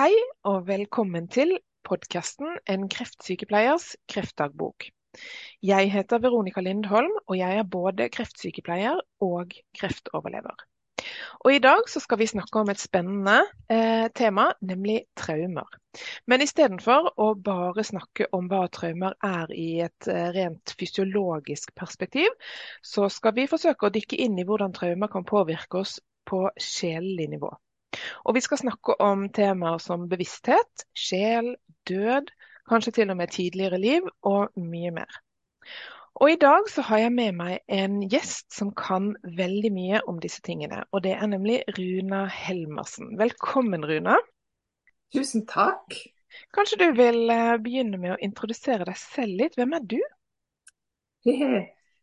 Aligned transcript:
Hei 0.00 0.14
og 0.48 0.62
velkommen 0.64 1.26
til 1.28 1.50
podkasten 1.84 2.54
En 2.72 2.86
kreftsykepleiers 2.88 3.98
kreftdagbok. 4.08 4.86
Jeg 5.60 5.90
heter 5.92 6.22
Veronica 6.24 6.62
Lindholm, 6.64 7.18
og 7.26 7.36
jeg 7.36 7.58
er 7.58 7.68
både 7.74 8.06
kreftsykepleier 8.08 9.02
og 9.20 9.52
kreftoverlever. 9.76 10.64
Og 11.44 11.52
I 11.52 11.60
dag 11.60 11.84
skal 11.92 12.22
vi 12.22 12.30
snakke 12.32 12.62
om 12.62 12.72
et 12.72 12.80
spennende 12.80 13.42
eh, 13.68 14.08
tema, 14.16 14.48
nemlig 14.64 15.02
traumer. 15.20 15.68
Men 16.24 16.48
istedenfor 16.48 17.12
å 17.20 17.34
bare 17.36 17.84
snakke 17.84 18.32
om 18.32 18.48
hva 18.48 18.64
traumer 18.72 19.20
er 19.20 19.52
i 19.52 19.70
et 19.84 20.08
eh, 20.08 20.30
rent 20.32 20.78
fysiologisk 20.80 21.76
perspektiv, 21.76 22.32
så 22.80 23.12
skal 23.12 23.36
vi 23.36 23.50
forsøke 23.52 23.90
å 23.90 23.96
dykke 24.00 24.24
inn 24.24 24.40
i 24.40 24.48
hvordan 24.48 24.72
traumer 24.80 25.12
kan 25.12 25.28
påvirke 25.28 25.84
oss 25.84 25.98
på 26.24 26.46
sjelelig 26.56 27.34
nivå. 27.36 27.52
Og 28.24 28.36
vi 28.36 28.42
skal 28.44 28.60
snakke 28.60 28.96
om 29.02 29.28
temaer 29.34 29.80
som 29.82 30.08
bevissthet, 30.10 30.84
sjel, 30.94 31.54
død, 31.88 32.30
kanskje 32.70 32.94
til 33.00 33.10
og 33.10 33.18
med 33.18 33.32
tidligere 33.34 33.80
liv, 33.80 34.06
og 34.22 34.52
mye 34.56 34.92
mer. 34.94 35.20
Og 36.20 36.32
I 36.32 36.36
dag 36.36 36.68
så 36.68 36.82
har 36.84 36.98
jeg 36.98 37.12
med 37.16 37.36
meg 37.38 37.58
en 37.72 38.00
gjest 38.12 38.50
som 38.52 38.72
kan 38.76 39.14
veldig 39.38 39.70
mye 39.72 40.00
om 40.10 40.18
disse 40.20 40.42
tingene. 40.44 40.82
Og 40.92 41.04
det 41.06 41.14
er 41.16 41.30
nemlig 41.30 41.62
Runa 41.78 42.26
Helmersen. 42.28 43.14
Velkommen, 43.18 43.86
Runa. 43.86 44.18
Tusen 45.14 45.46
takk. 45.48 45.96
Kanskje 46.54 46.78
du 46.82 46.88
vil 46.98 47.30
eh, 47.32 47.56
begynne 47.62 47.98
med 47.98 48.14
å 48.14 48.20
introdusere 48.22 48.86
deg 48.86 48.98
selv 49.00 49.38
litt. 49.40 49.56
Hvem 49.58 49.72
er 49.78 49.86
du? 49.94 49.98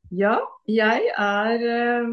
Ja, 0.10 0.38
jeg 0.72 1.12
er 1.20 1.64
eh, 1.68 2.12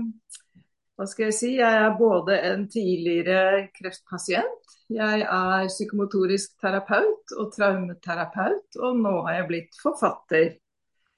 hva 0.94 1.06
skal 1.10 1.26
jeg 1.26 1.34
si, 1.34 1.50
jeg 1.58 1.78
er 1.84 1.96
både 1.98 2.36
en 2.52 2.66
tidligere 2.70 3.68
kreftpasient, 3.74 4.74
jeg 4.94 5.22
er 5.24 5.68
psykomotorisk 5.70 6.54
terapeut 6.62 7.34
og 7.40 7.52
traumeterapeut, 7.54 8.78
og 8.78 9.00
nå 9.00 9.14
har 9.26 9.40
jeg 9.40 9.48
blitt 9.48 9.78
forfatter. 9.82 10.52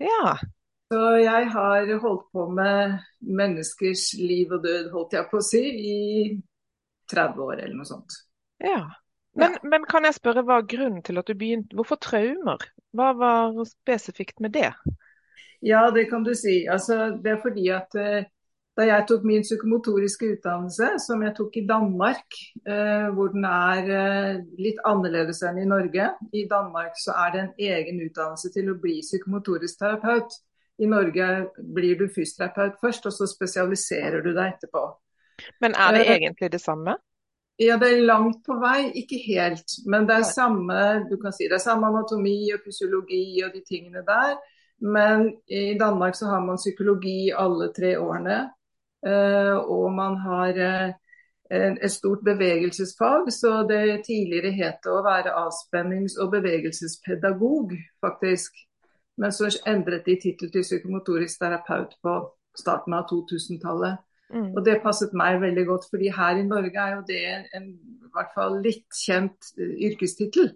Ja. 0.00 0.36
Så 0.92 1.00
jeg 1.18 1.48
har 1.50 1.90
holdt 2.00 2.28
på 2.32 2.46
med 2.54 3.00
menneskers 3.20 4.12
liv 4.20 4.54
og 4.54 4.62
død, 4.64 4.92
holdt 4.94 5.16
jeg 5.18 5.28
på 5.32 5.40
å 5.42 5.44
si, 5.44 5.64
i 5.66 5.98
30 7.10 7.42
år 7.42 7.58
eller 7.58 7.74
noe 7.76 7.88
sånt. 7.88 8.20
Ja. 8.62 8.84
Men, 9.36 9.58
ja. 9.58 9.68
men 9.68 9.84
kan 9.90 10.06
jeg 10.08 10.16
spørre 10.16 10.46
hva 10.46 10.62
grunnen 10.64 11.02
til 11.04 11.20
at 11.20 11.28
du 11.28 11.34
begynte, 11.36 11.76
hvorfor 11.76 12.00
traumer? 12.00 12.62
Hva 12.96 13.10
var 13.18 13.58
spesifikt 13.68 14.40
med 14.40 14.54
det? 14.56 14.70
Ja, 15.60 15.90
det 15.90 16.06
kan 16.08 16.24
du 16.24 16.32
si. 16.38 16.62
Altså, 16.70 17.10
det 17.20 17.34
er 17.34 17.42
fordi 17.42 17.66
at 17.74 17.98
eh, 17.98 18.30
da 18.76 18.84
jeg 18.84 19.04
tok 19.08 19.22
min 19.24 19.44
psykomotoriske 19.44 20.28
utdannelse, 20.34 20.88
som 21.00 21.22
jeg 21.24 21.32
tok 21.38 21.54
i 21.56 21.64
Danmark, 21.68 22.36
eh, 22.68 23.06
hvor 23.16 23.30
den 23.32 23.46
er 23.48 23.88
eh, 23.98 24.42
litt 24.60 24.82
annerledes 24.84 25.40
enn 25.48 25.62
i 25.62 25.68
Norge. 25.68 26.10
I 26.36 26.44
Danmark 26.50 26.98
så 27.00 27.14
er 27.24 27.32
det 27.32 27.40
en 27.42 27.54
egen 27.70 28.02
utdannelse 28.04 28.52
til 28.52 28.68
å 28.72 28.76
bli 28.82 28.98
psykomotorisk 29.00 29.80
terapeut. 29.80 30.36
I 30.76 30.88
Norge 30.92 31.28
blir 31.56 31.96
du 31.96 32.04
fysioterapeut 32.12 32.76
først, 32.82 33.08
og 33.08 33.16
så 33.16 33.28
spesialiserer 33.30 34.20
du 34.20 34.34
deg 34.36 34.52
etterpå. 34.52 34.84
Men 35.64 35.76
er 35.76 35.96
det 35.96 36.02
eh, 36.04 36.12
egentlig 36.18 36.52
det 36.52 36.60
samme? 36.60 36.98
Ja, 37.56 37.78
det 37.80 37.88
er 37.88 38.04
langt 38.04 38.42
på 38.44 38.58
vei. 38.60 38.90
Ikke 39.00 39.16
helt. 39.24 39.78
Men 39.88 40.04
det 40.08 40.18
er 40.18 40.28
samme 40.28 40.82
du 41.08 41.16
kan 41.22 41.32
si 41.32 41.48
det 41.48 41.56
er 41.56 41.64
samme 41.64 41.88
anatomi 41.88 42.52
og 42.52 42.60
fysiologi 42.66 43.40
og 43.46 43.56
de 43.56 43.64
tingene 43.64 44.04
der. 44.04 44.36
Men 44.84 45.30
i 45.48 45.78
Danmark 45.80 46.16
så 46.18 46.28
har 46.28 46.44
man 46.44 46.60
psykologi 46.60 47.32
alle 47.32 47.70
tre 47.72 47.94
årene. 47.96 48.42
Eh, 49.06 49.56
og 49.56 49.92
man 49.94 50.16
har 50.22 50.60
eh, 50.62 50.94
et 51.50 51.92
stort 51.92 52.24
bevegelsesfag, 52.24 53.28
så 53.32 53.60
det 53.68 54.02
tidligere 54.06 54.54
het 54.56 54.88
å 54.88 55.02
være 55.06 55.34
avspennings- 55.44 56.18
og 56.22 56.32
bevegelsespedagog, 56.32 57.76
faktisk. 58.00 58.56
Men 59.16 59.32
så 59.32 59.48
endret 59.66 60.04
de 60.06 60.18
tittel 60.22 60.50
til 60.52 60.64
psykomotorisk 60.66 61.40
terapeut 61.40 61.94
på 62.02 62.18
starten 62.56 62.96
av 62.96 63.06
2000-tallet. 63.12 64.02
Mm. 64.34 64.50
Og 64.56 64.64
det 64.66 64.80
passet 64.82 65.12
meg 65.14 65.40
veldig 65.40 65.66
godt, 65.68 65.86
fordi 65.90 66.10
her 66.10 66.40
i 66.40 66.46
Norge 66.46 66.82
er 66.82 66.96
jo 66.96 67.02
det 67.06 67.24
en 67.54 67.68
i 67.70 68.10
hvert 68.16 68.32
fall 68.34 68.60
litt 68.64 69.02
kjent 69.04 69.52
eh, 69.58 69.76
yrkestittel. 69.90 70.50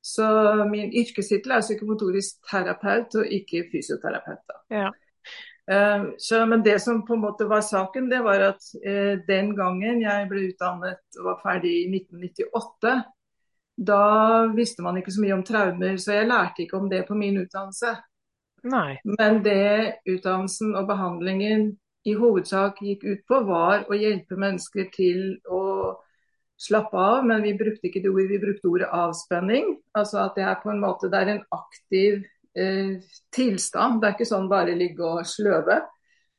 Så 0.00 0.26
min 0.70 0.92
yrkestittel 0.96 1.52
er 1.52 1.64
psykomotorisk 1.64 2.40
terapeut 2.50 3.14
og 3.20 3.32
ikke 3.36 3.66
fysioterapeut. 3.72 4.44
Da. 4.48 4.60
Ja. 4.72 4.90
Eh, 5.70 6.04
så, 6.18 6.46
men 6.46 6.62
det 6.62 6.78
som 6.82 7.04
på 7.06 7.14
en 7.14 7.20
måte 7.20 7.44
var 7.44 7.60
saken, 7.60 8.08
det 8.10 8.20
var 8.26 8.40
at 8.40 8.70
eh, 8.84 9.18
den 9.28 9.54
gangen 9.56 10.02
jeg 10.02 10.28
ble 10.30 10.48
utdannet 10.50 11.20
og 11.20 11.28
var 11.28 11.40
ferdig 11.44 11.74
i 11.84 11.88
1998, 11.94 12.94
da 13.80 14.04
visste 14.52 14.82
man 14.84 14.98
ikke 14.98 15.14
så 15.14 15.22
mye 15.22 15.36
om 15.38 15.44
traumer, 15.46 15.94
så 15.96 16.18
jeg 16.18 16.28
lærte 16.28 16.64
ikke 16.64 16.80
om 16.80 16.90
det 16.90 17.04
på 17.08 17.16
min 17.16 17.38
utdannelse. 17.40 17.94
Nei. 18.68 18.98
Men 19.16 19.40
det 19.44 20.02
utdannelsen 20.10 20.74
og 20.76 20.90
behandlingen 20.90 21.70
i 22.04 22.16
hovedsak 22.18 22.82
gikk 22.84 23.06
ut 23.06 23.22
på, 23.28 23.40
var 23.48 23.86
å 23.88 23.96
hjelpe 23.96 24.36
mennesker 24.40 24.90
til 24.92 25.38
å 25.48 25.62
slappe 26.60 26.98
av, 26.98 27.22
men 27.24 27.44
vi 27.44 27.54
brukte 27.56 27.88
ikke 27.88 28.02
det 28.04 28.10
ordet, 28.10 28.28
vi 28.34 28.42
brukte 28.42 28.68
ordet 28.68 28.90
avspenning. 28.92 29.76
Altså 29.96 30.20
at 30.26 30.36
det 30.36 30.44
er 30.44 30.60
på 30.60 30.74
en 30.74 30.82
måte 30.82 31.08
det 31.12 31.22
er 31.22 31.34
en 31.36 31.44
aktiv 31.56 32.20
tilstand. 32.54 34.00
Det 34.00 34.08
er 34.08 34.14
ikke 34.16 34.28
sånn 34.28 34.48
bare 34.50 34.76
ligge 34.78 35.06
og 35.06 35.26
sløve, 35.28 35.80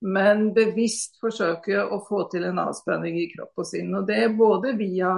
men 0.01 0.49
bevisst 0.55 1.19
forsøke 1.21 1.83
å 1.85 2.01
få 2.07 2.25
til 2.31 2.47
en 2.49 2.59
avspenning 2.63 3.19
i 3.21 3.29
kropp 3.31 3.61
og 3.61 3.69
sinn. 3.69 3.93
Og 3.95 4.07
Det 4.07 4.17
er 4.23 4.35
både 4.35 4.73
via 4.79 5.13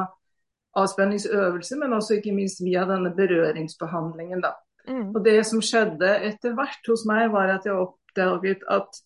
avspenningsøvelse, 0.77 1.77
men 1.79 1.93
også 1.93 2.17
ikke 2.17 2.35
minst 2.35 2.61
via 2.63 2.85
denne 2.89 3.13
berøringsbehandlingen. 3.15 4.41
da. 4.41 4.53
Mm. 4.87 5.15
Og 5.15 5.23
Det 5.23 5.45
som 5.45 5.61
skjedde 5.61 6.09
etter 6.29 6.53
hvert 6.53 6.87
hos 6.87 7.05
meg, 7.05 7.31
var 7.31 7.49
at 7.49 7.65
jeg 7.65 7.73
oppdaget 7.73 8.63
at 8.69 9.01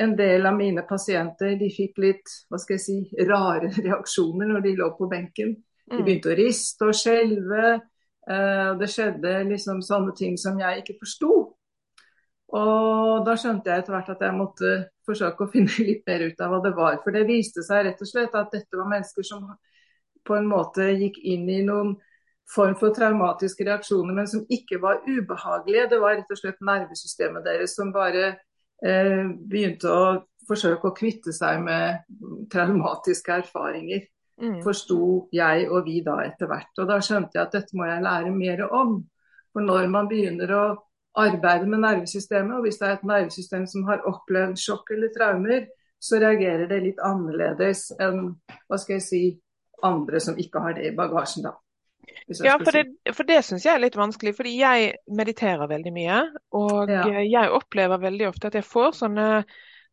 en 0.00 0.16
del 0.16 0.46
av 0.46 0.54
mine 0.54 0.82
pasienter 0.86 1.56
de 1.58 1.68
fikk 1.74 1.98
litt 1.98 2.34
hva 2.48 2.58
skal 2.58 2.76
jeg 2.76 2.84
si, 2.84 2.98
rare 3.26 3.70
reaksjoner 3.86 4.46
når 4.46 4.60
de 4.60 4.74
lå 4.78 4.90
på 4.98 5.08
benken. 5.10 5.56
De 5.88 5.98
mm. 5.98 6.04
begynte 6.04 6.32
å 6.32 6.38
riste 6.38 6.88
og 6.88 6.94
skjelve. 6.96 7.78
Uh, 8.28 8.74
det 8.76 8.90
skjedde 8.92 9.38
liksom 9.48 9.80
sånne 9.84 10.12
ting 10.16 10.36
som 10.40 10.58
jeg 10.60 10.82
ikke 10.82 10.98
forsto. 11.00 11.32
Og 12.58 13.24
da 13.26 13.34
skjønte 13.36 13.68
jeg 13.68 13.82
etter 13.82 13.92
hvert 13.92 14.10
at 14.12 14.22
jeg 14.24 14.36
måtte 14.36 14.74
forsøke 15.08 15.44
å 15.44 15.50
finne 15.54 15.86
litt 15.86 16.04
mer 16.08 16.26
ut 16.28 16.44
av 16.44 16.52
hva 16.52 16.60
det 16.64 16.74
var. 16.76 17.00
For 17.04 17.14
det 17.14 17.28
viste 17.28 17.64
seg 17.66 17.86
rett 17.86 18.04
og 18.04 18.10
slett 18.10 18.36
at 18.38 18.52
dette 18.54 18.80
var 18.80 18.90
mennesker 18.90 19.26
som 19.26 19.48
på 20.28 20.36
en 20.36 20.48
måte 20.48 20.90
gikk 20.92 21.20
inn 21.24 21.48
i 21.48 21.62
noen 21.64 21.94
form 22.48 22.74
for 22.80 22.94
traumatiske 22.96 23.64
reaksjoner, 23.68 24.14
men 24.16 24.28
som 24.28 24.44
ikke 24.48 24.80
var 24.80 25.02
ubehagelige. 25.06 25.88
Det 25.90 26.00
var 26.00 26.16
rett 26.16 26.32
og 26.32 26.40
slett 26.40 26.62
nervesystemet 26.64 27.44
deres 27.44 27.76
som 27.76 27.92
bare 27.92 28.30
eh, 28.84 29.24
begynte 29.28 29.92
å 29.92 30.04
forsøke 30.48 30.88
å 30.88 30.96
kvitte 30.96 31.32
seg 31.36 31.60
med 31.60 32.04
traumatiske 32.52 33.40
erfaringer 33.42 34.06
mm. 34.40 34.58
forsto 34.64 35.28
jeg 35.34 35.68
og 35.70 35.86
vi 35.86 36.00
da 36.06 36.18
etter 36.24 36.50
hvert. 36.50 36.72
Og 36.78 36.90
da 36.90 36.98
skjønte 37.04 37.38
jeg 37.38 37.46
at 37.46 37.56
dette 37.58 37.78
må 37.78 37.88
jeg 37.88 38.04
lære 38.04 38.34
mer 38.34 38.64
om. 38.68 38.98
For 39.52 39.64
når 39.64 39.88
man 39.92 40.08
begynner 40.10 40.54
å 40.54 40.64
arbeide 41.18 41.66
med 41.66 41.82
nervesystemet, 41.82 42.56
og 42.56 42.66
hvis 42.66 42.78
det 42.80 42.88
er 42.88 42.96
et 42.98 43.06
nervesystem 43.08 43.66
som 43.66 43.86
har 43.88 44.04
opplevd 44.06 44.58
sjokk 44.60 44.92
eller 44.94 45.12
traumer, 45.14 45.66
så 45.98 46.20
reagerer 46.22 46.68
det 46.70 46.82
litt 46.84 47.00
annerledes 47.02 47.88
enn 47.98 48.36
hva 48.68 48.78
skal 48.78 48.98
jeg 48.98 49.06
si, 49.06 49.22
andre 49.82 50.20
som 50.22 50.38
ikke 50.38 50.62
har 50.62 50.76
det 50.78 50.90
i 50.90 50.94
bagasjen. 50.94 51.48
da. 51.48 51.56
Ja, 52.44 52.56
for 52.60 52.74
det, 52.74 52.84
for 53.14 53.26
det 53.28 53.40
syns 53.46 53.64
jeg 53.66 53.74
er 53.74 53.82
litt 53.82 53.96
vanskelig. 53.98 54.34
Fordi 54.36 54.54
jeg 54.58 54.92
mediterer 55.10 55.70
veldig 55.70 55.92
mye. 55.94 56.20
Og 56.58 56.90
ja. 56.92 57.04
jeg 57.24 57.54
opplever 57.54 58.00
veldig 58.02 58.28
ofte 58.30 58.50
at 58.50 58.58
jeg 58.58 58.66
får 58.66 58.94
sånne 59.00 59.28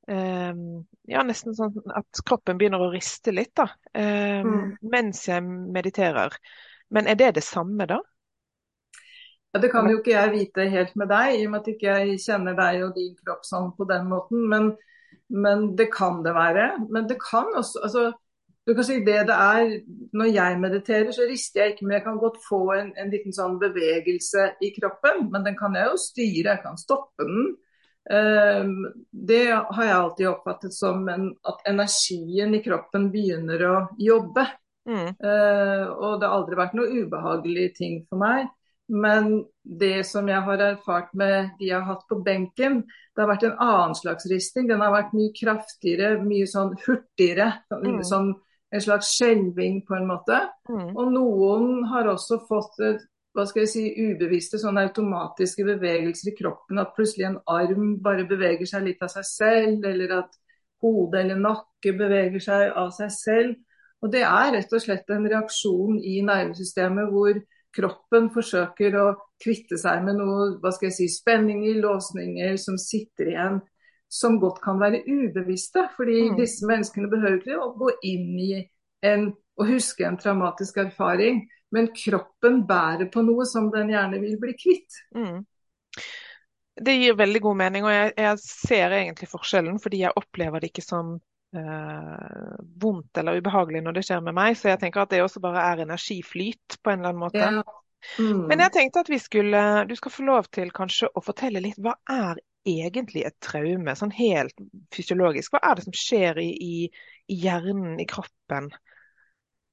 ja, 0.07 1.21
nesten 1.25 1.55
sånn 1.57 1.79
at 1.97 2.21
kroppen 2.27 2.59
begynner 2.59 2.83
å 2.85 2.91
riste 2.93 3.33
litt 3.33 3.55
da, 3.57 3.65
ehm, 3.97 4.49
mm. 4.49 4.67
mens 4.91 5.23
jeg 5.27 5.41
mediterer. 5.45 6.35
Men 6.93 7.09
er 7.09 7.17
det 7.17 7.31
det 7.39 7.45
samme 7.45 7.87
da? 7.89 7.97
Ja, 9.55 9.59
Det 9.59 9.71
kan 9.71 9.87
jo 9.89 10.01
ikke 10.01 10.11
jeg 10.11 10.31
vite 10.33 10.67
helt 10.69 10.95
med 10.99 11.09
deg, 11.09 11.39
i 11.39 11.45
og 11.47 11.53
med 11.53 11.61
at 11.61 11.67
jeg 11.71 11.77
ikke 11.79 12.23
kjenner 12.25 12.57
deg 12.57 12.83
og 12.83 12.93
din 12.97 13.15
kropp 13.23 13.45
sånn 13.47 13.71
på 13.77 13.87
den 13.87 14.09
måten. 14.11 14.45
Men, 14.51 14.73
men, 15.31 15.69
det 15.79 15.87
kan 15.93 16.21
det 16.25 16.33
være. 16.35 16.65
Men 16.89 17.07
det 17.07 17.17
kan 17.23 17.53
også 17.55 17.85
altså, 17.87 18.03
du 18.67 18.73
kan 18.75 18.83
si 18.83 18.97
det 19.05 19.21
det 19.29 19.37
er, 19.37 19.79
Når 20.13 20.31
jeg 20.33 20.59
mediterer, 20.59 21.11
så 21.15 21.27
rister 21.29 21.61
jeg 21.61 21.73
ikke, 21.73 21.85
men 21.85 21.95
jeg 21.95 22.03
kan 22.03 22.19
godt 22.19 22.41
få 22.49 22.61
en, 22.73 22.91
en 22.99 23.13
liten 23.13 23.33
sånn 23.33 23.55
bevegelse 23.61 24.49
i 24.59 24.73
kroppen. 24.75 25.29
Men 25.31 25.47
den 25.47 25.55
kan 25.55 25.77
jeg 25.77 25.87
jo 25.87 26.03
styre, 26.03 26.51
jeg 26.51 26.63
kan 26.65 26.77
stoppe 26.81 27.23
den. 27.23 27.55
Ehm, 28.11 28.85
det 29.11 29.47
har 29.49 29.83
jeg 29.83 29.95
alltid 29.95 30.29
oppfattet 30.29 30.73
som 30.73 31.07
en, 31.09 31.31
at 31.47 31.65
energien 31.69 32.53
i 32.53 32.61
kroppen 32.65 33.09
begynner 33.13 33.65
å 33.69 33.75
jobbe. 33.97 34.45
Mm. 34.85 35.07
Ehm, 35.09 35.87
og 35.95 36.19
det 36.21 36.29
har 36.29 36.35
aldri 36.35 36.59
vært 36.59 36.77
noe 36.77 37.01
ubehagelig 37.01 37.71
ting 37.79 37.99
for 38.09 38.21
meg. 38.21 38.51
Men 38.87 39.39
det 39.63 40.05
som 40.05 40.27
jeg 40.29 40.45
har 40.45 40.61
erfart 40.61 41.13
med 41.17 41.55
de 41.57 41.71
jeg 41.71 41.79
har 41.79 41.87
hatt 41.87 42.03
på 42.09 42.19
benken, 42.21 42.83
det 42.85 43.23
har 43.23 43.31
vært 43.31 43.47
en 43.47 43.57
annen 43.63 43.95
slags 43.97 44.27
risting. 44.29 44.67
Den 44.69 44.83
har 44.85 44.93
vært 44.93 45.15
mye 45.17 45.33
kraftigere, 45.33 46.19
mye 46.21 46.45
sånn 46.49 46.75
hurtigere. 46.85 47.49
Mm. 47.73 48.03
Sånn, 48.05 48.35
en 48.75 48.83
slags 48.83 49.09
skjelving, 49.15 49.81
på 49.87 49.95
en 49.97 50.07
måte. 50.09 50.37
Mm. 50.69 50.91
Og 50.93 51.11
noen 51.15 51.85
har 51.89 52.11
også 52.11 52.43
fått 52.45 52.77
et, 52.85 53.01
hva 53.35 53.43
skal 53.49 53.65
jeg 53.65 53.71
si, 53.71 53.83
ubevisste 53.99 54.59
sånne 54.61 54.85
automatiske 54.87 55.65
bevegelser 55.67 56.31
i 56.31 56.35
kroppen. 56.37 56.79
At 56.79 56.93
plutselig 56.95 57.27
en 57.27 57.41
arm 57.51 57.97
bare 58.03 58.23
beveger 58.29 58.69
seg 58.69 58.85
litt 58.87 59.03
av 59.03 59.11
seg 59.11 59.27
selv, 59.27 59.87
eller 59.89 60.13
at 60.21 60.37
hode 60.83 61.19
eller 61.19 61.39
nakke 61.41 61.95
beveger 61.97 62.43
seg 62.43 62.71
av 62.79 62.93
seg 62.95 63.11
selv. 63.11 63.57
Og 64.03 64.11
Det 64.13 64.23
er 64.27 64.53
rett 64.53 64.73
og 64.75 64.83
slett 64.83 65.11
en 65.11 65.27
reaksjon 65.27 65.99
i 65.99 66.19
nervesystemet 66.23 67.11
hvor 67.11 67.39
kroppen 67.75 68.29
forsøker 68.31 68.95
å 69.01 69.05
kvitte 69.41 69.79
seg 69.81 70.03
med 70.05 70.19
noe 70.19 70.51
hva 70.61 70.71
skal 70.71 70.89
jeg 70.89 70.97
si, 70.99 71.07
spenninger, 71.11 71.81
låsninger 71.83 72.55
som 72.61 72.77
sitter 72.79 73.31
igjen, 73.33 73.57
som 74.07 74.37
godt 74.39 74.61
kan 74.63 74.79
være 74.79 75.03
ubevisste. 75.07 75.87
Fordi 75.97 76.29
mm. 76.29 76.37
disse 76.39 76.69
menneskene 76.69 77.11
behøver 77.11 77.41
ikke 77.41 77.59
å 77.59 77.73
gå 77.81 77.91
inn 78.07 78.31
i 78.39 78.51
en, 79.05 79.27
og 79.59 79.73
huske 79.73 80.07
en 80.07 80.19
traumatisk 80.21 80.79
erfaring, 80.85 81.43
men 81.75 81.91
kroppen 81.95 82.61
bærer 82.67 83.09
på 83.11 83.23
noe 83.25 83.45
som 83.49 83.67
den 83.73 83.91
gjerne 83.91 84.21
vil 84.23 84.39
bli 84.41 84.55
kvitt. 84.57 85.01
Mm. 85.15 85.43
Det 86.75 86.95
gir 86.95 87.15
veldig 87.15 87.41
god 87.43 87.57
mening, 87.61 87.85
og 87.87 87.93
jeg, 87.93 88.11
jeg, 88.19 88.41
ser 88.43 88.95
egentlig 88.97 89.29
forskjellen, 89.31 89.79
fordi 89.83 90.01
jeg 90.03 90.15
opplever 90.19 90.63
det 90.63 90.73
ikke 90.73 90.83
som 90.83 91.13
eh, 91.55 92.55
vondt 92.83 93.21
eller 93.21 93.39
ubehagelig 93.39 93.83
når 93.85 93.97
det 93.97 94.03
skjer 94.07 94.23
med 94.25 94.35
meg. 94.35 94.57
Så 94.59 94.73
jeg 94.73 94.81
tenker 94.81 95.05
at 95.05 95.13
det 95.13 95.21
også 95.23 95.43
bare 95.43 95.63
er 95.71 95.85
energiflyt 95.85 96.79
på 96.81 96.91
en 96.91 96.99
eller 96.99 97.13
annen 97.13 97.23
måte. 97.23 97.43
Ja. 97.43 97.63
Mm. 98.19 98.43
Men 98.51 98.61
jeg 98.65 98.73
tenkte 98.75 99.05
at 99.05 99.09
vi 99.09 99.19
skulle, 99.23 99.61
du 99.89 99.95
skal 99.97 100.13
få 100.13 100.27
lov 100.27 100.51
til 100.53 100.73
kanskje 100.75 101.09
å 101.15 101.23
fortelle 101.25 101.63
litt. 101.63 101.79
Hva 101.81 101.95
er 102.11 102.43
egentlig 102.65 103.23
et 103.25 103.37
traume, 103.43 103.95
sånn 103.97 104.13
helt 104.17 104.59
fysiologisk? 104.93 105.55
Hva 105.55 105.63
er 105.69 105.79
det 105.79 105.87
som 105.87 105.95
skjer 105.95 106.41
i, 106.43 106.49
i, 106.51 106.75
i 107.31 107.39
hjernen, 107.45 107.95
i 108.01 108.07
kroppen, 108.09 108.71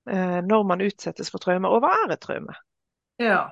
når 0.04 0.62
man 0.66 0.80
utsettes 0.82 1.30
for 1.30 1.38
traume? 1.38 1.68
Og 1.70 1.82
hva 1.84 1.92
er 2.02 2.14
et 2.14 2.22
traume? 2.24 2.54
Ja, 3.22 3.44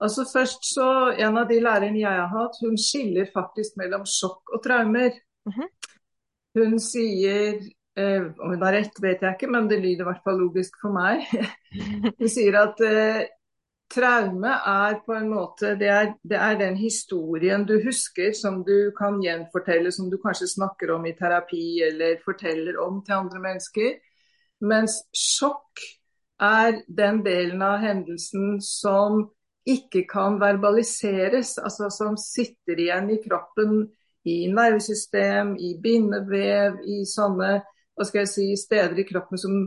Altså 0.00 0.24
først 0.32 0.68
så, 0.74 1.14
En 1.18 1.38
av 1.38 1.48
de 1.48 1.58
lærerne 1.62 1.98
jeg 1.98 2.20
har 2.20 2.30
hatt, 2.30 2.60
hun 2.62 2.78
skiller 2.78 3.26
faktisk 3.34 3.78
mellom 3.80 4.06
sjokk 4.06 4.54
og 4.54 4.62
traumer. 4.64 5.10
Mm 5.46 5.52
-hmm. 5.56 5.68
Hun 6.58 6.78
sier 6.80 7.60
eh, 7.96 8.22
Om 8.40 8.50
hun 8.50 8.62
har 8.62 8.72
rett, 8.72 9.02
vet 9.02 9.22
jeg 9.22 9.34
ikke, 9.34 9.50
men 9.50 9.68
det 9.68 9.80
lyder 9.80 10.00
i 10.00 10.08
hvert 10.10 10.24
fall 10.24 10.38
logisk 10.38 10.72
for 10.80 10.92
meg. 10.92 11.26
hun 12.20 12.28
sier 12.28 12.54
at 12.62 12.80
eh, 12.80 13.26
traume 13.90 14.52
er 14.66 15.00
på 15.06 15.12
en 15.12 15.28
måte 15.28 15.74
det 15.78 15.88
er, 15.88 16.14
det 16.22 16.36
er, 16.36 16.58
den 16.58 16.76
historien 16.76 17.64
du 17.64 17.80
husker 17.84 18.32
som 18.32 18.64
du 18.64 18.92
kan 18.98 19.22
gjenfortelle, 19.22 19.92
som 19.92 20.10
du 20.10 20.18
kanskje 20.26 20.46
snakker 20.46 20.90
om 20.90 21.06
i 21.06 21.12
terapi 21.12 21.82
eller 21.82 22.20
forteller 22.24 22.78
om 22.78 23.04
til 23.04 23.12
andre 23.12 23.40
mennesker. 23.40 23.98
Mens 24.60 25.00
sjokk 25.14 25.82
er 26.42 26.82
den 26.88 27.22
delen 27.24 27.62
av 27.62 27.78
hendelsen 27.82 28.58
som 28.62 29.26
ikke 29.68 30.04
kan 30.08 30.38
verbaliseres, 30.40 31.58
altså 31.60 31.90
som 31.92 32.16
sitter 32.20 32.78
igjen 32.78 33.10
i 33.12 33.18
kroppen, 33.22 33.88
i 34.28 34.46
nervesystem, 34.52 35.54
i 35.56 35.74
bindevev, 35.82 36.80
i 36.84 37.02
sånne 37.08 37.58
hva 37.98 38.06
skal 38.06 38.22
jeg 38.22 38.30
si, 38.32 38.46
steder 38.56 38.98
i 38.98 39.08
kroppen 39.08 39.40
som 39.40 39.58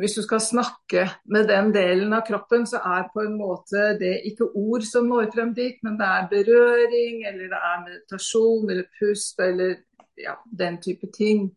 Hvis 0.00 0.14
du 0.16 0.22
skal 0.24 0.40
snakke 0.40 1.02
med 1.28 1.50
den 1.50 1.66
delen 1.74 2.14
av 2.16 2.22
kroppen, 2.24 2.62
så 2.64 2.78
er 2.80 3.10
på 3.12 3.20
en 3.20 3.34
måte 3.36 3.90
det 4.00 4.22
ikke 4.30 4.48
ord 4.56 4.86
som 4.88 5.04
når 5.04 5.28
frem 5.34 5.50
dit, 5.54 5.76
men 5.84 5.98
det 6.00 6.06
er 6.06 6.30
berøring, 6.30 7.18
eller 7.28 7.50
det 7.52 7.60
er 7.60 7.82
meditasjon, 7.82 8.70
eller 8.70 8.86
pust, 8.96 9.36
eller 9.36 9.74
ja, 10.16 10.32
den 10.48 10.80
type 10.80 11.10
ting. 11.12 11.50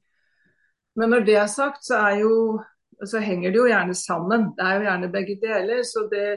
Men 1.00 1.14
når 1.14 1.24
det 1.28 1.38
er 1.40 1.48
sagt, 1.48 1.86
så, 1.88 2.02
er 2.10 2.22
jo, 2.26 2.60
så 3.08 3.22
henger 3.24 3.54
det 3.54 3.62
jo 3.62 3.70
gjerne 3.70 3.96
sammen. 3.96 4.50
Det 4.58 4.66
er 4.66 4.78
jo 4.78 4.88
gjerne 4.90 5.12
begge 5.14 5.36
deler. 5.40 5.84
så 5.88 6.08
det 6.12 6.28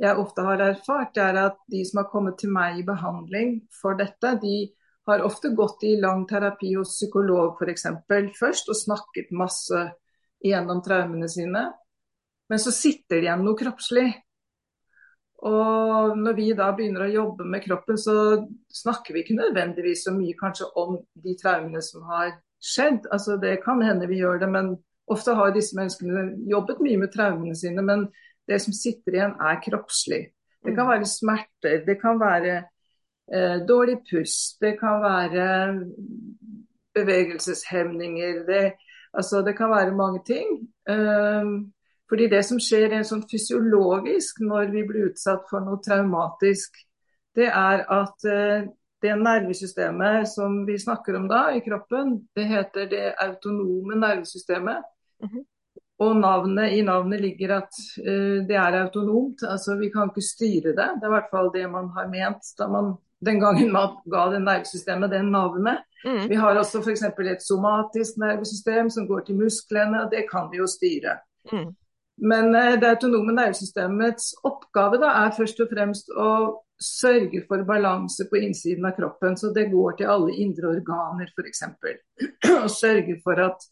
jeg 0.00 0.16
ofte 0.16 0.44
har 0.44 0.60
erfart, 0.64 1.16
er 1.20 1.36
at 1.36 1.56
de 1.72 1.82
som 1.84 2.00
har 2.00 2.08
kommet 2.12 2.38
til 2.40 2.52
meg 2.52 2.78
i 2.80 2.84
behandling 2.86 3.58
for 3.82 3.98
dette, 3.98 4.32
de 4.40 4.70
har 5.08 5.24
ofte 5.26 5.50
gått 5.56 5.84
i 5.84 5.98
lang 6.00 6.26
terapi 6.28 6.72
hos 6.76 6.94
psykolog 6.94 7.60
f.eks. 7.60 7.86
først 8.38 8.70
og 8.72 8.78
snakket 8.78 9.32
masse 9.36 9.82
gjennom 10.44 10.80
traumene 10.84 11.28
sine. 11.28 11.66
Men 12.48 12.62
så 12.62 12.72
sitter 12.74 13.18
det 13.20 13.28
igjen 13.28 13.44
noe 13.44 13.58
kroppslig. 13.58 14.08
Og 15.48 16.16
når 16.20 16.36
vi 16.36 16.50
da 16.56 16.68
begynner 16.76 17.06
å 17.06 17.12
jobbe 17.12 17.46
med 17.48 17.64
kroppen, 17.64 17.96
så 18.00 18.14
snakker 18.82 19.16
vi 19.16 19.24
ikke 19.24 19.38
nødvendigvis 19.38 20.04
så 20.06 20.12
mye 20.16 20.36
kanskje 20.40 20.68
om 20.80 20.98
de 21.12 21.36
traumene 21.40 21.80
som 21.84 22.04
har 22.08 22.34
skjedd. 22.60 23.08
Altså 23.12 23.36
Det 23.40 23.58
kan 23.64 23.82
hende 23.82 24.08
vi 24.08 24.20
gjør 24.20 24.40
det, 24.42 24.48
men 24.48 24.74
ofte 25.10 25.34
har 25.34 25.54
disse 25.54 25.76
menneskene 25.76 26.36
jobbet 26.50 26.82
mye 26.84 27.00
med 27.00 27.12
traumene 27.14 27.56
sine. 27.56 27.82
Men 27.82 28.08
det 28.48 28.60
som 28.62 28.74
sitter 28.76 29.16
igjen, 29.16 29.34
er 29.40 29.62
kroppslig. 29.64 30.28
Det 30.60 30.74
kan 30.74 30.86
mm. 30.86 30.92
være 30.92 31.08
smerter, 31.08 31.84
det 31.86 31.96
kan 32.00 32.20
være 32.20 32.56
eh, 33.32 33.58
dårlig 33.68 34.00
pust, 34.10 34.60
det 34.60 34.74
kan 34.80 35.00
være 35.02 35.46
bevegelseshemninger. 36.94 38.44
Det, 38.46 38.72
altså, 39.14 39.42
det 39.46 39.56
kan 39.56 39.70
være 39.70 39.96
mange 39.96 40.20
ting. 40.26 40.48
Um, 40.90 41.72
fordi 42.08 42.26
det 42.26 42.44
som 42.44 42.58
skjer 42.60 42.90
rent 42.90 43.06
sånn 43.06 43.24
fysiologisk 43.30 44.40
når 44.42 44.72
vi 44.74 44.82
blir 44.86 45.10
utsatt 45.12 45.46
for 45.50 45.62
noe 45.64 45.78
traumatisk, 45.84 46.80
det 47.38 47.46
er 47.46 47.84
at 47.86 48.26
uh, 48.26 48.66
det 49.02 49.16
nervesystemet 49.16 50.28
som 50.28 50.64
vi 50.66 50.78
snakker 50.78 51.16
om 51.16 51.28
da 51.28 51.50
i 51.54 51.62
kroppen, 51.64 52.18
det 52.36 52.44
heter 52.50 52.86
det 52.90 53.14
autonome 53.22 53.96
nervesystemet. 53.96 54.84
Mm 55.22 55.28
-hmm. 55.28 55.44
Og 56.00 56.16
navnet, 56.16 56.72
i 56.72 56.82
navnet 56.82 57.20
ligger 57.20 57.56
at 57.56 57.72
uh, 57.98 58.46
det 58.48 58.56
er 58.56 58.82
autonomt. 58.82 59.42
altså 59.42 59.76
Vi 59.76 59.90
kan 59.90 60.08
ikke 60.08 60.28
styre 60.28 60.72
det. 60.72 60.88
Det 60.96 61.04
er 61.04 61.12
i 61.12 61.16
hvert 61.16 61.30
fall 61.30 61.50
det 61.54 61.70
man 61.70 61.88
har 61.96 62.08
ment 62.08 62.44
da 62.58 62.68
man 62.68 62.94
den 63.26 63.40
gangen 63.40 63.72
man 63.72 63.88
ga 64.12 64.30
det 64.32 64.40
nervesystemet 64.42 65.10
det 65.10 65.24
navnet. 65.24 65.78
Mm. 66.04 66.28
Vi 66.28 66.34
har 66.34 66.56
også 66.56 66.80
f.eks. 66.80 67.02
et 67.02 67.42
somatisk 67.48 68.16
nervesystem 68.16 68.90
som 68.90 69.08
går 69.08 69.20
til 69.20 69.36
musklene, 69.36 70.04
og 70.04 70.10
det 70.10 70.24
kan 70.30 70.48
vi 70.52 70.56
jo 70.56 70.66
styre. 70.66 71.18
Mm. 71.52 71.76
Men 72.16 72.44
uh, 72.54 72.80
det 72.80 72.88
autonome 72.88 73.32
nervesystemets 73.32 74.34
oppgave 74.44 74.96
da 74.96 75.06
er 75.06 75.36
først 75.36 75.60
og 75.60 75.68
fremst 75.74 76.08
å 76.16 76.30
sørge 76.80 77.42
for 77.48 77.64
balanse 77.68 78.24
på 78.30 78.40
innsiden 78.40 78.86
av 78.88 78.96
kroppen. 78.96 79.36
Så 79.36 79.52
det 79.54 79.68
går 79.72 79.98
til 79.98 80.10
alle 80.12 80.34
indre 80.42 80.72
organer 80.74 81.32
f.eks. 81.36 81.62
Og 82.64 82.70
sørge 82.72 83.20
for 83.24 83.40
at 83.44 83.66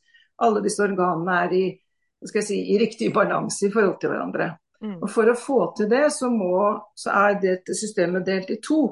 alle 0.44 0.62
disse 0.64 0.82
organene 0.84 1.40
er 1.44 1.54
i 1.56 1.66
si, 2.26 2.60
i 2.74 2.78
riktig 2.78 3.12
balanse 3.14 3.66
i 3.66 3.72
forhold 3.72 3.98
til 4.00 4.12
hverandre. 4.12 4.52
Mm. 4.84 5.00
Og 5.02 5.10
For 5.10 5.30
å 5.30 5.36
få 5.38 5.58
til 5.78 5.90
det, 5.90 6.06
så, 6.14 6.30
må, 6.30 6.60
så 6.94 7.14
er 7.26 7.40
dette 7.42 7.74
systemet 7.74 8.26
delt 8.26 8.50
i 8.54 8.60
to. 8.62 8.82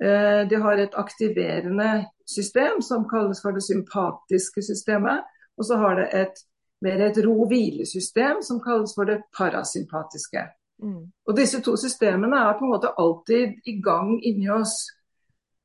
Eh, 0.00 0.42
de 0.48 0.60
har 0.62 0.82
et 0.82 0.98
aktiverende 0.98 2.06
system 2.26 2.82
som 2.82 3.06
kalles 3.08 3.40
for 3.42 3.54
det 3.54 3.64
sympatiske 3.66 4.64
systemet. 4.66 5.24
Og 5.56 5.68
så 5.68 5.78
har 5.80 6.00
det 6.00 6.10
et 6.12 6.46
mer 6.84 7.00
et 7.06 7.18
ro-hvile-system 7.24 8.42
som 8.44 8.60
kalles 8.60 8.92
for 8.94 9.08
det 9.08 9.22
parasympatiske. 9.36 10.42
Mm. 10.82 11.06
Og 11.26 11.36
Disse 11.36 11.62
to 11.64 11.76
systemene 11.80 12.36
er 12.36 12.58
på 12.58 12.66
en 12.66 12.74
måte 12.74 12.92
alltid 13.00 13.56
i 13.66 13.78
gang 13.82 14.16
inni 14.20 14.50
oss. 14.52 14.76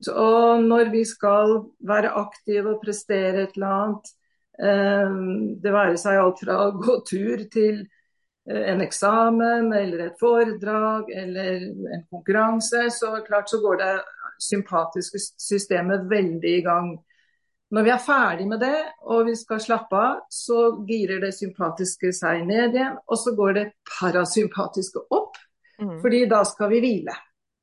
Og 0.09 0.63
når 0.63 0.89
vi 0.93 1.03
skal 1.05 1.59
være 1.85 2.13
aktive 2.17 2.75
og 2.75 2.81
prestere 2.81 3.43
et 3.43 3.57
eller 3.59 3.73
annet, 3.75 4.13
Eh, 4.61 5.13
det 5.63 5.73
være 5.73 5.97
seg 5.97 6.19
alt 6.21 6.41
fra 6.43 6.57
å 6.67 6.73
gå 6.77 6.97
tur 7.07 7.45
til 7.53 7.79
eh, 7.81 8.65
en 8.73 8.83
eksamen 8.83 9.71
eller 9.73 10.05
et 10.05 10.19
foredrag 10.21 11.09
eller 11.17 11.63
en 11.95 12.03
konkurranse, 12.11 12.89
så 12.93 13.15
klart 13.25 13.49
så 13.49 13.61
går 13.63 13.79
det 13.81 13.93
sympatiske 14.41 15.21
systemet 15.41 16.05
veldig 16.11 16.53
i 16.59 16.65
gang. 16.65 16.91
Når 17.71 17.85
vi 17.87 17.91
er 17.93 18.03
ferdig 18.03 18.47
med 18.51 18.59
det 18.59 18.77
og 19.07 19.29
vi 19.29 19.35
skal 19.39 19.61
slappe 19.63 19.95
av, 19.95 20.23
så 20.31 20.63
girer 20.87 21.21
det 21.23 21.31
sympatiske 21.37 22.11
seg 22.15 22.43
ned 22.47 22.75
igjen. 22.75 22.97
Og 23.07 23.19
så 23.19 23.31
går 23.37 23.53
det 23.57 23.67
parasympatiske 23.87 25.05
opp, 25.07 25.39
mm. 25.79 26.01
fordi 26.03 26.25
da 26.31 26.41
skal 26.47 26.71
vi 26.73 26.81
hvile. 26.83 27.15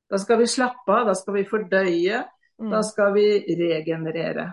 Da 0.08 0.20
skal 0.20 0.40
vi 0.40 0.48
slappe 0.48 0.94
av, 0.94 1.10
da 1.10 1.16
skal 1.18 1.36
vi 1.36 1.44
fordøye, 1.50 2.22
mm. 2.56 2.70
da 2.72 2.80
skal 2.86 3.12
vi 3.18 3.26
regenerere. 3.60 4.48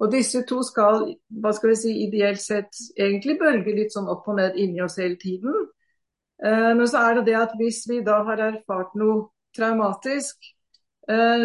Og 0.00 0.12
disse 0.14 0.44
to 0.48 0.62
skal, 0.64 1.10
hva 1.42 1.52
skal 1.52 1.74
vi 1.74 1.80
si, 1.82 1.96
ideelt 2.06 2.40
sett 2.40 2.78
egentlig 2.96 3.36
bølge 3.42 3.74
litt 3.76 3.92
sånn 3.92 4.08
opp 4.08 4.30
og 4.30 4.38
ned 4.38 4.56
inni 4.56 4.80
oss 4.84 4.96
hele 5.02 5.18
tiden. 5.20 5.66
Eh, 6.40 6.70
men 6.78 6.86
så 6.88 7.02
er 7.08 7.18
det 7.18 7.26
det 7.28 7.36
at 7.42 7.58
hvis 7.58 7.82
vi 7.90 8.00
da 8.06 8.22
har 8.30 8.40
erfart 8.46 8.94
noe 8.96 9.26
traumatisk, 9.56 10.38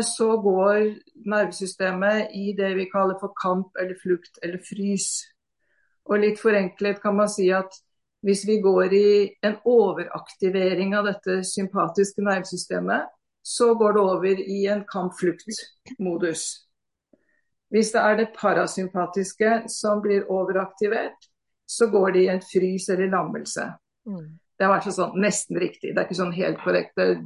så 0.05 0.27
går 0.41 0.91
nervesystemet 1.25 2.33
i 2.37 2.51
det 2.57 2.73
vi 2.77 2.85
kaller 2.91 3.17
for 3.21 3.33
kamp 3.41 3.77
eller 3.81 3.97
flukt 4.01 4.37
eller 4.43 4.61
frys. 4.61 5.23
Og 6.05 6.21
litt 6.21 6.41
forenklet 6.41 7.01
kan 7.01 7.15
man 7.17 7.31
si 7.31 7.47
at 7.53 7.73
hvis 8.25 8.43
vi 8.47 8.59
går 8.61 8.93
i 8.93 9.09
en 9.45 9.57
overaktivering 9.65 10.95
av 10.97 11.05
dette 11.09 11.39
sympatiske 11.45 12.23
nervesystemet, 12.25 13.09
så 13.45 13.73
går 13.77 13.93
det 13.93 14.01
over 14.01 14.39
i 14.41 14.59
en 14.73 14.81
kamp-flukt-modus. 14.89 16.45
Hvis 17.69 17.91
det 17.93 18.01
er 18.01 18.17
det 18.17 18.33
parasympatiske 18.37 19.51
som 19.69 20.01
blir 20.01 20.25
overaktivert, 20.31 21.29
så 21.67 21.89
går 21.89 22.11
det 22.15 22.23
i 22.23 22.31
en 22.33 22.41
frys 22.41 22.89
eller 22.89 23.11
lammelse. 23.13 23.67
Mm. 24.09 24.39
Det 24.55 24.65
er 24.65 24.87
i 24.87 24.91
sånn 24.95 25.17
nesten 25.19 25.57
riktig. 25.59 25.91
Det 25.93 25.99
er 25.99 26.05
ikke 26.07 26.15
sånn 26.21 26.35
helt 26.35 26.61
korrekt. 26.63 26.93
Det, 26.95 27.19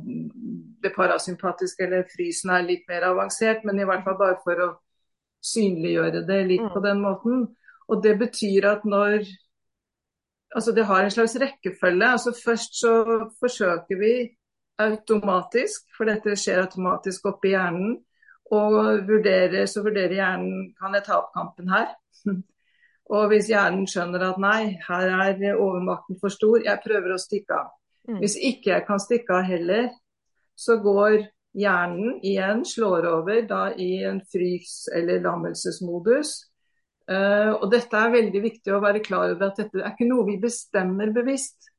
det 0.81 0.93
parasympatiske 0.95 1.86
eller 1.86 2.07
frysen 2.09 2.50
er 2.55 2.65
litt 2.65 2.88
mer 2.89 3.05
avansert, 3.12 3.65
men 3.67 3.79
i 3.79 3.86
hvert 3.86 4.03
fall 4.07 4.17
bare 4.17 4.39
for 4.43 4.63
å 4.65 4.69
synliggjøre 5.45 6.25
det 6.27 6.39
litt 6.48 6.62
Mm. 6.65 6.74
på 6.74 6.79
den 6.83 7.01
måten. 7.01 7.55
Og 7.88 8.03
det 8.03 8.17
betyr 8.19 8.65
at 8.71 8.86
når 8.86 9.27
Altså 10.55 10.71
det 10.74 10.86
har 10.86 11.03
en 11.03 11.12
slags 11.12 11.36
rekkefølge. 11.38 12.05
Altså 12.09 12.31
først 12.45 12.79
så 12.79 12.91
forsøker 13.39 14.00
vi 14.00 14.13
automatisk, 14.81 15.83
for 15.98 16.09
dette 16.09 16.33
skjer 16.36 16.63
automatisk 16.63 17.25
oppi 17.29 17.51
hjernen, 17.53 18.00
og 18.51 19.05
vurderer, 19.07 19.65
så 19.69 19.83
vurderer 19.86 20.15
hjernen 20.17 20.74
kan 20.81 20.93
jeg 20.98 21.03
ta 21.05 21.19
opp 21.19 21.29
kampen 21.38 21.69
her. 21.69 21.93
Og 23.10 23.32
hvis 23.32 23.50
hjernen 23.50 23.88
skjønner 23.89 24.28
at 24.28 24.39
nei, 24.42 24.78
her 24.86 25.10
er 25.10 25.58
overmakten 25.58 26.20
for 26.22 26.34
stor, 26.34 26.60
jeg 26.66 26.82
prøver 26.84 27.16
å 27.16 27.22
stikke 27.22 27.58
av. 27.58 27.72
Mm. 28.10 28.20
Hvis 28.22 28.36
ikke 28.38 28.74
jeg 28.75 28.86
kan 28.86 29.01
stikke 29.01 29.39
av 29.39 29.48
heller, 29.50 29.89
så 30.60 30.78
går 30.84 31.24
hjernen 31.58 32.20
igjen, 32.25 32.62
slår 32.68 33.08
over 33.10 33.42
da 33.50 33.63
i 33.74 34.04
en 34.06 34.22
frys- 34.30 34.89
eller 34.96 35.24
lammelsesmodus. 35.25 36.36
Uh, 37.10 37.56
og 37.58 37.72
dette 37.74 37.98
er 37.98 38.13
veldig 38.13 38.42
viktig 38.44 38.74
å 38.75 38.84
være 38.84 39.01
klar 39.01 39.32
over 39.32 39.48
at 39.48 39.58
dette 39.63 39.82
er 39.82 39.96
ikke 39.96 40.10
noe 40.10 40.28
vi 40.28 40.38
bestemmer 40.42 41.10
bevisst. 41.16 41.72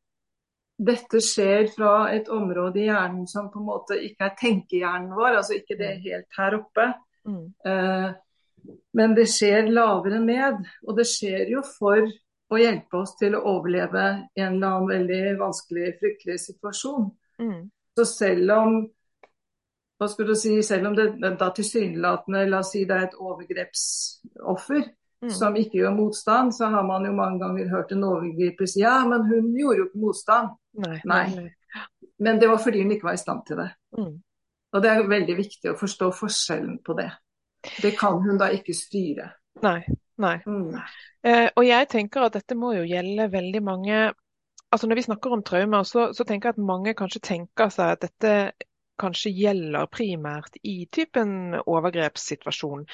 Dette 0.80 1.20
skjer 1.22 1.68
fra 1.70 2.08
et 2.10 2.30
område 2.32 2.80
i 2.80 2.88
hjernen 2.88 3.28
som 3.30 3.50
på 3.52 3.60
en 3.60 3.68
måte 3.68 3.98
ikke 4.00 4.26
er 4.26 4.34
tenkehjernen 4.40 5.12
vår, 5.14 5.36
altså 5.42 5.58
ikke 5.60 5.76
det 5.78 5.92
helt 6.06 6.38
her 6.38 6.56
oppe. 6.56 6.86
Mm. 7.28 7.44
Eh, 7.68 8.08
men 8.96 9.14
det 9.16 9.26
skjer 9.30 9.70
lavere 9.70 10.20
ned, 10.22 10.64
og 10.86 10.96
det 10.98 11.06
skjer 11.08 11.52
jo 11.54 11.62
for 11.66 12.04
å 12.50 12.58
hjelpe 12.58 13.02
oss 13.02 13.14
til 13.18 13.36
å 13.38 13.44
overleve 13.52 14.06
i 14.34 14.42
en 14.42 14.56
eller 14.56 14.72
annen 14.72 14.88
veldig 14.90 15.36
vanskelig, 15.40 15.92
fryktelig 16.00 16.40
situasjon. 16.48 17.10
Mm. 17.42 17.60
Så 17.98 18.06
selv 18.08 18.56
om 18.56 18.80
hva 20.00 20.08
skulle 20.08 20.34
du 20.34 20.40
si, 20.40 20.54
selv 20.64 20.90
om 20.90 20.96
det 20.96 21.12
da 21.38 21.50
tilsynelatende, 21.54 22.46
la 22.48 22.62
oss 22.64 22.72
si 22.74 22.86
det 22.88 22.96
er 22.96 23.10
et 23.10 23.20
overgrepsoffer 23.20 24.88
Mm. 25.20 25.30
som 25.30 25.56
ikke 25.56 25.82
gjør 25.82 25.92
motstand, 25.92 26.54
så 26.56 26.70
har 26.72 26.84
man 26.88 27.04
jo 27.04 27.12
mange 27.12 27.38
ganger 27.42 27.68
hørt 27.68 27.90
en 27.92 28.04
overgriper 28.08 28.68
si 28.68 28.80
ja, 28.80 29.02
men 29.04 29.26
hun 29.28 29.50
gjorde 29.52 29.82
jo 29.82 29.88
ikke 29.90 30.00
motstand. 30.00 30.54
Nei. 30.80 31.00
Nei. 31.04 31.50
Men 32.18 32.40
det 32.40 32.48
var 32.48 32.60
fordi 32.64 32.82
hun 32.82 32.94
ikke 32.94 33.10
var 33.10 33.18
i 33.18 33.20
stand 33.20 33.42
til 33.46 33.60
det. 33.60 33.68
Mm. 33.98 34.14
Og 34.72 34.82
det 34.82 34.90
er 34.90 35.10
veldig 35.10 35.36
viktig 35.36 35.72
å 35.72 35.76
forstå 35.76 36.08
forskjellen 36.16 36.78
på 36.86 36.96
det. 36.96 37.10
Det 37.82 37.92
kan 37.98 38.20
hun 38.24 38.38
da 38.40 38.50
ikke 38.54 38.74
styre. 38.76 39.32
Nei. 39.64 39.80
Nei. 40.20 40.36
Mm. 40.44 40.74
Eh, 41.24 41.46
og 41.56 41.64
jeg 41.64 41.88
tenker 41.92 42.26
at 42.26 42.34
dette 42.36 42.56
må 42.58 42.74
jo 42.76 42.84
gjelde 42.88 43.30
veldig 43.32 43.62
mange 43.64 44.00
altså 44.70 44.86
Når 44.86 45.00
vi 45.00 45.02
snakker 45.02 45.32
om 45.34 45.40
traumer, 45.42 45.82
så, 45.82 46.12
så 46.14 46.22
tenker 46.22 46.50
jeg 46.50 46.54
at 46.60 46.66
mange 46.68 46.92
kanskje 46.94 47.24
tenker 47.26 47.72
seg 47.74 47.96
at 47.96 48.04
dette 48.04 48.34
kanskje 49.00 49.32
gjelder 49.34 49.88
primært 49.90 50.60
i 50.62 50.84
typen 50.94 51.56
overgrepssituasjon. 51.58 52.84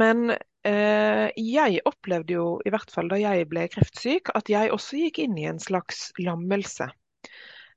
Men 0.00 0.30
eh, 0.32 1.26
jeg 1.36 1.82
opplevde 1.84 2.38
jo, 2.38 2.46
i 2.64 2.72
hvert 2.72 2.94
fall 2.94 3.10
da 3.12 3.18
jeg 3.20 3.50
ble 3.50 3.66
kreftsyk, 3.74 4.32
at 4.38 4.48
jeg 4.48 4.72
også 4.72 5.02
gikk 5.02 5.20
inn 5.26 5.36
i 5.36 5.48
en 5.50 5.60
slags 5.60 6.06
lammelse. 6.22 6.88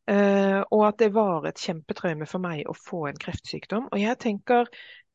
Eh, 0.09 0.61
og 0.71 0.85
at 0.87 1.01
det 1.03 1.11
var 1.17 1.49
et 1.49 1.59
kjempetraume 1.59 2.29
for 2.29 2.41
meg 2.45 2.63
å 2.69 2.77
få 2.77 3.09
en 3.09 3.19
kreftsykdom. 3.19 3.89
Og 3.91 3.99
jeg 4.01 4.21
tenker 4.23 4.71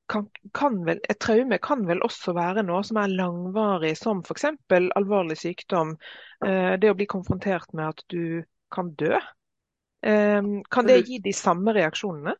kan, 0.07 0.29
kan 0.53 0.81
vel, 0.87 1.01
et 1.09 1.19
traume 1.23 1.59
kan 1.63 1.85
vel 1.89 2.03
også 2.05 2.35
være 2.37 2.65
noe 2.67 2.83
som 2.87 3.01
er 3.01 3.13
langvarig, 3.15 3.95
som 3.99 4.21
f.eks. 4.25 4.47
alvorlig 4.97 5.39
sykdom. 5.41 5.95
Eh, 6.45 6.75
det 6.81 6.93
å 6.93 6.99
bli 6.99 7.09
konfrontert 7.11 7.73
med 7.73 7.95
at 7.95 8.05
du 8.13 8.45
kan 8.75 8.93
dø. 9.01 9.15
Eh, 10.05 10.41
kan 10.71 10.89
det 10.91 11.01
gi 11.09 11.21
de 11.25 11.33
samme 11.37 11.75
reaksjonene? 11.77 12.37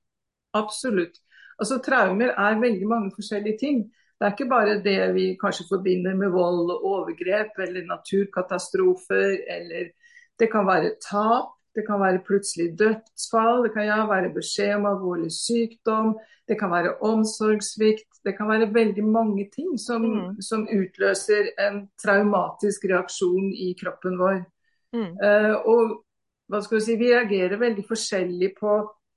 Absolutt. 0.55 1.21
Altså 1.59 1.79
Traumer 1.83 2.35
er 2.35 2.61
veldig 2.61 2.89
mange 2.91 3.13
forskjellige 3.15 3.61
ting. 3.61 3.85
Det 4.15 4.27
er 4.27 4.35
ikke 4.35 4.51
bare 4.51 4.79
det 4.83 4.99
vi 5.15 5.27
kanskje 5.41 5.67
forbinder 5.69 6.15
med 6.19 6.33
vold 6.35 6.71
og 6.71 6.87
overgrep 6.91 7.59
eller 7.65 7.87
naturkatastrofer. 7.89 9.39
eller 9.57 9.91
Det 10.39 10.51
kan 10.51 10.67
være 10.67 10.97
tap, 11.03 11.55
det 11.75 11.85
kan 11.87 12.01
være 12.01 12.23
plutselig 12.27 12.79
dødsfall, 12.79 13.65
det 13.65 13.73
kan 13.75 13.87
ja, 13.89 14.01
være 14.07 14.33
beskjed 14.35 14.75
om 14.77 14.87
alvorlig 14.87 15.33
sykdom, 15.33 16.15
det 16.49 16.59
kan 16.61 16.71
være 16.71 16.97
omsorgssvikt. 17.03 18.11
Det 18.25 18.37
kan 18.37 18.49
være 18.49 18.75
veldig 18.75 19.05
mange 19.05 19.49
ting 19.55 19.79
som, 19.81 20.03
Mm. 20.03 20.43
som 20.43 20.69
utløser 20.69 21.51
en 21.59 21.89
traumatisk 22.01 22.85
reaksjon 22.85 23.53
i 23.53 23.75
kroppen 23.81 24.19
vår. 24.19 24.45
Mm. 24.93 25.17
Uh, 25.19 25.55
og 25.67 26.05
hva 26.49 26.61
skal 26.63 26.79
vi 26.79 26.85
si, 26.85 26.97
vi 26.97 27.13
reagerer 27.13 27.57
veldig 27.59 27.85
forskjellig 27.89 28.53
på 28.61 28.75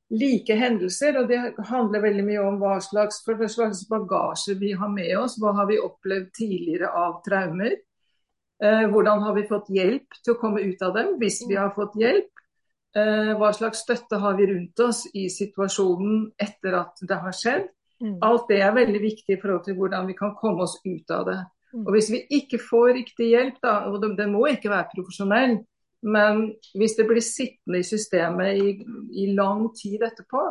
like 0.10 0.56
hendelser. 0.56 1.20
Og 1.20 1.28
det 1.28 1.40
handler 1.70 2.02
veldig 2.02 2.26
mye 2.26 2.46
om 2.48 2.60
hva 2.62 2.78
slags, 2.84 3.22
hva 3.28 3.50
slags 3.52 3.84
bagasje 3.90 4.56
vi 4.60 4.72
har 4.72 4.90
med 4.90 5.18
oss. 5.18 5.38
Hva 5.40 5.54
har 5.54 5.68
vi 5.68 5.80
opplevd 5.84 6.32
tidligere 6.38 6.92
av 6.96 7.22
traumer? 7.28 7.76
Eh, 8.64 8.88
hvordan 8.90 9.22
har 9.22 9.36
vi 9.36 9.48
fått 9.50 9.70
hjelp 9.70 10.18
til 10.24 10.34
å 10.34 10.40
komme 10.40 10.64
ut 10.66 10.82
av 10.82 10.96
dem, 10.96 11.18
hvis 11.22 11.44
vi 11.48 11.56
har 11.60 11.76
fått 11.76 11.94
hjelp? 12.00 12.32
Eh, 12.98 13.32
hva 13.38 13.52
slags 13.54 13.84
støtte 13.84 14.18
har 14.22 14.38
vi 14.38 14.48
rundt 14.50 14.80
oss 14.82 15.04
i 15.14 15.28
situasjonen 15.30 16.32
etter 16.42 16.80
at 16.80 17.04
det 17.10 17.20
har 17.22 17.36
skjedd? 17.36 17.68
Mm. 18.02 18.18
Alt 18.26 18.50
det 18.50 18.62
er 18.62 18.76
veldig 18.76 19.02
viktig 19.02 19.36
i 19.36 19.40
forhold 19.42 19.66
til 19.66 19.78
hvordan 19.78 20.08
vi 20.10 20.16
kan 20.18 20.36
komme 20.38 20.66
oss 20.66 20.78
ut 20.86 21.14
av 21.14 21.26
det. 21.28 21.40
Mm. 21.74 21.84
Og 21.84 21.92
Hvis 21.96 22.12
vi 22.14 22.22
ikke 22.40 22.62
får 22.62 22.94
riktig 23.02 23.32
hjelp, 23.34 23.58
da, 23.64 23.80
og 23.90 24.00
det 24.02 24.14
den 24.20 24.34
må 24.34 24.46
ikke 24.50 24.72
være 24.72 24.90
profesjonell, 24.94 25.60
men 26.08 26.44
hvis 26.78 26.96
det 26.98 27.08
blir 27.10 27.26
sittende 27.26 27.82
i 27.82 27.88
systemet 27.88 28.62
i, 28.62 28.70
i 29.24 29.28
lang 29.36 29.66
tid 29.76 30.06
etterpå, 30.06 30.46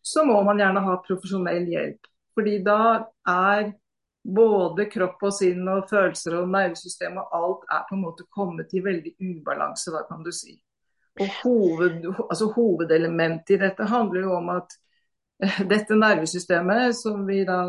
så 0.00 0.24
må 0.24 0.38
man 0.46 0.62
gjerne 0.62 0.82
ha 0.86 0.96
profesjonell 1.04 1.66
hjelp. 1.68 2.08
Fordi 2.34 2.56
da 2.64 2.80
er 3.28 3.72
både 4.24 4.86
kropp 4.92 5.22
og 5.26 5.34
sinn 5.34 5.66
og 5.68 5.88
følelser 5.90 6.38
og 6.38 6.50
nervesystem 6.52 7.18
og 7.20 7.36
alt 7.36 7.68
er 7.72 7.86
på 7.88 7.96
en 7.96 8.04
måte 8.04 8.26
kommet 8.32 8.72
i 8.76 8.82
veldig 8.84 9.14
ubalanse, 9.18 9.92
da 9.92 10.04
kan 10.08 10.24
du 10.24 10.32
si. 10.34 10.54
Og 11.20 11.28
hoved, 11.42 12.04
altså 12.30 12.46
Hovedelementet 12.54 13.56
i 13.56 13.60
dette 13.60 13.84
handler 13.90 14.20
jo 14.20 14.34
om 14.38 14.48
at 14.54 14.76
eh, 15.42 15.60
dette 15.72 15.96
nervesystemet, 15.98 16.96
som 16.96 17.26
vi 17.26 17.42
da 17.44 17.62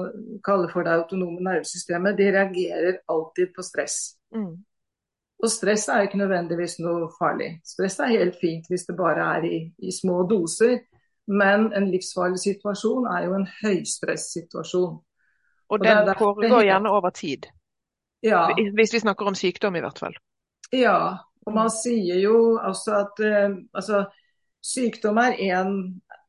kaller 0.45 0.69
for 0.71 0.85
det 0.85 0.93
autonome 0.93 1.41
nervesystemet, 1.41 2.17
de 2.17 2.29
reagerer 2.35 2.99
alltid 3.09 3.55
på 3.55 3.65
stress. 3.65 3.97
Mm. 4.35 4.59
Og 5.41 5.49
stress 5.49 5.87
er 5.89 6.05
ikke 6.05 6.21
nødvendigvis 6.21 6.77
noe 6.83 7.09
farlig. 7.17 7.55
Stress 7.65 7.99
er 7.99 8.13
helt 8.13 8.37
fint 8.41 8.67
hvis 8.69 8.85
det 8.85 8.95
bare 8.97 9.25
er 9.37 9.47
i, 9.49 9.61
i 9.81 9.93
små 9.93 10.21
doser. 10.29 10.77
Men 11.31 11.71
en 11.77 11.87
livsfarlig 11.91 12.39
situasjon 12.43 13.07
er 13.09 13.25
jo 13.25 13.33
en 13.37 13.47
høystresssituasjon. 13.61 14.99
Og 15.71 15.85
er 15.85 16.05
den 16.05 16.15
foregår 16.19 16.65
gjerne 16.67 16.89
over 16.91 17.09
tid. 17.09 17.47
Ja, 18.23 18.49
Hvis 18.75 18.93
vi 18.93 18.99
snakker 18.99 19.25
om 19.25 19.35
sykdom, 19.35 19.75
i 19.75 19.79
hvert 19.79 19.99
fall. 19.99 20.13
ja. 20.73 21.17
Og 21.45 21.55
man 21.55 21.71
sier 21.73 22.19
jo 22.21 22.57
også 22.59 22.97
at 22.99 23.23
eh, 23.25 23.55
altså, 23.73 24.03
sykdom 24.61 25.17
er 25.17 25.39
én 25.41 25.71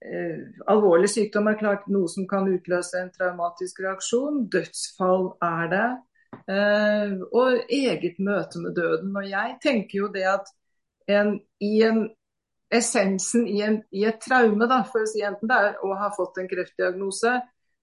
eh, 0.05 0.39
Alvorlig 0.73 1.11
sykdom 1.13 1.51
er 1.51 1.59
klart 1.61 1.85
noe 1.93 2.09
som 2.09 2.27
kan 2.31 2.49
utløse 2.49 3.01
en 3.01 3.13
traumatisk 3.13 3.83
reaksjon. 3.85 4.47
Dødsfall 4.53 5.29
er 5.43 5.69
det. 5.75 5.91
Eh, 6.49 7.13
og 7.33 7.61
eget 7.69 8.19
møte 8.19 8.63
med 8.63 8.75
døden. 8.79 9.13
Og 9.17 9.29
jeg 9.29 9.57
tenker 9.63 9.99
jo 9.99 10.09
det 10.15 10.27
at 10.33 10.49
en, 11.13 11.37
i 11.61 11.83
en 11.83 12.07
essensen 12.73 13.47
i, 13.47 13.61
en, 13.63 13.83
i 13.93 14.07
et 14.09 14.21
traume, 14.23 14.65
da, 14.71 14.81
for 14.89 15.05
å 15.05 15.09
si 15.11 15.21
enten 15.27 15.51
det 15.51 15.59
er 15.61 15.83
å 15.85 15.93
ha 16.01 16.09
fått 16.17 16.39
en 16.41 16.49
kreftdiagnose, 16.49 17.35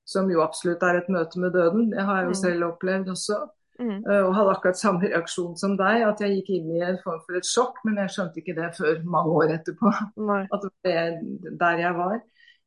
som 0.09 0.31
jo 0.33 0.41
absolutt 0.41 0.81
er 0.81 1.03
et 1.03 1.09
møte 1.13 1.37
med 1.37 1.53
døden, 1.53 1.91
det 1.91 2.01
har 2.01 2.23
jeg 2.23 2.31
jo 2.31 2.33
Mm. 2.33 2.41
selv 2.41 2.65
opplevd 2.71 3.11
også, 3.13 3.37
Mm. 3.79 4.01
eh, 4.03 4.23
og 4.25 4.33
hadde 4.35 4.53
akkurat 4.57 4.79
samme 4.79 5.07
reaksjon 5.07 5.53
som 5.59 5.77
deg, 5.79 6.03
at 6.03 6.19
jeg 6.19 6.39
gikk 6.39 6.49
inn 6.57 6.71
i 6.75 6.81
en 6.83 6.99
form 6.99 7.21
for 7.23 7.39
et 7.39 7.47
sjokk, 7.47 7.79
men 7.87 8.01
jeg 8.03 8.11
skjønte 8.15 8.41
ikke 8.41 8.55
det 8.57 8.73
før 8.75 9.01
mange 9.07 9.35
år 9.39 9.53
etterpå 9.55 9.91
Nei. 10.29 10.41
at 10.51 10.65
det 10.65 10.73
var 10.83 11.19
der 11.63 11.83
jeg 11.85 11.95
var. 11.95 12.17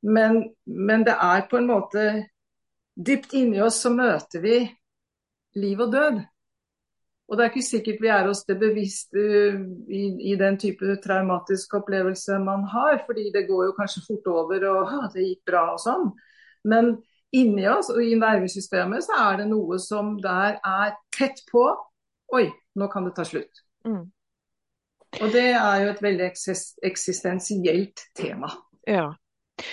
Men, 0.03 0.39
men 0.67 1.05
det 1.07 1.15
er 1.15 1.45
på 1.51 1.61
en 1.61 1.69
måte 1.71 2.07
Dypt 2.93 3.31
inni 3.39 3.57
oss 3.65 3.79
så 3.81 3.89
møter 3.89 4.43
vi 4.43 4.57
liv 5.57 5.81
og 5.81 5.95
død. 5.95 6.19
Og 7.25 7.39
det 7.39 7.45
er 7.45 7.49
ikke 7.49 7.65
sikkert 7.65 8.03
vi 8.05 8.11
er 8.13 8.27
oss 8.29 8.43
det 8.45 8.59
bevisst 8.61 9.17
uh, 9.17 9.57
i, 9.89 10.03
i 10.29 10.35
den 10.37 10.59
type 10.61 10.99
traumatisk 11.01 11.79
opplevelse 11.79 12.37
man 12.45 12.67
har, 12.69 13.01
fordi 13.07 13.31
det 13.33 13.47
går 13.49 13.71
jo 13.71 13.77
kanskje 13.79 14.05
fort 14.11 14.29
over 14.29 14.67
og 14.69 14.93
det 15.15 15.25
gikk 15.25 15.41
bra 15.49 15.63
og 15.73 15.81
sånn. 15.81 16.11
Men 16.69 16.93
inni 17.33 17.65
oss 17.69 17.91
og 17.93 18.03
i 18.05 18.17
nervesystemet 18.19 19.07
så 19.07 19.19
er 19.31 19.41
det 19.43 19.49
noe 19.51 19.79
som 19.83 20.17
der 20.23 20.59
er 20.59 20.97
tett 21.15 21.41
på. 21.51 21.65
Oi, 22.33 22.47
nå 22.79 22.89
kan 22.93 23.09
det 23.09 23.15
ta 23.17 23.25
slutt. 23.29 23.65
Mm. 23.89 24.05
Og 25.21 25.33
det 25.33 25.49
er 25.53 25.83
jo 25.83 25.91
et 25.93 26.05
veldig 26.05 26.29
eksistensielt 26.89 28.07
tema. 28.17 28.49
Ja. 28.89 29.11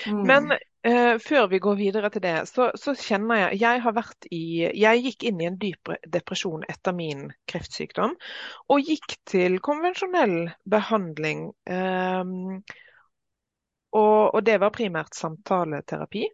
Mm. 0.08 0.24
Men 0.28 0.52
eh, 0.84 1.16
før 1.24 1.48
vi 1.52 1.62
går 1.64 1.78
videre 1.80 2.10
til 2.12 2.24
det, 2.24 2.36
så, 2.50 2.70
så, 2.76 2.94
kjenner 3.00 3.46
jeg 3.46 3.62
Jeg 3.62 3.82
har 3.86 3.96
vært 3.96 4.28
i 4.36 4.42
Jeg 4.76 5.04
gikk 5.06 5.24
inn 5.30 5.40
i 5.42 5.48
en 5.48 5.58
dyp 5.62 5.94
depresjon 6.04 6.66
etter 6.70 6.96
min 6.96 7.30
kreftsykdom, 7.48 8.18
og 8.70 8.92
gikk 8.92 9.16
til 9.30 9.60
konvensjonell 9.64 10.52
behandling. 10.70 11.48
Eh, 11.64 12.36
og, 13.90 14.36
og, 14.36 14.44
det 14.46 14.60
var 14.62 14.76
primært 14.76 15.16
samtaleterapi. 15.18 16.28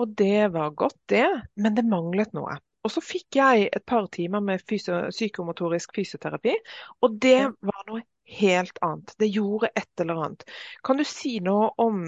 Og 0.00 0.14
det 0.18 0.48
var 0.54 0.74
godt, 0.74 0.98
det, 1.10 1.26
men 1.54 1.74
det 1.76 1.86
manglet 1.86 2.32
noe. 2.34 2.56
Og 2.84 2.92
så 2.92 3.00
fikk 3.00 3.38
jeg 3.38 3.68
et 3.72 3.84
par 3.86 4.08
timer 4.12 4.42
med 4.44 4.64
psykomotorisk 4.66 5.94
fysioterapi, 5.96 6.52
og 7.00 7.18
det 7.22 7.38
var 7.64 7.84
noe 7.88 8.02
helt 8.38 8.78
annet. 8.84 9.14
Det 9.18 9.30
gjorde 9.32 9.70
et 9.74 10.00
eller 10.00 10.24
annet. 10.26 10.46
Kan 10.84 11.00
du 11.00 11.04
si 11.08 11.38
noe 11.44 11.70
om 11.80 12.06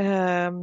eh, 0.00 0.60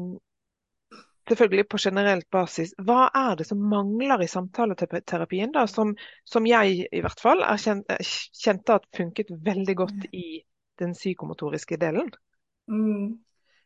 Selvfølgelig 1.23 1.69
på 1.71 1.77
generelt 1.79 2.25
basis. 2.35 2.73
Hva 2.83 3.05
er 3.15 3.37
det 3.39 3.45
som 3.47 3.61
mangler 3.71 4.25
i 4.25 4.27
samtaleterapien, 4.27 5.53
da, 5.55 5.63
som, 5.71 5.93
som 6.27 6.43
jeg 6.43 6.81
i 6.83 7.03
hvert 7.03 7.21
fall 7.23 7.45
kjente, 7.63 7.95
kjente 8.35 8.75
at 8.75 8.89
funket 8.97 9.31
veldig 9.45 9.75
godt 9.79 10.01
mm. 10.01 10.09
i 10.19 10.41
den 10.83 10.91
psykomotoriske 10.97 11.79
delen? 11.79 12.11
Mm. 12.67 13.23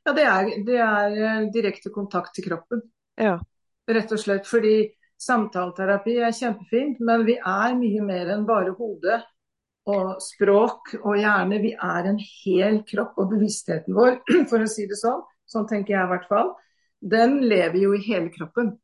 Ja, 0.07 0.13
det 0.15 0.23
er, 0.23 0.49
det 0.63 0.75
er, 0.79 1.15
eh, 1.19 1.47
direkte 1.51 1.91
kontakt 1.91 2.31
til 2.37 2.45
kroppen. 2.47 2.79
Ja. 3.19 3.35
Rett 3.91 4.11
og 4.15 4.21
slett 4.21 4.45
fordi 4.47 4.93
samtaleterapi 5.19 6.13
er 6.23 6.35
kjempefint, 6.35 7.01
men 7.03 7.25
vi 7.27 7.35
er 7.35 7.75
mye 7.75 8.05
mer 8.05 8.31
enn 8.31 8.45
bare 8.47 8.71
hodet 8.77 9.17
og 9.91 10.21
språk 10.23 10.93
og 11.01 11.17
hjerne. 11.19 11.59
Vi 11.63 11.73
er 11.73 12.07
en 12.07 12.21
hel 12.23 12.79
kropp, 12.87 13.19
og 13.19 13.33
bevisstheten 13.33 13.97
vår, 13.97 14.21
for 14.51 14.63
å 14.63 14.69
si 14.71 14.87
det 14.87 14.99
sånn, 14.99 15.25
sånn 15.43 15.67
tenker 15.67 15.97
jeg 15.97 16.07
i 16.07 16.11
hvert 16.13 16.31
fall, 16.31 16.53
den 17.03 17.41
lever 17.43 17.81
jo 17.81 17.91
i 17.97 18.03
hele 18.07 18.31
kroppen. 18.31 18.77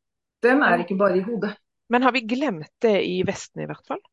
Den 0.44 0.60
er 0.60 0.84
ikke 0.84 0.98
bare 1.00 1.22
i 1.22 1.24
hodet. 1.24 1.54
Men 1.88 2.04
har 2.04 2.12
vi 2.12 2.26
glemt 2.28 2.72
det 2.84 2.98
i 3.08 3.22
Vesten 3.24 3.64
i 3.64 3.70
hvert 3.70 3.84
fall? 3.88 4.04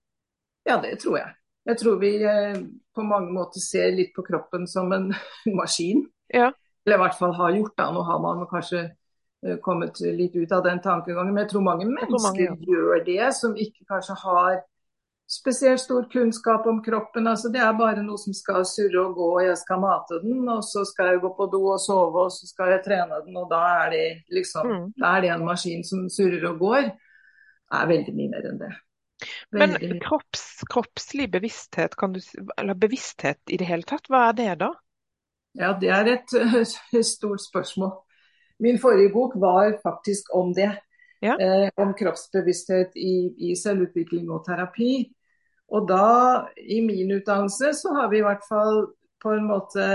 Ja, 0.64 0.80
det 0.80 0.96
tror 1.04 1.20
jeg. 1.20 1.36
Jeg 1.68 1.84
tror 1.84 2.00
vi 2.00 2.16
eh, 2.24 2.58
på 2.96 3.04
mange 3.04 3.36
måter 3.36 3.60
ser 3.60 3.92
litt 4.00 4.16
på 4.16 4.24
kroppen 4.24 4.64
som 4.68 4.92
en 4.96 5.12
maskin. 5.60 6.06
Ja. 6.32 6.54
Eller 6.86 6.98
i 6.98 7.04
hvert 7.04 7.20
fall 7.20 7.36
har 7.38 7.54
gjort 7.56 7.78
da. 7.78 7.92
Nå 7.94 8.02
har 8.08 8.20
man 8.24 8.44
kanskje 8.50 8.82
eh, 8.88 9.58
kommet 9.62 10.00
litt 10.02 10.36
ut 10.36 10.52
av 10.52 10.64
den 10.66 10.82
tankegangen. 10.82 11.34
Men 11.34 11.46
jeg 11.46 11.54
tror 11.54 11.66
mange 11.68 11.88
mennesker 11.90 12.26
mange, 12.26 12.48
ja. 12.50 12.58
gjør 12.74 13.06
det, 13.06 13.24
som 13.38 13.56
ikke 13.56 13.88
kanskje 13.90 14.18
har 14.24 14.62
spesielt 15.32 15.80
stor 15.80 16.10
kunnskap 16.12 16.66
om 16.68 16.84
kroppen. 16.84 17.28
altså 17.28 17.50
Det 17.50 17.62
er 17.64 17.74
bare 17.78 18.04
noe 18.04 18.20
som 18.20 18.36
skal 18.36 18.66
surre 18.68 19.06
og 19.06 19.16
gå, 19.16 19.30
og 19.38 19.46
jeg 19.46 19.58
skal 19.62 19.80
mate 19.80 20.20
den, 20.24 20.42
og 20.50 20.64
så 20.68 20.84
skal 20.88 21.14
jeg 21.14 21.22
gå 21.24 21.32
på 21.38 21.48
do 21.54 21.62
og 21.72 21.80
sove, 21.80 22.26
og 22.26 22.34
så 22.36 22.50
skal 22.50 22.74
jeg 22.76 22.84
trene 22.88 23.22
den, 23.26 23.38
og 23.40 23.48
da 23.52 23.62
er 23.86 23.96
det 23.96 24.06
liksom 24.36 24.68
mm. 24.68 24.86
da 25.00 25.16
er 25.16 25.26
det 25.26 25.34
en 25.38 25.48
maskin 25.48 25.86
som 25.88 26.10
surrer 26.12 26.50
og 26.52 26.60
går. 26.60 26.90
Det 26.92 27.80
er 27.80 27.92
veldig 27.94 28.16
mye 28.18 28.34
mer 28.34 28.50
enn 28.50 28.60
det. 28.60 28.74
Veldig 29.56 29.90
Men 29.94 30.04
kropps, 30.04 30.46
kroppslig 30.68 31.30
bevissthet, 31.32 31.96
du, 31.96 32.20
eller 32.58 32.76
bevissthet 32.76 33.40
i 33.48 33.60
det 33.62 33.70
hele 33.70 33.88
tatt, 33.88 34.12
hva 34.12 34.28
er 34.32 34.40
det 34.40 34.54
da? 34.66 34.74
Ja, 35.60 35.74
det 35.82 35.90
er 35.92 36.08
et, 36.14 36.34
stort 37.16 37.42
spørsmål. 37.44 37.92
Min 38.62 38.80
forrige 38.80 39.12
bok 39.14 39.36
var 39.36 39.74
faktisk 39.84 40.36
om 40.36 40.54
det. 40.54 40.72
Ja. 41.22 41.36
Eh, 41.38 41.70
om 41.78 41.94
kroppsbevissthet 41.94 42.96
i, 42.98 43.52
i 43.52 43.56
selvutvikling 43.56 44.30
og 44.32 44.46
terapi. 44.46 45.12
Og 45.72 45.88
da, 45.88 46.48
i 46.58 46.82
min 46.82 47.12
utdannelse, 47.16 47.74
så 47.74 47.94
har 47.94 48.10
vi 48.10 48.20
i 48.20 48.26
hvert 48.26 48.44
fall 48.50 48.88
på 49.22 49.36
en 49.38 49.48
måte 49.48 49.86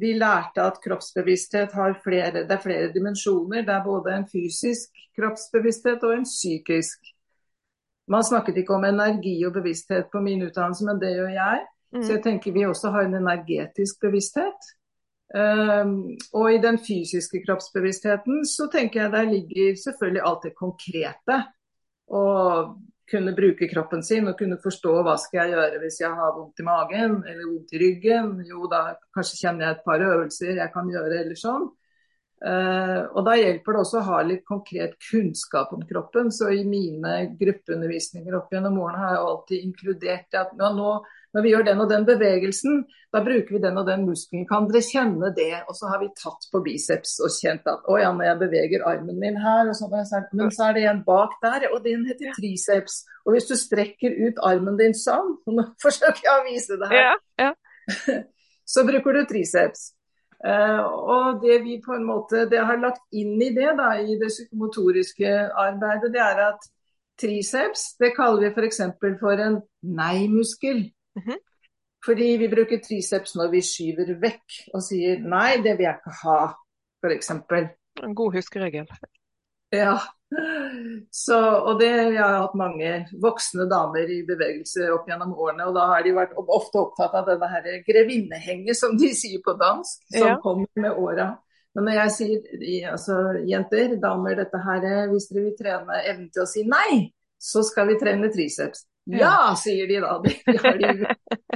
Vi 0.00 0.12
lærte 0.14 0.62
at 0.62 0.78
kroppsbevissthet 0.84 1.72
har 1.74 1.96
flere, 2.04 2.44
det 2.46 2.54
er 2.54 2.62
flere 2.62 2.92
dimensjoner. 2.94 3.64
Det 3.66 3.74
er 3.74 3.84
både 3.84 4.12
en 4.14 4.28
fysisk 4.30 4.94
kroppsbevissthet 5.18 6.04
og 6.06 6.14
en 6.14 6.24
psykisk. 6.24 7.10
Man 8.10 8.24
snakket 8.24 8.62
ikke 8.62 8.74
om 8.74 8.86
energi 8.86 9.34
og 9.46 9.52
bevissthet 9.58 10.06
på 10.12 10.22
min 10.22 10.42
utdannelse, 10.46 10.86
men 10.86 11.02
det 11.02 11.10
gjør 11.16 11.34
jeg. 11.34 11.66
Mm. 11.94 12.02
Så 12.02 12.12
jeg 12.14 12.22
tenker 12.26 12.54
vi 12.54 12.66
også 12.66 12.92
har 12.94 13.06
en 13.06 13.18
energetisk 13.18 14.02
bevissthet. 14.04 14.68
Um, 15.30 16.16
og 16.34 16.48
i 16.50 16.58
den 16.58 16.80
fysiske 16.82 17.38
kroppsbevisstheten 17.44 18.42
så 18.50 18.66
tenker 18.72 19.04
jeg 19.04 19.12
der 19.12 19.28
ligger 19.30 19.76
selvfølgelig 19.78 20.22
alt 20.26 20.46
det 20.46 20.54
konkrete. 20.58 21.36
Å 22.10 22.22
kunne 23.10 23.34
bruke 23.34 23.68
kroppen 23.70 24.02
sin 24.06 24.28
og 24.30 24.38
kunne 24.38 24.58
forstå 24.62 24.94
hva 25.06 25.16
skal 25.18 25.40
jeg 25.44 25.54
gjøre 25.56 25.82
hvis 25.82 26.00
jeg 26.02 26.14
har 26.14 26.34
vondt 26.36 26.62
i 26.62 26.66
magen 26.66 27.16
eller 27.24 27.46
vondt 27.46 27.74
i 27.74 27.82
ryggen. 27.82 28.32
Jo, 28.46 28.64
da 28.70 28.82
kanskje 29.14 29.40
kjenner 29.44 29.66
jeg 29.66 29.78
et 29.78 29.86
par 29.86 30.04
øvelser 30.06 30.58
jeg 30.58 30.74
kan 30.74 30.90
gjøre 30.90 31.22
eller 31.24 31.38
sånn. 31.38 31.68
Uh, 32.40 33.04
og 33.12 33.24
Da 33.26 33.34
hjelper 33.36 33.76
det 33.76 33.80
også 33.82 33.98
å 34.00 34.06
ha 34.06 34.18
litt 34.24 34.46
konkret 34.48 34.94
kunnskap 35.10 35.74
om 35.76 35.82
kroppen. 35.88 36.30
Så 36.32 36.48
i 36.54 36.64
mine 36.64 37.36
gruppeundervisninger 37.40 38.36
opp 38.38 38.52
gjennom 38.54 38.78
årene 38.80 39.02
har 39.02 39.16
jeg 39.16 39.24
alltid 39.30 39.66
inkludert 39.68 40.38
at 40.40 40.54
ja, 40.56 40.70
nå 40.76 40.94
når 41.30 41.44
vi 41.44 41.52
gjør 41.52 41.66
den 41.66 41.82
og 41.82 41.90
den 41.90 42.06
bevegelsen, 42.08 42.80
da 43.14 43.20
bruker 43.22 43.54
vi 43.54 43.60
den 43.62 43.78
og 43.78 43.86
den 43.86 44.02
muskelen. 44.06 44.46
Kan 44.48 44.66
dere 44.70 44.82
kjenne 44.82 45.30
det? 45.36 45.62
Og 45.70 45.76
så 45.78 45.90
har 45.90 46.00
vi 46.02 46.10
tatt 46.18 46.48
på 46.50 46.62
biceps 46.64 47.18
og 47.22 47.30
kjent 47.34 47.68
at 47.70 47.86
å 47.86 47.98
ja, 48.00 48.10
når 48.14 48.26
jeg 48.26 48.40
beveger 48.40 48.86
armen 48.90 49.20
min 49.20 49.38
her, 49.38 49.70
så, 49.76 49.86
men 49.90 50.50
så 50.50 50.68
er 50.68 50.76
det 50.78 50.88
en 50.90 51.04
bak 51.06 51.36
der, 51.44 51.68
og 51.70 51.84
den 51.86 52.02
heter 52.08 52.34
triceps. 52.34 53.04
Og 53.26 53.36
hvis 53.36 53.46
du 53.50 53.54
strekker 53.58 54.16
ut 54.26 54.42
armen 54.46 54.78
din 54.80 54.96
sånn, 54.96 55.36
nå 55.56 55.68
forsøker 55.82 56.26
jeg 56.26 56.34
å 56.34 56.44
vise 56.48 56.80
det 56.80 56.90
her, 56.90 57.06
ja, 57.06 57.46
ja. 57.46 58.20
så 58.74 58.86
bruker 58.88 59.20
du 59.20 59.24
triceps. 59.30 59.92
Uh, 60.40 60.84
og 61.14 61.42
det 61.42 61.58
vi 61.66 61.76
på 61.84 61.92
en 61.92 62.06
måte 62.08 62.46
det 62.48 62.62
har 62.64 62.80
lagt 62.80 63.02
inn 63.12 63.34
i 63.42 63.50
det, 63.52 63.74
da, 63.76 63.90
i 64.00 64.16
det 64.20 64.30
psykomotoriske 64.32 65.32
arbeidet, 65.52 66.12
det 66.14 66.22
er 66.24 66.40
at 66.46 66.64
triceps 67.20 67.82
det 68.00 68.14
kaller 68.16 68.46
vi 68.46 68.52
f.eks. 68.54 68.80
For, 69.00 69.18
for 69.20 69.44
en 69.44 69.60
nei-muskel. 69.84 70.86
Mm 71.16 71.22
-hmm. 71.26 71.38
Fordi 72.04 72.28
vi 72.40 72.48
bruker 72.48 72.80
triceps 72.80 73.36
når 73.36 73.50
vi 73.50 73.60
skyver 73.60 74.14
vekk 74.20 74.74
og 74.74 74.82
sier 74.82 75.18
nei, 75.20 75.60
det 75.60 75.76
vil 75.76 75.84
jeg 75.84 75.98
ikke 76.00 76.16
ha, 76.22 76.40
f.eks. 77.04 77.30
En 78.02 78.14
god 78.14 78.32
huskeregel. 78.32 78.88
Ja. 79.70 79.98
Så, 81.10 81.36
og 81.36 81.80
det, 81.80 81.88
Jeg 81.90 82.22
har 82.22 82.36
hatt 82.44 82.56
mange 82.58 82.90
voksne 83.22 83.64
damer 83.70 84.10
i 84.10 84.20
bevegelse 84.26 84.86
opp 84.94 85.08
gjennom 85.10 85.32
årene. 85.34 85.66
og 85.66 85.74
Da 85.74 85.86
har 85.90 86.04
de 86.06 86.14
vært 86.14 86.36
ofte 86.38 86.82
opptatt 86.84 87.16
av 87.18 87.26
denne 87.26 87.48
her 87.50 87.80
grevinnehenget, 87.86 88.78
som 88.78 88.94
de 88.98 89.10
sier 89.16 89.42
på 89.44 89.56
dansk, 89.58 90.04
som 90.14 90.28
ja. 90.28 90.36
kommer 90.42 90.70
med 90.78 90.94
åra. 90.94 91.32
Men 91.74 91.86
når 91.86 91.98
jeg 91.98 92.14
sier 92.16 92.92
altså, 92.92 93.16
jenter, 93.46 93.96
damer, 94.02 94.38
dette 94.38 94.62
her, 94.64 94.86
hvis 95.10 95.28
dere 95.30 95.44
vil 95.48 95.58
trene 95.58 95.98
evnen 96.02 96.30
til 96.34 96.44
å 96.44 96.50
si 96.50 96.64
nei, 96.66 97.10
så 97.40 97.62
skal 97.66 97.90
vi 97.90 97.98
trene 98.00 98.30
triceps. 98.34 98.84
Ja, 99.04 99.54
sier 99.58 99.88
de 99.88 100.00
da. 100.00 100.22
Det 100.22 100.56
har 100.60 100.76
de 100.78 100.90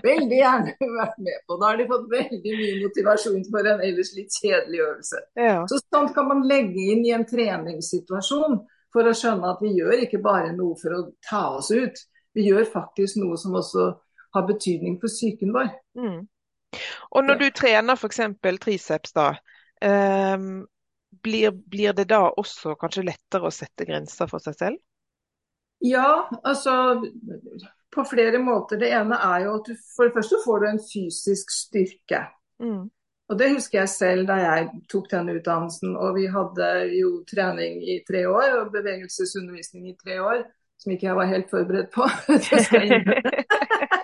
veldig 0.02 0.38
gjerne 0.38 0.74
vært 0.80 1.18
med 1.22 1.42
på. 1.46 1.58
Da 1.60 1.70
har 1.70 1.78
de 1.78 1.86
fått 1.90 2.06
veldig 2.10 2.54
mye 2.60 2.76
motivasjon 2.82 3.44
for 3.50 3.70
en 3.70 3.82
ellers 3.84 4.12
litt 4.16 4.38
kjedelig 4.40 4.80
øvelse. 4.86 5.20
Ja. 5.38 5.58
Så 5.70 5.80
sånt 5.84 6.14
kan 6.16 6.28
man 6.30 6.44
legge 6.48 6.88
inn 6.94 7.04
i 7.06 7.14
en 7.14 7.26
treningssituasjon 7.28 8.58
for 8.94 9.10
å 9.10 9.14
skjønne 9.16 9.54
at 9.54 9.62
vi 9.62 9.74
gjør 9.78 10.06
ikke 10.06 10.22
bare 10.24 10.52
noe 10.56 10.78
for 10.80 10.96
å 10.96 11.02
ta 11.28 11.44
oss 11.58 11.70
ut. 11.74 12.04
Vi 12.34 12.48
gjør 12.48 12.66
faktisk 12.70 13.20
noe 13.22 13.38
som 13.38 13.56
også 13.58 13.90
har 14.34 14.46
betydning 14.48 14.98
for 15.02 15.12
psyken 15.12 15.54
vår. 15.54 15.70
Mm. 15.98 16.22
Og 17.14 17.26
når 17.26 17.42
du 17.42 17.48
trener 17.54 17.94
f.eks. 17.94 18.20
triceps, 18.62 19.14
da. 19.14 19.34
Um, 19.84 20.64
blir, 21.22 21.52
blir 21.54 21.94
det 21.94 22.08
da 22.10 22.24
også 22.30 22.74
kanskje 22.80 23.06
lettere 23.06 23.46
å 23.46 23.54
sette 23.54 23.86
grenser 23.86 24.30
for 24.30 24.42
seg 24.42 24.58
selv? 24.58 24.82
Ja, 25.84 26.28
altså 26.44 26.74
på 27.94 28.04
flere 28.08 28.40
måter. 28.42 28.80
Det 28.80 28.90
ene 28.92 29.18
er 29.20 29.44
jo 29.44 29.56
at 29.58 29.68
du 29.68 29.74
for 29.94 30.08
det 30.08 30.16
første 30.16 30.40
får 30.44 30.60
du 30.60 30.66
en 30.68 30.82
fysisk 30.82 31.52
styrke. 31.52 32.24
Mm. 32.62 32.88
Og 33.28 33.38
det 33.40 33.52
husker 33.54 33.80
jeg 33.80 33.88
selv 33.88 34.26
da 34.28 34.38
jeg 34.40 34.68
tok 34.92 35.10
den 35.12 35.30
utdannelsen. 35.36 35.94
Og 35.96 36.16
vi 36.18 36.26
hadde 36.32 36.70
jo 36.98 37.12
trening 37.30 37.80
i 37.82 38.00
tre 38.08 38.26
år 38.28 38.58
og 38.60 38.72
bevegelsesundervisning 38.74 39.90
i 39.92 39.96
tre 40.00 40.20
år. 40.22 40.44
Som 40.80 40.92
ikke 40.92 41.06
jeg 41.06 41.16
var 41.16 41.30
helt 41.30 41.50
forberedt 41.50 41.92
på. 41.94 42.08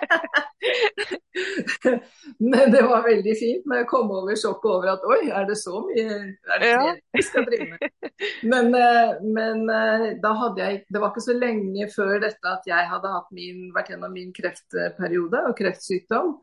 Men 2.51 2.71
det 2.73 2.81
var 2.81 3.03
veldig 3.05 3.33
fint. 3.39 3.65
Men 3.65 3.81
jeg 3.81 3.89
kom 3.89 4.11
over 4.13 4.37
sjokket 4.39 4.69
over 4.71 4.91
at 4.93 5.05
oi, 5.07 5.21
er 5.29 5.47
det 5.49 5.57
så 5.59 5.81
mye 5.85 6.05
er 6.11 6.61
det 6.61 6.69
ja. 6.69 6.93
vi 7.17 7.25
skal 7.25 7.47
drive 7.47 7.67
med? 7.73 7.89
Men, 8.51 8.69
eh, 8.77 9.11
men, 9.23 9.63
eh, 9.73 10.07
da 10.21 10.31
hadde 10.37 10.61
jeg 10.61 10.83
Det 10.93 11.01
var 11.01 11.09
ikke 11.11 11.25
så 11.25 11.33
lenge 11.37 11.87
før 11.95 12.19
dette 12.21 12.53
at 12.53 12.67
jeg 12.69 12.89
hadde 12.91 13.13
min, 13.33 13.69
vært 13.75 13.91
gjennom 13.93 14.13
min 14.13 14.31
kreftperiode 14.35 15.45
og 15.49 15.55
kreftsykdom. 15.57 16.33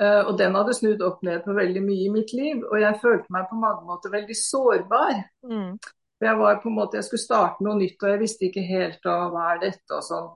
Eh, 0.00 0.22
og 0.28 0.34
den 0.38 0.56
hadde 0.58 0.74
snudd 0.76 1.04
opp 1.04 1.22
ned 1.24 1.44
på 1.44 1.54
veldig 1.56 1.82
mye 1.84 2.08
i 2.08 2.12
mitt 2.12 2.32
liv. 2.36 2.64
Og 2.68 2.80
jeg 2.82 3.00
følte 3.02 3.32
meg 3.32 3.48
på 3.50 3.60
mange 3.60 3.86
måter 3.88 4.12
veldig 4.12 4.36
sårbar. 4.36 5.22
Mm. 5.48 5.76
Jeg 6.20 6.40
var 6.40 6.60
på 6.62 6.70
en 6.70 6.76
måte, 6.78 6.96
jeg 6.96 7.08
skulle 7.08 7.24
starte 7.24 7.64
noe 7.64 7.76
nytt, 7.76 8.00
og 8.00 8.12
jeg 8.12 8.20
visste 8.22 8.48
ikke 8.48 8.64
helt 8.64 9.04
hva 9.04 9.50
er 9.52 9.62
dette 9.66 9.96
og 9.96 10.04
sånn. 10.04 10.30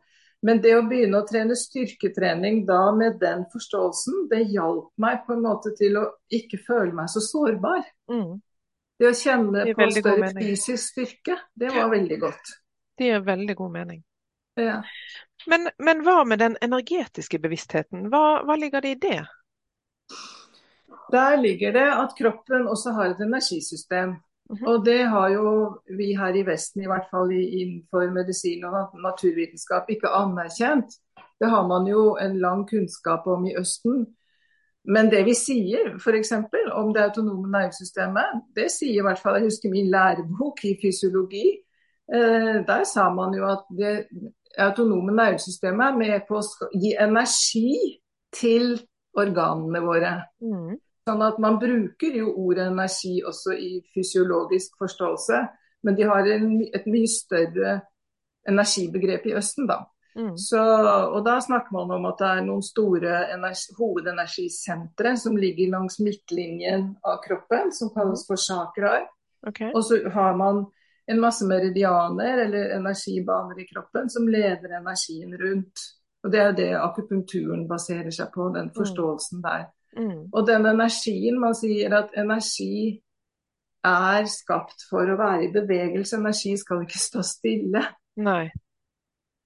Men 0.46 0.61
det 0.64 0.72
å 0.72 0.85
begynne 0.88 1.20
å 1.20 1.26
trene 1.29 1.57
styrketrening 1.59 2.62
da 2.68 2.87
med 2.96 3.18
den 3.20 3.42
forståelsen, 3.53 4.22
det 4.31 4.46
hjalp 4.55 4.88
meg 5.00 5.26
på 5.26 5.37
en 5.37 5.42
måte 5.44 5.74
til 5.76 5.98
å 6.00 6.07
ikke 6.33 6.62
føle 6.64 6.94
meg 6.96 7.11
så 7.12 7.20
sårbar. 7.24 7.83
Mm. 8.09 8.38
Det 9.00 9.09
å 9.09 9.16
kjenne 9.16 9.64
Det 9.68 9.74
på 9.76 9.88
større 9.96 10.31
fysisk 10.37 10.94
styrke, 10.94 11.37
det 11.57 11.72
var 11.74 11.92
veldig 11.92 12.20
godt. 12.20 12.55
Det 12.96 13.09
gir 13.09 13.22
veldig 13.24 13.57
god 13.57 13.74
mening. 13.76 14.00
Ja. 14.61 14.81
Men, 15.48 15.70
men 15.79 16.03
hva 16.05 16.24
med 16.29 16.40
den 16.42 16.57
energetiske 16.61 17.40
bevisstheten? 17.40 18.09
Hva, 18.12 18.42
hva 18.44 18.57
ligger 18.61 18.85
det 18.85 18.96
i 18.96 18.98
det? 19.00 19.20
Der 21.12 21.37
ligger 21.40 21.72
det 21.74 21.87
at 21.94 22.12
kroppen 22.18 22.68
også 22.68 22.92
har 22.96 23.14
et 23.14 23.22
energisystem. 23.24 24.18
Mhm. 24.50 24.66
Og 24.66 24.84
det 24.84 25.08
har 25.08 25.28
jo 25.30 25.78
vi 25.96 26.14
her 26.18 26.34
i 26.34 26.42
Vesten, 26.46 26.82
i 26.82 26.86
hvert 26.86 27.06
fall 27.10 27.30
i- 27.32 27.62
innenfor 27.62 28.10
medisin 28.12 28.64
og 28.64 28.96
naturvitenskap, 28.98 29.84
ikke 29.88 30.08
anerkjent. 30.08 30.90
Det 31.40 31.48
har 31.48 31.66
man 31.66 31.86
jo 31.86 32.16
en 32.20 32.38
lang 32.38 32.66
kunnskap 32.68 33.26
om 33.26 33.46
i 33.46 33.54
Østen. 33.56 34.06
Men 34.84 35.10
det 35.10 35.24
vi 35.24 35.34
sier, 35.34 35.94
f.eks. 35.98 36.32
om 36.72 36.92
det 36.94 37.02
autonome 37.02 37.48
nervesystemet, 37.50 38.42
det 38.56 38.70
sier 38.70 38.98
i 38.98 39.02
hvert 39.02 39.18
fall 39.18 39.34
Jeg 39.34 39.44
husker 39.44 39.70
min 39.70 39.90
lærebok 39.90 40.64
i 40.64 40.78
fysiologi. 40.82 41.58
Eh, 42.14 42.64
der 42.66 42.84
sa 42.84 43.10
man 43.14 43.34
jo 43.34 43.46
at 43.46 43.64
det 43.78 44.06
autonome 44.58 45.12
nervesystemet 45.12 45.86
er 45.86 45.96
med 45.96 46.20
på 46.28 46.40
å 46.40 46.70
gi 46.74 46.94
energi 46.98 48.00
til 48.32 48.80
organene 49.14 49.80
våre. 49.84 50.24
Mm. 50.40 50.78
Sånn 51.11 51.23
at 51.27 51.38
Man 51.42 51.59
bruker 51.59 52.14
jo 52.14 52.35
ordet 52.38 52.68
energi 52.70 53.18
også 53.27 53.57
i 53.59 53.81
fysiologisk 53.94 54.77
forståelse, 54.79 55.40
men 55.83 55.96
de 55.99 56.07
har 56.07 56.29
en, 56.37 56.61
et 56.70 56.87
mye 56.87 57.09
større 57.11 57.81
energibegrep 58.49 59.27
i 59.27 59.35
Østen, 59.40 59.66
da. 59.66 59.83
Mm. 60.18 60.35
Så, 60.38 60.61
og 61.14 61.25
Da 61.25 61.38
snakker 61.40 61.75
man 61.75 61.90
om 61.94 62.07
at 62.11 62.18
det 62.18 62.29
er 62.29 62.44
noen 62.46 62.62
store 62.66 63.14
energi, 63.35 63.75
hovedenergisentre 63.79 65.14
som 65.18 65.38
ligger 65.38 65.73
langs 65.75 66.01
midtlinjen 66.03 66.92
av 67.07 67.20
kroppen, 67.25 67.73
som 67.75 67.92
kalles 67.94 68.27
for 68.29 68.40
chakraer. 68.40 69.09
Okay. 69.46 69.70
Og 69.75 69.85
så 69.87 70.03
har 70.12 70.37
man 70.37 70.64
en 71.11 71.23
masse 71.23 71.46
meridianer 71.46 72.44
eller 72.44 72.77
energibaner 72.77 73.62
i 73.62 73.66
kroppen 73.66 74.11
som 74.12 74.29
leder 74.29 74.77
energien 74.79 75.35
rundt. 75.38 75.87
Og 76.23 76.31
Det 76.31 76.40
er 76.40 76.53
det 76.53 76.70
akupunkturen 76.77 77.64
baserer 77.68 78.11
seg 78.12 78.29
på, 78.35 78.51
den 78.55 78.68
forståelsen 78.77 79.40
der. 79.42 79.70
Mm. 79.96 80.29
Og 80.33 80.46
den 80.46 80.66
energien, 80.70 81.38
man 81.40 81.55
sier 81.59 81.94
at 81.98 82.12
energi 82.18 83.00
er 83.87 84.26
skapt 84.29 84.85
for 84.90 85.09
å 85.09 85.16
være 85.18 85.46
i 85.46 85.53
bevegelse. 85.55 86.18
Energi 86.20 86.57
skal 86.61 86.85
ikke 86.85 87.00
stå 87.00 87.24
stille. 87.26 87.83
Nei. 88.20 88.44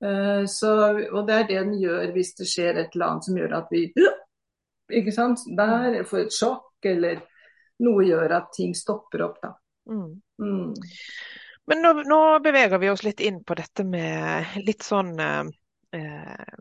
Eh, 0.05 0.45
Så, 0.51 0.73
og 1.13 1.27
det 1.29 1.35
er 1.35 1.47
det 1.49 1.61
den 1.63 1.79
gjør 1.81 2.13
hvis 2.13 2.35
det 2.41 2.49
skjer 2.51 2.83
et 2.83 2.97
eller 2.97 3.07
annet 3.13 3.29
som 3.29 3.39
gjør 3.39 3.57
at 3.61 3.71
vi 3.73 3.87
ikke 4.93 5.15
sant, 5.15 5.41
der 5.57 6.03
får 6.05 6.27
et 6.27 6.35
sjokk, 6.35 6.85
eller 6.85 7.23
noe 7.85 8.05
gjør 8.05 8.37
at 8.37 8.51
ting 8.57 8.75
stopper 8.77 9.25
opp. 9.25 9.39
da. 9.43 9.55
Mm. 9.89 10.21
Mm. 10.43 10.75
Men 11.71 11.81
nå, 11.81 11.93
nå 12.05 12.21
beveger 12.45 12.81
vi 12.83 12.91
oss 12.93 13.05
litt 13.07 13.23
inn 13.25 13.41
på 13.45 13.57
dette 13.57 13.87
med 13.89 14.59
litt 14.67 14.85
sånn 14.85 15.15
eh, 15.21 15.49
eh, 15.97 16.57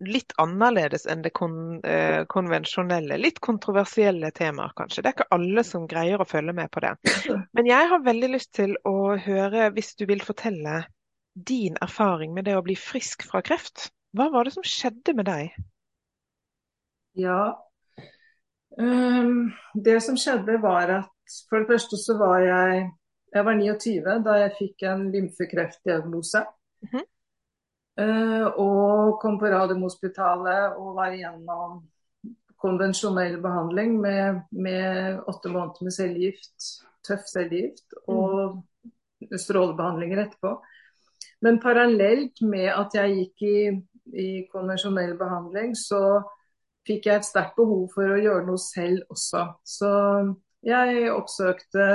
Litt 0.00 0.32
annerledes 0.40 1.04
enn 1.10 1.22
det 1.24 1.34
kon, 1.36 1.80
eh, 1.84 2.24
konvensjonelle. 2.30 3.18
Litt 3.20 3.40
kontroversielle 3.44 4.30
temaer, 4.32 4.72
kanskje. 4.78 5.02
Det 5.02 5.10
er 5.10 5.16
ikke 5.18 5.34
alle 5.36 5.64
som 5.64 5.84
greier 5.88 6.22
å 6.22 6.28
følge 6.28 6.54
med 6.56 6.70
på 6.72 6.80
det. 6.84 6.94
Men 7.56 7.68
jeg 7.68 7.90
har 7.90 8.04
veldig 8.06 8.30
lyst 8.32 8.54
til 8.56 8.76
å 8.88 9.14
høre, 9.20 9.68
hvis 9.76 9.92
du 10.00 10.06
vil 10.08 10.24
fortelle 10.24 10.86
din 11.34 11.76
erfaring 11.84 12.32
med 12.34 12.48
det 12.48 12.56
å 12.56 12.64
bli 12.64 12.76
frisk 12.78 13.26
fra 13.28 13.42
kreft. 13.44 13.90
Hva 14.16 14.30
var 14.32 14.46
det 14.46 14.54
som 14.56 14.64
skjedde 14.64 15.16
med 15.18 15.28
deg? 15.28 15.52
Ja. 17.18 17.54
um, 18.78 19.52
det 19.74 20.00
som 20.02 20.16
skjedde 20.18 20.56
var 20.62 20.90
at 20.90 21.34
for 21.48 21.62
det 21.62 21.70
første 21.74 21.98
så 22.00 22.16
var 22.18 22.40
jeg 22.42 22.86
jeg 23.34 23.46
var 23.46 23.56
29 23.58 24.16
da 24.22 24.34
jeg 24.38 24.54
fikk 24.58 24.84
en 24.86 25.08
lymfekreftdiagnose. 25.10 26.44
Mm 26.86 27.02
Eh, 27.02 27.13
og 28.00 29.18
kom 29.22 29.36
på 29.38 29.50
Radiumhospitalet 29.52 30.78
og 30.80 30.96
var 30.96 31.14
igjennom 31.14 31.82
konvensjonell 32.64 33.36
behandling 33.44 33.98
med, 34.00 34.40
med 34.50 35.20
åtte 35.28 35.52
måneder 35.52 35.84
med 35.84 35.94
cellegift, 35.94 36.70
tøff 37.06 37.26
cellegift, 37.28 37.96
og 38.08 38.62
strålebehandlinger 39.40 40.24
etterpå. 40.24 40.54
Men 41.44 41.60
parallelt 41.60 42.40
med 42.42 42.70
at 42.72 42.96
jeg 42.96 43.18
gikk 43.18 43.44
i, 43.44 43.58
i 44.16 44.30
konvensjonell 44.52 45.12
behandling, 45.20 45.74
så 45.76 46.22
fikk 46.88 47.08
jeg 47.08 47.20
et 47.20 47.28
sterkt 47.28 47.56
behov 47.58 47.86
for 47.92 48.14
å 48.14 48.20
gjøre 48.20 48.46
noe 48.48 48.60
selv 48.60 49.04
også. 49.12 49.44
Så 49.64 49.92
jeg 50.64 51.12
oppsøkte 51.12 51.88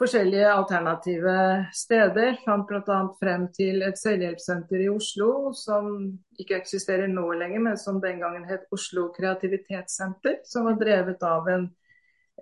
forskjellige 0.00 0.48
alternative 0.52 1.34
steder. 1.74 2.36
Fant 2.44 2.66
bl.a. 2.68 2.98
frem 3.20 3.46
til 3.54 3.84
et 3.86 3.98
selvhjelpssenter 4.00 4.84
i 4.86 4.90
Oslo 4.92 5.52
som 5.56 5.92
ikke 6.40 6.58
eksisterer 6.58 7.10
nå 7.10 7.26
lenger, 7.38 7.62
men 7.68 7.78
som 7.80 8.00
den 8.02 8.22
gangen 8.22 8.46
het 8.48 8.66
Oslo 8.74 9.10
kreativitetssenter. 9.14 10.40
Som 10.48 10.68
var 10.70 10.80
drevet 10.80 11.22
av 11.26 11.48
en, 11.52 11.68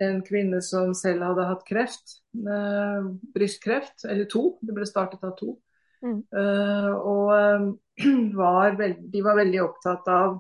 en 0.01 0.21
kvinne 0.27 0.63
som 0.65 0.95
selv 0.97 1.27
hadde 1.29 1.49
hatt 1.51 1.67
kreft. 1.69 2.21
Eh, 2.37 3.11
brystkreft, 3.35 4.07
eller 4.07 4.31
to. 4.31 4.55
Det 4.63 4.77
ble 4.77 4.89
startet 4.89 5.27
av 5.27 5.35
to. 5.41 5.57
Mm. 6.01 6.21
Eh, 6.33 6.93
og 6.97 7.35
eh, 7.37 7.67
var 8.41 8.79
veld, 8.79 9.03
de 9.13 9.25
var 9.27 9.37
veldig 9.43 9.67
opptatt 9.67 10.09
av 10.09 10.39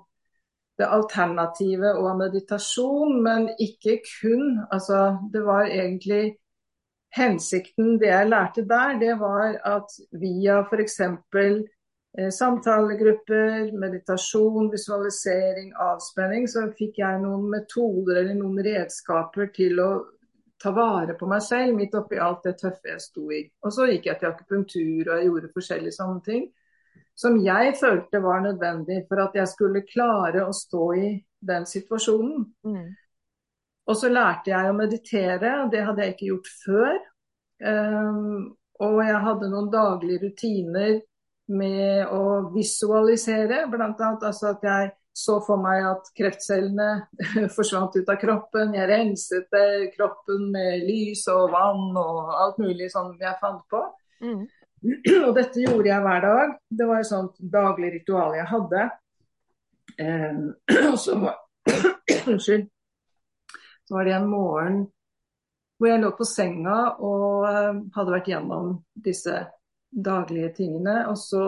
det 0.81 0.88
alternative 0.88 1.90
og 2.01 2.14
meditasjon, 2.16 3.18
men 3.20 3.51
ikke 3.61 3.99
kun. 4.07 4.62
Altså, 4.73 5.18
det 5.33 5.42
var 5.44 5.68
egentlig 5.68 6.38
hensikten, 7.16 7.99
det 7.99 8.11
jeg 8.11 8.29
lærte 8.31 8.64
der, 8.68 8.96
det 9.01 9.16
var 9.20 9.59
at 9.66 9.96
via 10.20 10.61
f.eks. 10.62 11.01
Eh, 12.18 12.31
samtalegrupper, 12.35 13.70
meditasjon, 13.79 14.70
visualisering, 14.73 15.73
avspenning, 15.79 16.49
så 16.51 16.66
fikk 16.79 16.99
jeg 17.03 17.20
noen 17.23 17.46
metoder 17.53 18.23
eller 18.23 18.38
noen 18.38 18.59
redskaper 18.66 19.53
til 19.55 19.79
å 19.83 19.90
ta 20.61 20.73
vare 20.77 21.14
på 21.16 21.29
meg 21.31 21.42
selv 21.46 21.79
midt 21.79 21.94
oppi 21.96 22.18
alt 22.20 22.42
det 22.44 22.57
tøffe 22.61 22.90
jeg 22.90 23.05
sto 23.05 23.31
i. 23.33 23.44
Og 23.64 23.73
så 23.73 23.87
gikk 23.88 24.11
jeg 24.11 24.20
til 24.20 24.31
akupunktur 24.33 25.07
og 25.07 25.14
jeg 25.14 25.29
gjorde 25.29 25.55
forskjellige 25.55 25.96
sånne 25.96 26.27
ting 26.27 26.49
som 27.20 27.37
jeg 27.44 27.75
følte 27.81 28.23
var 28.23 28.40
nødvendig 28.44 29.05
for 29.09 29.20
at 29.27 29.37
jeg 29.37 29.49
skulle 29.51 29.85
klare 29.88 30.44
å 30.46 30.55
stå 30.57 30.85
i 30.96 31.09
den 31.51 31.66
situasjonen. 31.68 32.46
Mm. 32.64 32.87
Og 33.88 33.97
så 33.97 34.11
lærte 34.12 34.53
jeg 34.53 34.71
å 34.71 34.77
meditere, 34.77 35.53
det 35.73 35.85
hadde 35.87 36.05
jeg 36.05 36.14
ikke 36.14 36.31
gjort 36.31 36.51
før. 36.64 36.99
Um, 37.61 38.51
og 38.81 39.01
jeg 39.05 39.23
hadde 39.25 39.51
noen 39.53 39.71
daglige 39.73 40.25
rutiner 40.25 41.01
med 41.51 42.12
å 42.14 42.53
visualisere, 42.55 43.64
bl.a. 43.71 43.90
Altså 43.99 44.53
at 44.55 44.64
jeg 44.64 44.93
så 45.21 45.40
for 45.45 45.61
meg 45.61 45.85
at 45.85 46.09
kreftcellene 46.16 46.90
forsvant 47.57 47.97
ut 47.99 48.12
av 48.12 48.21
kroppen. 48.21 48.77
Jeg 48.79 48.88
renset 48.88 49.59
kroppen 49.97 50.49
med 50.55 50.87
lys 50.87 51.27
og 51.33 51.51
vann 51.55 51.90
og 51.99 52.33
alt 52.37 52.61
mulig 52.62 52.90
sånn 52.93 53.16
jeg 53.21 53.37
fant 53.43 53.64
på. 53.73 53.83
Mm. 54.25 54.47
Og 55.27 55.35
dette 55.37 55.61
gjorde 55.61 55.90
jeg 55.90 56.05
hver 56.07 56.23
dag. 56.25 56.53
Det 56.73 56.87
var 56.88 57.03
et 57.03 57.09
sånt 57.11 57.35
daglig 57.53 57.90
ritual 57.99 58.37
jeg 58.38 58.49
hadde. 58.49 58.87
Um, 60.01 60.45
og 60.93 60.97
så 61.01 61.19
var 61.21 61.37
Unnskyld. 62.31 62.71
Så 63.90 63.96
var 63.96 64.05
det 64.07 64.12
en 64.14 64.29
morgen 64.31 64.74
hvor 65.81 65.88
jeg 65.88 65.98
lå 65.98 66.11
på 66.14 66.26
senga 66.29 66.74
og 67.03 67.46
um, 67.50 67.79
hadde 67.96 68.12
vært 68.12 68.29
gjennom 68.31 68.68
disse 68.94 69.33
daglige 69.90 70.53
tingene. 70.61 71.09
Og 71.11 71.16
så 71.18 71.40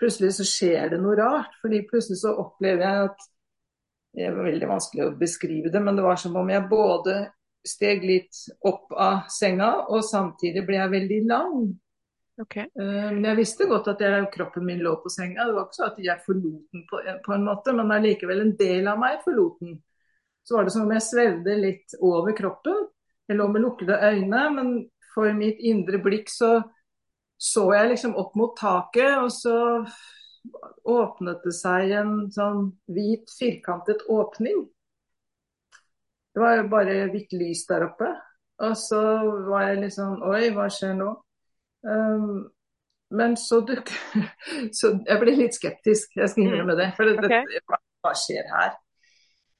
plutselig 0.00 0.30
så 0.38 0.46
skjer 0.48 0.94
det 0.94 1.00
noe 1.02 1.16
rart. 1.18 1.58
fordi 1.60 1.82
plutselig 1.90 2.22
så 2.22 2.32
opplever 2.40 2.86
jeg 2.86 3.10
at 3.10 3.26
Det 4.16 4.24
er 4.24 4.32
veldig 4.32 4.68
vanskelig 4.70 5.02
å 5.04 5.16
beskrive 5.20 5.70
det, 5.70 5.82
men 5.84 5.98
det 5.98 6.02
var 6.02 6.16
som 6.16 6.38
om 6.40 6.48
jeg 6.50 6.64
både 6.70 7.18
steg 7.68 8.06
litt 8.08 8.38
opp 8.66 8.94
av 8.96 9.28
senga, 9.30 9.68
og 9.92 10.00
samtidig 10.02 10.62
ble 10.66 10.78
jeg 10.78 10.92
veldig 10.94 11.18
lang. 11.28 11.58
Ok. 12.40 12.56
Uh, 12.80 13.10
Men 13.12 13.28
jeg 13.28 13.40
visste 13.42 13.68
godt 13.68 13.92
at 13.92 14.00
jeg, 14.00 14.30
kroppen 14.32 14.64
min 14.64 14.80
lå 14.80 14.94
på 15.02 15.12
senga. 15.12 15.44
Det 15.44 15.58
var 15.58 15.68
ikke 15.68 15.80
så 15.82 15.90
at 15.90 16.00
jeg 16.00 16.24
forlot 16.24 16.72
den 16.72 16.88
på, 16.88 17.02
på 17.26 17.36
en 17.36 17.46
måte, 17.50 17.76
men 17.76 17.92
allikevel 17.98 18.40
en 18.46 18.56
del 18.56 18.88
av 18.88 18.98
meg 19.04 19.20
forlot 19.26 19.60
den. 19.60 19.76
Så 20.48 20.56
var 20.56 20.64
det 20.64 20.72
som 20.72 20.86
om 20.86 20.94
jeg 20.96 21.04
svevde 21.04 21.58
litt 21.60 21.94
over 22.00 22.32
kroppen. 22.32 22.86
Jeg 23.28 23.36
lå 23.36 23.50
med 23.52 23.60
lukkede 23.66 23.98
øyne, 24.00 24.42
men 24.54 24.70
for 25.12 25.28
mitt 25.36 25.60
indre 25.60 26.00
blikk 26.00 26.32
så 26.32 26.62
så 27.38 27.68
jeg 27.70 27.92
liksom 27.92 28.16
opp 28.18 28.32
mot 28.34 28.56
taket, 28.58 29.12
og 29.20 29.28
så 29.30 29.84
åpnet 30.88 31.44
det 31.44 31.52
seg 31.54 31.92
en 32.00 32.14
sånn 32.34 32.64
hvit, 32.90 33.30
firkantet 33.38 34.02
åpning. 34.10 34.64
Det 36.34 36.42
var 36.42 36.64
bare 36.72 37.04
hvitt 37.12 37.36
lys 37.36 37.62
der 37.68 37.86
oppe. 37.86 38.10
Og 38.66 38.74
så 38.74 39.00
var 39.46 39.68
jeg 39.68 39.84
liksom 39.84 40.18
Oi, 40.26 40.48
hva 40.56 40.66
skjer 40.72 40.96
nå? 40.98 41.12
Um, 41.86 42.48
men 43.14 43.36
så 43.38 43.60
dukker 43.62 44.24
Så 44.78 44.90
jeg 44.96 45.20
ble 45.20 45.36
litt 45.36 45.54
skeptisk, 45.54 46.16
jeg 46.18 46.32
skal 46.32 46.48
innrømme 46.48 46.74
det. 46.80 46.88
For 46.96 47.06
det, 47.06 47.20
okay. 47.22 47.46
det, 47.46 47.62
hva 48.02 48.16
skjer 48.18 48.50
her? 48.50 48.74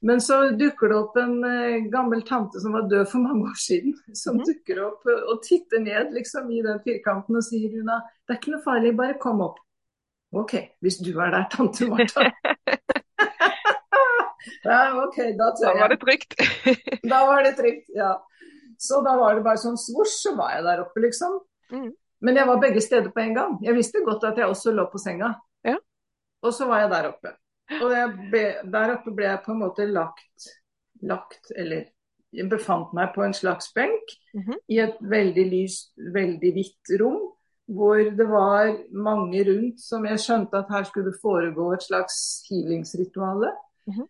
Men 0.03 0.21
så 0.23 0.37
dukker 0.55 0.89
det 0.93 0.97
opp 0.97 1.17
en 1.19 1.33
eh, 1.45 1.89
gammel 1.91 2.21
tante 2.23 2.61
som 2.63 2.73
var 2.77 2.85
død 2.91 3.09
for 3.11 3.19
mange 3.25 3.49
år 3.51 3.57
siden, 3.59 3.95
som 4.15 4.37
Mhm. 4.39 4.45
dukker 4.47 4.83
opp 4.87 5.07
eh, 5.11 5.23
og 5.33 5.43
titter 5.43 5.81
ned 5.83 6.13
liksom 6.15 6.51
i 6.55 6.63
den 6.63 6.79
firkanten 6.85 7.37
og 7.37 7.43
sier 7.43 7.73
Runa, 7.73 7.97
det 8.29 8.37
er 8.37 8.39
ikke 8.39 8.53
noe 8.55 8.63
farlig, 8.63 8.97
bare 8.97 9.19
kom 9.19 9.41
opp. 9.43 9.59
OK, 10.33 10.55
hvis 10.83 10.99
du 11.03 11.11
er 11.19 11.31
der, 11.35 11.49
tante 11.51 11.89
Martha. 11.89 12.29
ja, 14.65 14.79
OK, 15.05 15.17
da 15.39 15.51
Da 15.61 15.75
var 15.81 15.89
det 15.89 16.01
trygt. 16.01 16.35
Da 17.13 17.23
var 17.27 17.43
det 17.43 17.57
trygt, 17.59 17.89
ja. 17.97 18.13
Så 18.79 19.01
da 19.03 19.17
var 19.19 19.35
det 19.35 19.43
bare 19.45 19.59
sånn 19.59 19.77
svosj, 19.81 20.15
så 20.23 20.37
var 20.39 20.53
jeg 20.55 20.65
der 20.69 20.83
oppe, 20.85 21.01
liksom. 21.03 21.41
Mm. 21.73 21.91
Men 22.23 22.37
jeg 22.39 22.47
var 22.47 22.61
begge 22.63 22.81
steder 22.83 23.11
på 23.15 23.21
en 23.23 23.35
gang. 23.35 23.59
Jeg 23.63 23.75
visste 23.75 24.03
godt 24.07 24.25
at 24.25 24.39
jeg 24.39 24.47
også 24.51 24.73
lå 24.75 24.85
på 24.93 24.99
senga. 25.03 25.33
Ja. 25.67 25.75
Og 26.43 26.55
så 26.55 26.67
var 26.71 26.85
jeg 26.85 26.91
der 26.93 27.09
oppe. 27.11 27.33
Og 27.83 27.93
ble, 28.33 28.45
der 28.65 28.95
oppe 28.97 29.13
ble 29.15 29.27
jeg 29.29 29.43
på 29.45 29.53
en 29.53 29.61
måte 29.61 29.87
lagt, 29.87 30.49
lagt 31.03 31.53
eller 31.57 31.87
jeg 32.33 32.49
befant 32.51 32.93
meg 32.97 33.15
på 33.15 33.23
en 33.25 33.33
slags 33.37 33.73
benk 33.77 34.15
Mhm. 34.35 34.55
i 34.69 34.79
et 34.79 34.97
veldig 35.01 35.45
lyst, 35.51 35.93
veldig 35.97 36.53
hvitt 36.55 37.01
rom. 37.01 37.33
Hvor 37.69 37.97
det 38.17 38.27
var 38.29 38.71
mange 38.93 39.45
rundt 39.45 39.81
som 39.81 40.05
jeg 40.05 40.19
skjønte 40.19 40.57
at 40.57 40.71
her 40.71 40.85
skulle 40.85 41.13
foregå 41.23 41.73
et 41.75 41.83
slags 41.83 42.43
healingsrituale. 42.49 43.51
Mm 43.87 43.95
-hmm. 43.95 44.09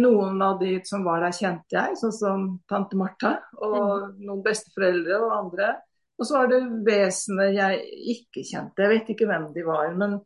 Noen 0.00 0.42
av 0.42 0.58
de 0.58 0.80
som 0.84 1.04
var 1.04 1.20
der, 1.20 1.30
kjente 1.30 1.70
jeg, 1.70 1.96
sånn 1.96 2.12
som 2.12 2.60
tante 2.68 2.96
Martha. 2.96 3.38
Og 3.62 4.14
noen 4.18 4.42
besteforeldre 4.42 5.20
og 5.22 5.38
andre. 5.44 5.76
Og 6.18 6.26
så 6.26 6.38
var 6.38 6.46
det 6.48 6.84
vesener 6.84 7.52
jeg 7.52 7.80
ikke 8.16 8.42
kjente. 8.44 8.82
Jeg 8.82 8.88
vet 8.88 9.08
ikke 9.08 9.26
hvem 9.26 9.52
de 9.54 9.62
var. 9.64 9.94
Men 9.94 10.20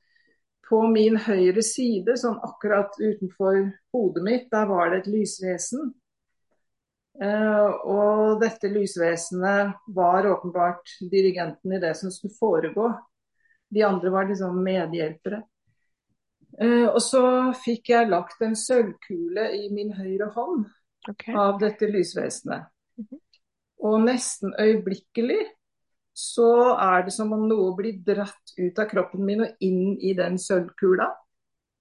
på 0.68 0.80
min 0.88 1.16
høyre 1.20 1.62
side, 1.64 2.16
sånn 2.20 2.40
akkurat 2.44 2.94
utenfor 3.00 3.60
hodet 3.94 4.24
mitt, 4.24 4.48
der 4.52 4.66
var 4.70 4.90
det 4.92 5.02
et 5.02 5.10
lysvesen. 5.12 5.92
Eh, 7.22 7.66
og 7.86 8.40
dette 8.42 8.70
lysvesenet 8.72 9.74
var 9.94 10.26
åpenbart 10.26 10.96
dirigenten 11.10 11.76
i 11.76 11.82
det 11.82 11.94
som 11.98 12.10
skulle 12.10 12.34
foregå. 12.38 12.88
De 13.70 13.84
andre 13.86 14.10
var 14.10 14.26
liksom 14.30 14.62
medhjelpere. 14.64 15.42
Eh, 16.58 16.86
og 16.86 17.00
så 17.02 17.24
fikk 17.64 17.90
jeg 17.94 18.10
lagt 18.10 18.42
en 18.42 18.56
sølvkule 18.58 19.46
i 19.58 19.68
min 19.74 19.92
høyre 19.94 20.30
hånd 20.34 20.66
okay. 21.10 21.34
av 21.34 21.60
dette 21.62 21.90
lysvesenet. 21.90 22.70
Mhm. 22.98 23.20
Og 23.84 24.00
nesten 24.06 24.54
øyeblikkelig 24.58 25.42
så 26.14 26.48
er 26.78 27.04
det 27.06 27.12
som 27.14 27.32
om 27.34 27.48
noe 27.50 27.72
blir 27.76 27.98
dratt 28.06 28.54
ut 28.58 28.78
av 28.78 28.86
kroppen 28.90 29.24
min 29.26 29.42
og 29.46 29.64
inn 29.66 29.96
i 29.98 30.12
den 30.14 30.38
sølvkula, 30.38 31.08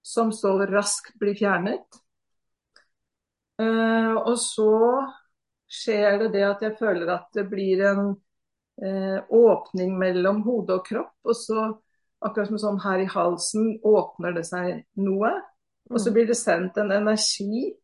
som 0.04 0.32
så 0.36 0.56
raskt 0.68 1.14
blir 1.22 1.38
fjernet. 1.38 1.86
Eh, 3.62 4.14
og 4.18 4.36
så 4.42 4.72
skjer 5.70 6.18
det 6.24 6.32
det 6.34 6.44
at 6.48 6.64
jeg 6.66 6.78
føler 6.80 7.12
at 7.14 7.30
det 7.38 7.46
blir 7.52 7.84
en 7.92 8.04
eh, 8.82 9.20
åpning 9.30 9.94
mellom 10.02 10.42
hode 10.48 10.80
og 10.80 10.86
kropp, 10.88 11.14
og 11.24 11.38
så 11.38 11.68
akkurat 12.24 12.50
som 12.50 12.62
sånn 12.62 12.82
her 12.84 13.04
i 13.04 13.10
halsen 13.12 13.78
åpner 13.86 14.34
det 14.36 14.46
seg 14.50 14.84
noe. 14.98 15.34
Og 15.92 16.00
så 16.00 16.10
Mm. 16.10 16.14
blir 16.16 16.28
det 16.28 16.38
sendt 16.40 16.78
en 16.78 16.92
energi 16.92 17.76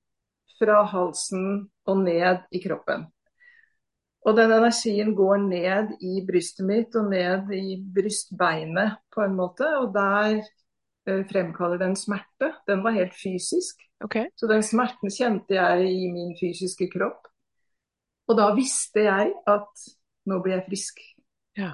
fra 0.60 0.84
halsen 0.88 1.70
og 1.86 1.98
ned 2.04 2.46
i 2.52 2.62
kroppen. 2.64 3.06
Og 4.28 4.36
den 4.36 4.52
energien 4.52 5.14
går 5.16 5.38
ned 5.48 5.94
i 6.04 6.20
brystet 6.28 6.68
mitt 6.68 6.96
og 7.00 7.08
ned 7.12 7.52
i 7.56 7.78
brystbeinet 7.96 8.98
på 9.16 9.24
en 9.24 9.38
måte. 9.38 9.68
Og 9.80 9.94
der 9.96 10.42
eh, 10.42 11.22
fremkaller 11.30 11.80
den 11.80 11.96
smerte. 11.96 12.52
Den 12.68 12.84
var 12.84 12.98
helt 12.98 13.16
fysisk. 13.16 13.80
Okay. 14.04 14.28
Så 14.36 14.48
den 14.48 14.64
smerten 14.64 15.12
kjente 15.12 15.56
jeg 15.56 15.88
i 15.92 16.12
min 16.12 16.36
fysiske 16.40 16.90
kropp. 16.92 17.28
Og 18.30 18.38
da 18.38 18.52
visste 18.56 19.08
jeg 19.08 19.32
at 19.48 19.88
nå 20.30 20.42
blir 20.44 20.60
jeg 20.60 20.68
frisk. 20.68 21.02
Ja. 21.58 21.74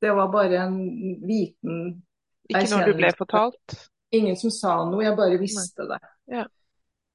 Det 0.00 0.12
var 0.14 0.30
bare 0.32 0.62
en 0.64 0.78
liten 1.26 2.02
Ikke 2.48 2.68
når 2.70 2.90
du 2.90 2.98
ble 3.00 3.12
fortalt? 3.18 3.76
Ingen 4.14 4.36
som 4.38 4.52
sa 4.54 4.78
noe, 4.86 5.02
jeg 5.02 5.16
bare 5.18 5.38
visste 5.40 5.86
det. 5.90 5.98
Ja. 6.30 6.46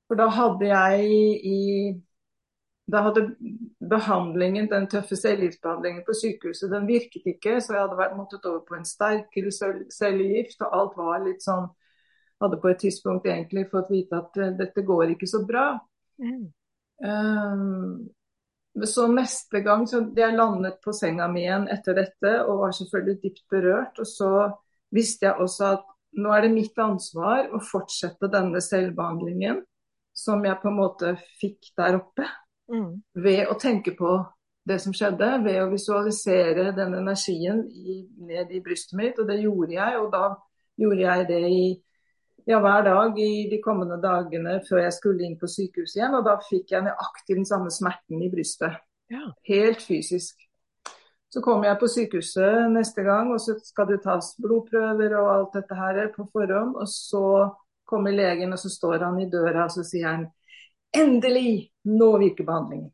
For 0.09 0.19
da 0.19 0.27
hadde 0.27 0.67
jeg 0.67 1.05
i 1.47 1.59
Da 2.91 3.03
hadde 3.05 3.23
behandlingen, 3.91 4.67
den 4.71 4.87
tøffe 4.91 5.15
cellegiftbehandlingen 5.15 6.03
på 6.07 6.15
sykehuset, 6.17 6.71
den 6.71 6.87
virket 6.89 7.27
ikke, 7.33 7.59
så 7.61 7.75
jeg 7.75 7.83
hadde 7.85 7.99
vært 7.99 8.17
måttet 8.17 8.47
over 8.49 8.63
på 8.67 8.77
en 8.77 8.87
sterkere 8.87 9.53
cell- 9.55 9.85
cellegift, 9.93 10.61
og 10.65 10.75
alt 10.79 10.97
var 10.99 11.23
litt 11.27 11.45
sånn 11.45 11.69
Hadde 12.41 12.57
på 12.57 12.71
et 12.71 12.79
tidspunkt 12.81 13.27
egentlig 13.29 13.67
fått 13.69 13.91
vite 13.93 14.17
at 14.17 14.37
eh, 14.41 14.55
dette 14.57 14.81
går 14.81 15.11
ikke 15.13 15.27
så 15.29 15.43
bra. 15.45 15.75
Mm. 16.17 16.47
Um, 17.05 18.07
så 18.87 19.05
neste 19.11 19.61
gang 19.61 19.83
så 19.89 19.99
jeg 20.17 20.33
landet 20.33 20.79
på 20.81 20.93
senga 20.95 21.27
mi 21.29 21.43
igjen 21.43 21.67
etter 21.69 21.97
dette 21.97 22.31
og 22.47 22.63
var 22.63 22.73
selvfølgelig 22.73 23.19
dypt 23.21 23.43
berørt. 23.51 24.01
Og 24.01 24.09
så 24.09 24.31
visste 24.89 25.27
jeg 25.27 25.37
også 25.43 25.67
at 25.75 25.85
nå 26.17 26.33
er 26.33 26.47
det 26.47 26.55
mitt 26.55 26.81
ansvar 26.81 27.51
å 27.53 27.61
fortsette 27.63 28.31
denne 28.31 28.61
selvbehandlingen 28.63 29.61
som 30.17 30.41
jeg 30.43 30.59
på 30.61 30.69
en 30.71 30.79
måte 30.81 31.13
fikk 31.39 31.71
der 31.77 31.97
oppe, 32.01 32.25
Mm. 32.71 33.01
ved 33.19 33.49
å 33.51 33.57
tenke 33.59 33.91
på 33.97 34.13
det 34.67 34.77
som 34.79 34.93
skjedde, 34.95 35.27
ved 35.43 35.57
å 35.63 35.69
visualisere 35.71 36.69
den 36.77 36.93
energien 36.99 37.63
i, 37.67 38.01
ned 38.21 38.51
i 38.53 38.61
brystet 38.63 38.97
mitt. 38.99 39.19
Og 39.19 39.27
det 39.27 39.41
gjorde 39.41 39.73
jeg, 39.75 39.97
og 39.99 40.11
da 40.13 40.27
gjorde 40.79 41.01
jeg 41.01 41.27
det 41.31 41.41
i 41.49 41.63
ja, 42.49 42.59
hver 42.61 42.85
dag 42.85 43.17
i 43.21 43.47
de 43.51 43.59
kommende 43.61 43.99
dagene 44.01 44.59
før 44.67 44.83
jeg 44.85 44.95
skulle 44.95 45.25
inn 45.25 45.37
på 45.39 45.49
sykehuset 45.49 45.99
igjen. 45.99 46.15
Og 46.17 46.25
da 46.25 46.37
fikk 46.47 46.73
jeg 46.75 46.85
nøyaktig 46.87 47.37
den 47.41 47.49
samme 47.49 47.73
smerten 47.73 48.21
i 48.21 48.29
brystet. 48.33 48.79
Ja. 49.11 49.27
Helt 49.49 49.83
fysisk. 49.83 50.39
Så 51.31 51.39
kommer 51.43 51.69
jeg 51.69 51.79
på 51.79 51.87
sykehuset 51.87 52.71
neste 52.73 53.05
gang, 53.07 53.29
og 53.31 53.39
så 53.39 53.55
skal 53.63 53.87
det 53.87 54.01
tas 54.03 54.33
blodprøver 54.41 55.15
og 55.19 55.29
alt 55.31 55.53
dette 55.55 55.77
her 55.77 56.01
på 56.15 56.27
forhånd. 56.33 56.75
Og 56.75 56.89
så 56.91 57.25
kommer 57.87 58.15
legen, 58.15 58.51
og 58.51 58.59
så 58.59 58.71
står 58.71 59.05
han 59.05 59.19
i 59.21 59.29
døra, 59.31 59.65
og 59.67 59.75
så 59.75 59.85
sier 59.87 60.09
han 60.09 60.25
endelig, 60.97 61.71
nå 61.87 62.17
virker 62.21 62.47
behandlingen. 62.47 62.89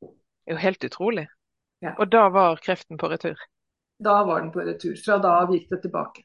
Det 0.00 0.52
er 0.52 0.56
jo 0.56 0.62
helt 0.62 0.84
utrolig. 0.84 1.26
Ja. 1.84 1.92
Og 1.98 2.08
da 2.12 2.28
var 2.32 2.60
kreften 2.62 2.98
på 2.98 3.10
retur. 3.12 3.40
Da 3.98 4.22
var 4.24 4.40
den 4.40 4.52
på 4.52 4.64
retur. 4.64 4.96
Fra 5.04 5.18
da 5.22 5.36
av 5.42 5.52
gikk 5.54 5.68
det 5.72 5.82
tilbake. 5.84 6.24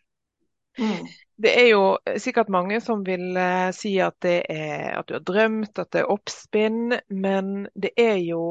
Mm. 0.80 1.08
Det 1.42 1.52
er 1.58 1.68
jo 1.72 1.84
sikkert 2.22 2.52
mange 2.54 2.80
som 2.84 3.02
vil 3.04 3.36
eh, 3.38 3.72
si 3.76 3.96
at 4.04 4.16
det 4.24 4.38
er 4.54 5.00
at 5.00 5.08
du 5.10 5.16
har 5.18 5.24
drømt, 5.28 5.80
at 5.80 5.90
det 5.92 6.04
er 6.04 6.12
oppspinn, 6.14 6.94
men 7.10 7.66
det 7.76 7.92
er 8.00 8.20
jo 8.24 8.44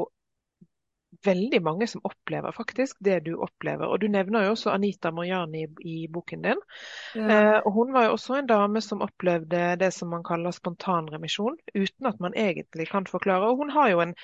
veldig 1.25 1.59
mange 1.63 1.87
som 1.87 2.01
opplever 2.07 2.53
faktisk 2.55 2.97
det 3.05 3.19
du 3.25 3.33
opplever. 3.41 3.87
Og 3.87 4.01
du 4.01 4.07
nevner 4.11 4.45
jo 4.45 4.55
også 4.55 4.71
Anita 4.73 5.11
Moriani 5.13 5.65
i, 5.65 5.69
i 5.87 5.95
boken 6.11 6.45
din. 6.45 6.63
Ja. 7.15 7.27
Eh, 7.27 7.57
og 7.59 7.75
hun 7.75 7.93
var 7.95 8.07
jo 8.07 8.15
også 8.15 8.39
en 8.39 8.49
dame 8.49 8.81
som 8.83 9.03
opplevde 9.05 9.63
det 9.81 9.91
som 9.95 10.11
man 10.13 10.25
kaller 10.27 10.55
spontanremisjon, 10.55 11.59
uten 11.75 12.09
at 12.09 12.19
man 12.23 12.37
egentlig 12.37 12.89
kan 12.91 13.07
forklare. 13.09 13.51
Og 13.51 13.63
hun 13.63 13.73
har 13.75 13.91
jo 13.93 14.03
en, 14.05 14.15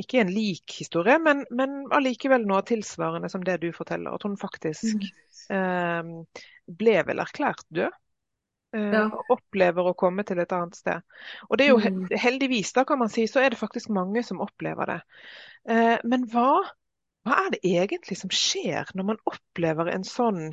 ikke 0.00 0.22
en 0.22 0.34
lik 0.34 0.78
historie, 0.80 1.18
men, 1.22 1.44
men 1.54 1.82
allikevel 1.96 2.46
noe 2.48 2.64
tilsvarende 2.68 3.30
som 3.32 3.44
det 3.46 3.60
du 3.64 3.70
forteller. 3.76 4.14
At 4.14 4.26
hun 4.26 4.38
faktisk 4.40 5.10
eh, 5.54 6.14
ble 6.80 7.00
vel 7.06 7.26
erklært 7.26 7.66
død. 7.74 7.94
Eh, 8.76 8.82
Ja. 8.92 9.10
opplever 9.34 9.88
å 9.90 9.94
komme 9.98 10.24
til 10.26 10.38
et 10.42 10.52
annet 10.52 10.76
sted. 10.78 11.02
Og 11.48 11.58
det 11.58 11.66
er 11.66 11.70
jo 11.74 11.94
Mm. 11.94 12.08
heldigvis, 12.24 12.72
da 12.76 12.84
kan 12.84 12.98
man 13.02 13.08
si, 13.12 13.26
så 13.30 13.42
er 13.44 13.50
det 13.50 13.58
faktisk 13.60 13.90
mange 13.94 14.22
som 14.26 14.40
opplever 14.44 14.86
det. 14.94 15.00
Eh, 15.68 15.98
men 16.04 16.26
hva, 16.32 16.48
hva 17.26 17.38
er 17.46 17.50
det 17.56 17.62
egentlig 17.64 18.18
som 18.20 18.30
skjer 18.34 18.92
når 18.94 19.10
man 19.12 19.22
opplever 19.26 19.92
en 19.94 20.04
sånn 20.04 20.50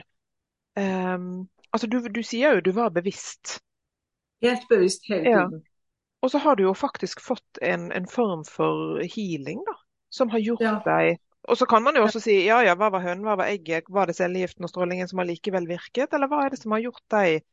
um, 0.78 1.48
Altså, 1.74 1.88
du, 1.92 2.00
du 2.10 2.24
sier 2.24 2.56
jo 2.58 2.62
du 2.64 2.72
var 2.78 2.90
bevisst, 2.96 3.60
Helt 4.42 4.68
bevisst 4.70 5.06
hele 5.10 5.28
Ja. 5.28 5.50
og 6.22 6.32
så 6.32 6.38
har 6.40 6.56
du 6.56 6.64
jo 6.64 6.74
faktisk 6.74 7.22
fått 7.22 7.60
en, 7.62 7.92
en 7.92 8.08
form 8.08 8.46
for 8.46 9.02
healing, 9.16 9.62
da, 9.68 9.76
som 10.10 10.30
har 10.30 10.40
gjort 10.40 10.66
Ja. 10.66 10.74
deg 10.86 11.18
Og 11.50 11.58
så 11.58 11.66
kan 11.70 11.84
man 11.84 11.96
jo 11.96 12.04
også 12.04 12.20
si 12.24 12.36
ja 12.46 12.62
ja, 12.66 12.76
hva 12.76 12.90
var 12.92 13.02
hønen, 13.06 13.24
hva 13.26 13.38
var 13.40 13.48
egget, 13.52 13.86
var 13.90 14.08
det 14.10 14.16
cellegiften 14.18 14.66
og 14.68 14.72
strålingen 14.72 15.08
som 15.08 15.20
allikevel 15.24 15.68
virket, 15.70 16.14
eller 16.14 16.28
hva 16.32 16.46
er 16.46 16.52
det 16.56 16.60
som 16.62 16.74
har 16.76 16.84
gjort 16.84 17.04
deg 17.14 17.44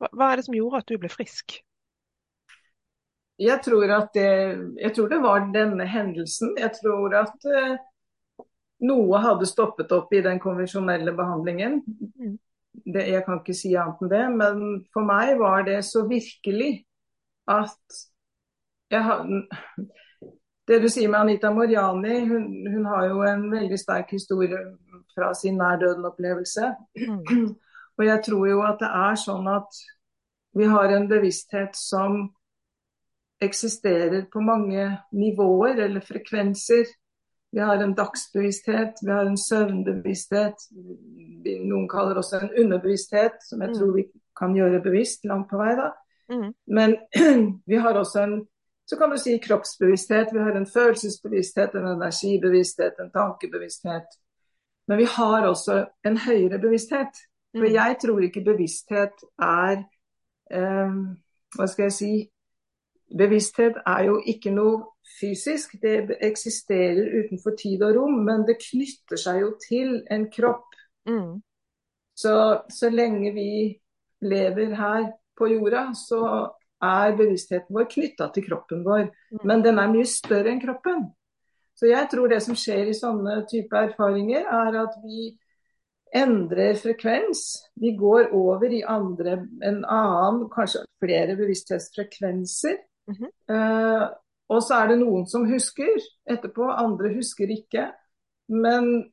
hva, 0.00 0.30
er 0.30 0.40
det 0.40 0.46
som 0.46 0.56
gjorde 0.56 0.80
at 0.80 0.88
du 0.88 0.96
ble 1.00 1.10
frisk? 1.12 1.58
Jeg 3.40 3.62
tror 3.64 3.86
det, 4.14 4.26
jeg 4.80 4.92
tror 4.96 5.08
det 5.08 5.20
var 5.22 5.46
denne 5.54 5.86
hendelsen. 5.88 6.52
Jeg 6.60 6.74
tror 6.76 7.14
at 7.22 7.46
eh, 7.48 7.78
noe 8.84 9.20
hadde 9.24 9.48
stoppet 9.48 9.92
opp 9.96 10.12
i 10.12 10.22
den 10.24 10.40
konvensjonelle 10.40 11.14
behandlingen. 11.16 11.80
Mm. 12.20 12.36
Det, 12.70 13.06
jeg 13.08 13.24
kan 13.26 13.40
ikke 13.40 13.56
si 13.56 13.72
annet 13.76 14.04
enn 14.04 14.12
det, 14.12 14.24
men 14.36 14.60
for 14.94 15.08
meg 15.08 15.34
var 15.40 15.64
det 15.66 15.80
så 15.88 16.04
virkelig 16.08 16.84
at 17.50 18.04
jeg 18.90 19.02
har, 19.06 19.26
Det 20.68 20.76
du 20.82 20.88
sier 20.90 21.10
med 21.10 21.20
Anita 21.20 21.50
Moriani, 21.50 22.20
hun, 22.28 22.44
hun 22.70 22.84
har 22.86 23.08
jo 23.08 23.22
en 23.26 23.48
veldig 23.50 23.78
sterk 23.78 24.12
historie 24.14 24.58
fra 25.16 25.32
sin 25.34 25.56
nær-døden-opplevelse. 25.58 26.68
Mm. 27.00 27.48
Og 28.00 28.06
jeg 28.06 28.22
tror 28.24 28.46
jo 28.48 28.60
at 28.64 28.80
det 28.80 28.88
er 28.88 29.18
sånn 29.20 29.48
at 29.52 29.80
vi 30.56 30.66
har 30.66 30.92
en 30.96 31.08
bevissthet 31.10 31.76
som 31.76 32.22
eksisterer 33.44 34.24
på 34.32 34.40
mange 34.44 34.86
nivåer 35.12 35.82
eller 35.84 36.04
frekvenser. 36.04 36.88
Vi 37.52 37.60
har 37.60 37.82
en 37.82 37.92
dagsbevissthet, 37.98 39.02
vi 39.04 39.12
har 39.12 39.28
en 39.28 39.38
søvnbevissthet. 39.38 40.64
Noen 41.44 41.88
kaller 41.92 42.20
også 42.20 42.40
en 42.40 42.54
underbevissthet, 42.64 43.36
som 43.44 43.60
jeg 43.60 43.74
mm. 43.74 43.76
tror 43.78 43.92
vi 43.96 44.06
kan 44.38 44.56
gjøre 44.56 44.82
bevisst 44.84 45.28
langt 45.28 45.50
på 45.52 45.60
vei. 45.60 45.74
da. 45.76 45.90
Mm. 46.32 46.48
Men 46.66 46.96
vi 47.70 47.82
har 47.84 48.00
også 48.00 48.24
en 48.24 48.40
så 48.90 48.96
kan 48.98 49.10
du 49.10 49.18
si 49.22 49.36
kroppsbevissthet. 49.38 50.32
Vi 50.34 50.38
har 50.42 50.56
en 50.58 50.66
følelsesbevissthet, 50.66 51.74
en 51.74 51.84
energibevissthet, 51.92 52.96
en 52.98 53.12
tankebevissthet. 53.14 54.16
Men 54.88 54.98
vi 54.98 55.04
har 55.04 55.46
også 55.46 55.84
en 56.04 56.16
høyere 56.18 56.58
bevissthet. 56.58 57.20
For 57.56 57.66
mm. 57.66 57.74
jeg 57.74 57.96
tror 58.02 58.20
ikke 58.26 58.44
bevissthet 58.46 59.24
er 59.42 59.82
eh, 60.54 61.00
Hva 61.56 61.66
skal 61.66 61.88
jeg 61.88 61.96
si 61.96 62.12
Bevissthet 63.10 63.80
er 63.90 64.04
jo 64.06 64.20
ikke 64.22 64.52
noe 64.54 64.84
fysisk. 65.18 65.72
Det 65.82 66.14
eksisterer 66.22 67.08
utenfor 67.24 67.56
tid 67.58 67.82
og 67.82 67.96
rom, 67.96 68.20
men 68.22 68.44
det 68.46 68.60
knytter 68.62 69.18
seg 69.18 69.40
jo 69.42 69.48
til 69.64 69.96
en 70.14 70.28
kropp. 70.30 70.76
Mm. 71.10 71.40
Så, 72.14 72.34
så 72.70 72.90
lenge 72.90 73.32
vi 73.34 73.50
lever 74.22 74.76
her 74.78 75.08
på 75.38 75.48
jorda, 75.50 75.88
så 75.96 76.22
er 76.80 77.16
bevisstheten 77.16 77.74
vår 77.76 77.88
knytta 77.90 78.30
til 78.34 78.46
kroppen 78.46 78.84
vår. 78.86 79.08
Mm. 79.32 79.42
Men 79.44 79.64
den 79.64 79.82
er 79.82 79.90
mye 79.92 80.08
større 80.08 80.52
enn 80.52 80.62
kroppen. 80.62 81.08
Så 81.74 81.88
jeg 81.88 82.08
tror 82.12 82.28
det 82.28 82.42
som 82.44 82.56
skjer 82.58 82.90
i 82.90 82.96
sånne 82.96 83.40
type 83.50 83.76
erfaringer, 83.88 84.44
er 84.44 84.82
at 84.82 84.98
vi 85.02 85.30
endrer 86.16 86.74
frekvens. 86.80 87.44
Vi 87.80 87.94
går 87.98 88.32
over 88.36 88.72
i 88.72 88.82
andre, 88.82 89.38
en 89.62 89.84
annen, 89.84 90.48
kanskje 90.52 90.84
flere 91.02 91.36
bevissthetsfrekvenser. 91.38 92.76
Mm 93.08 93.16
-hmm. 93.16 93.30
uh, 93.54 94.08
og 94.50 94.62
så 94.62 94.74
er 94.74 94.88
det 94.88 94.98
noen 94.98 95.26
som 95.26 95.46
husker 95.46 96.02
etterpå, 96.30 96.70
andre 96.70 97.14
husker 97.14 97.50
ikke. 97.50 97.90
Men 98.48 99.12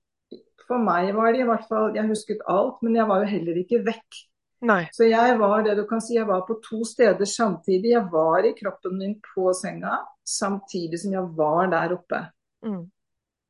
for 0.68 0.82
meg 0.84 1.14
var 1.16 1.32
det 1.32 1.44
i 1.44 1.48
hvert 1.48 1.68
fall 1.70 1.96
Jeg 1.96 2.10
husket 2.10 2.42
alt, 2.50 2.82
men 2.82 2.96
jeg 2.96 3.08
var 3.08 3.24
jo 3.24 3.32
heller 3.32 3.62
ikke 3.62 3.86
vekk. 3.86 4.24
Nei. 4.68 4.88
Så 4.94 5.06
jeg 5.06 5.40
var 5.40 5.62
det 5.66 5.76
du 5.78 5.84
kan 5.86 6.02
si, 6.02 6.16
jeg 6.18 6.28
var 6.28 6.42
på 6.48 6.58
to 6.66 6.82
steder 6.86 7.26
samtidig. 7.30 7.92
Jeg 7.94 8.08
var 8.12 8.46
i 8.46 8.56
kroppen 8.58 8.98
min 8.98 9.16
på 9.22 9.54
senga 9.54 10.00
samtidig 10.26 11.00
som 11.00 11.14
jeg 11.14 11.30
var 11.38 11.70
der 11.72 11.94
oppe. 11.94 12.24
Mm. 12.66 12.88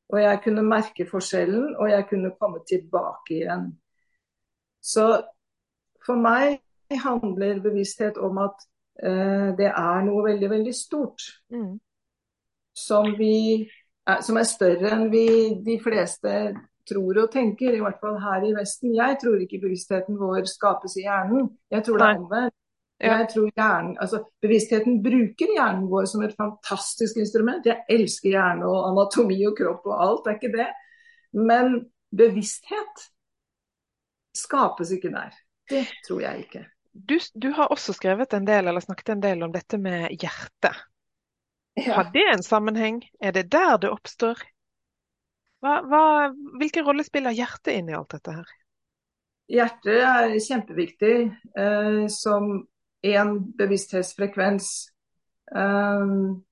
Og 0.08 0.22
jeg 0.22 0.40
kunne 0.44 0.64
merke 0.64 1.04
forskjellen, 1.08 1.74
og 1.76 1.90
jeg 1.90 2.06
kunne 2.08 2.32
komme 2.40 2.62
tilbake 2.68 3.34
igjen. 3.42 3.66
Så 4.80 5.04
for 6.06 6.16
meg 6.16 6.62
handler 7.04 7.60
bevissthet 7.60 8.16
om 8.18 8.38
at 8.40 8.64
uh, 9.04 9.50
det 9.58 9.68
er 9.68 10.06
noe 10.06 10.24
veldig, 10.24 10.50
veldig 10.50 10.74
stort. 10.74 11.26
Mm. 11.52 11.76
Som, 12.78 13.12
vi, 13.18 13.68
er, 14.06 14.22
som 14.24 14.38
er 14.40 14.48
større 14.48 14.94
enn 14.94 15.08
vi 15.12 15.26
de 15.66 15.76
fleste 15.82 16.32
tror 16.88 17.24
og 17.24 17.32
tenker, 17.32 17.74
i 17.74 17.82
hvert 17.82 18.00
fall 18.00 18.16
her 18.22 18.46
i 18.48 18.54
Vesten. 18.56 18.94
Jeg 18.96 19.18
tror 19.22 19.42
ikke 19.44 19.60
bevisstheten 19.60 20.16
vår 20.16 20.46
skapes 20.48 20.96
i 20.96 21.04
hjernen. 21.04 21.50
Jeg 21.70 21.84
tror 21.84 22.00
det 22.00 22.08
er 22.08 22.22
omvendt. 22.22 22.57
Jeg 22.98 23.28
tror 23.30 23.50
hjernen, 23.54 23.92
altså 24.02 24.24
Bevisstheten 24.42 24.96
bruker 25.04 25.52
hjernen 25.54 25.84
vår 25.90 26.08
som 26.10 26.24
et 26.26 26.34
fantastisk 26.38 27.20
instrument. 27.22 27.66
Jeg 27.66 27.84
elsker 27.94 28.32
hjerne 28.32 28.66
og 28.66 28.88
anatomi 28.88 29.38
og 29.46 29.54
kropp 29.58 29.86
og 29.86 29.94
alt, 30.02 30.24
det 30.24 30.32
er 30.32 30.40
ikke 30.40 30.56
det. 30.56 30.66
Men 31.38 31.76
bevissthet 32.18 33.04
skapes 34.34 34.90
ikke 34.96 35.12
der. 35.14 35.36
Det 35.70 35.84
tror 36.08 36.24
jeg 36.24 36.46
ikke. 36.46 36.64
Du, 36.92 37.18
du 37.34 37.52
har 37.54 37.70
også 37.70 37.94
skrevet 37.94 38.34
en 38.34 38.46
del, 38.48 38.66
eller 38.66 38.82
snakket 38.82 39.14
en 39.14 39.22
del 39.22 39.44
om 39.46 39.52
dette 39.54 39.78
med 39.78 40.08
hjertet. 40.18 40.80
Ja. 41.78 42.00
Har 42.00 42.08
det 42.10 42.24
en 42.32 42.42
sammenheng? 42.42 43.04
Er 43.22 43.36
det 43.36 43.52
der 43.52 43.76
det 43.78 43.92
oppstår? 43.94 44.40
Hva, 45.62 45.76
hva, 45.86 46.02
hvilken 46.58 46.86
rolle 46.86 47.04
spiller 47.06 47.34
hjertet 47.34 47.76
inn 47.78 47.92
i 47.92 47.94
alt 47.94 48.10
dette 48.16 48.34
her? 48.34 48.50
Hjertet 49.48 50.02
er 50.02 50.34
kjempeviktig 50.42 51.14
eh, 51.58 52.02
som 52.10 52.50
én 53.04 53.34
bevissthetsfrekvens. 53.58 54.68
Um, 55.54 56.44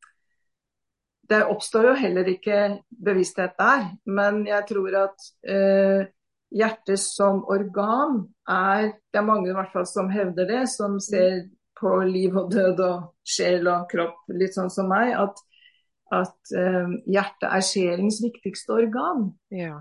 det 1.29 1.43
oppstår 1.45 1.91
jo 1.91 1.95
heller 1.99 2.29
ikke 2.31 2.59
bevissthet 2.89 3.57
der, 3.59 3.89
men 4.07 4.45
jeg 4.47 4.63
tror 4.69 4.95
at 5.03 5.27
uh, 5.51 6.07
hjertet 6.55 7.03
som 7.03 7.43
organ 7.51 8.23
er 8.47 8.93
Det 9.11 9.19
er 9.19 9.27
mange 9.27 9.51
i 9.51 9.57
hvert 9.57 9.73
fall 9.73 9.87
som 9.91 10.11
hevder 10.13 10.47
det, 10.47 10.69
som 10.71 11.01
ser 11.01 11.49
på 11.81 11.99
liv 12.07 12.37
og 12.37 12.53
død 12.53 12.81
og 12.81 13.03
sjel 13.27 13.67
og 13.69 13.89
kropp 13.91 14.31
litt 14.33 14.55
sånn 14.57 14.71
som 14.73 14.89
meg, 14.89 15.13
at, 15.19 15.43
at 16.15 16.55
uh, 16.55 16.95
hjertet 17.11 17.51
er 17.51 17.67
sjelens 17.67 18.23
viktigste 18.23 18.77
organ. 18.77 19.33
Ja. 19.51 19.81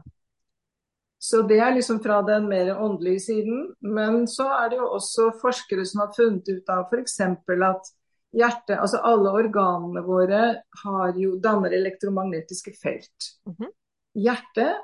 Så 1.26 1.42
det 1.50 1.58
er 1.58 1.74
liksom 1.74 2.00
fra 2.04 2.20
den 2.22 2.46
mer 2.50 2.76
åndelige 2.78 3.20
siden. 3.20 3.62
Men 3.82 4.28
så 4.30 4.46
er 4.60 4.70
det 4.70 4.78
jo 4.78 4.90
også 4.94 5.32
forskere 5.42 5.86
som 5.90 6.04
har 6.04 6.12
funnet 6.14 6.50
ut 6.52 6.70
av 6.70 6.84
f.eks. 6.92 7.16
at 7.22 7.90
hjertet, 8.36 8.76
altså 8.78 9.00
alle 9.10 9.32
organene 9.40 10.04
våre 10.06 10.42
har 10.84 11.18
jo, 11.18 11.38
danner 11.42 11.74
elektromagnetiske 11.74 12.76
felt. 12.82 13.32
Mm 13.48 13.56
-hmm. 13.58 13.72
Hjertet 14.16 14.76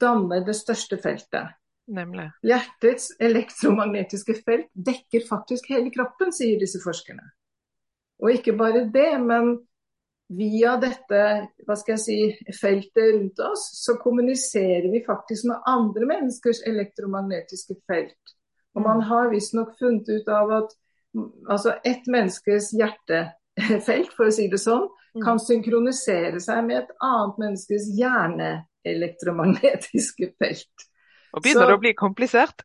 danner 0.00 0.40
det 0.46 0.56
største 0.56 0.96
feltet. 0.96 1.52
Nemlig. 1.86 2.30
Hjertets 2.42 3.10
elektromagnetiske 3.20 4.34
felt 4.46 4.70
dekker 4.72 5.26
faktisk 5.28 5.68
hele 5.68 5.90
kroppen, 5.90 6.32
sier 6.32 6.58
disse 6.60 6.80
forskerne. 6.84 7.28
Og 8.22 8.30
ikke 8.30 8.56
bare 8.56 8.86
det, 8.94 9.20
men 9.20 9.58
via 10.36 10.76
dette 10.80 11.22
hva 11.66 11.74
skal 11.78 11.92
jeg 11.96 12.02
si, 12.02 12.18
feltet 12.56 13.14
rundt 13.14 13.38
oss, 13.44 13.62
så 13.82 13.92
kommuniserer 14.02 14.90
vi 14.92 15.06
faktisk 15.06 15.42
med 15.50 15.62
andre 15.68 16.04
menneskers 16.08 16.60
elektromagnetiske 16.68 17.74
felt. 17.88 18.22
Og 18.74 18.80
man 18.84 18.98
mm. 19.02 19.06
har 19.10 19.30
visstnok 19.32 19.70
funnet 19.80 20.06
ut 20.08 20.28
av 20.32 20.46
at 20.62 20.70
altså 21.50 21.70
ett 21.84 22.06
menneskes 22.10 22.72
hjertefelt, 22.78 24.12
for 24.16 24.26
å 24.28 24.34
si 24.34 24.48
det 24.52 24.60
sånn, 24.62 24.86
mm. 25.16 25.22
kan 25.24 25.38
synkronisere 25.42 26.40
seg 26.42 26.58
med 26.68 26.76
et 26.82 26.92
annet 27.04 27.36
menneskes 27.42 27.84
hjerneelektromagnetiske 27.98 30.26
felt. 30.40 30.76
Nå 31.32 31.38
begynner 31.40 31.66
det 31.70 31.78
å 31.78 31.84
bli 31.84 31.94
komplisert. 31.96 32.58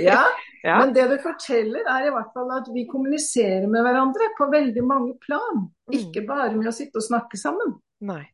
ja, 0.00 0.24
ja, 0.64 0.78
men 0.80 0.94
det 0.96 1.04
du 1.10 1.18
forteller 1.20 1.84
er 1.92 2.06
i 2.08 2.12
hvert 2.14 2.32
fall 2.32 2.48
at 2.56 2.70
vi 2.72 2.86
kommuniserer 2.88 3.66
med 3.68 3.84
hverandre 3.84 4.30
på 4.38 4.48
veldig 4.48 4.84
mange 4.88 5.12
plan. 5.20 5.66
Mm. 5.90 5.96
Ikke 5.98 6.22
bare 6.24 6.54
med 6.56 6.70
å 6.70 6.72
sitte 6.72 7.02
og 7.02 7.04
snakke 7.04 7.36
sammen. 7.36 7.74
Nei. 8.08 8.24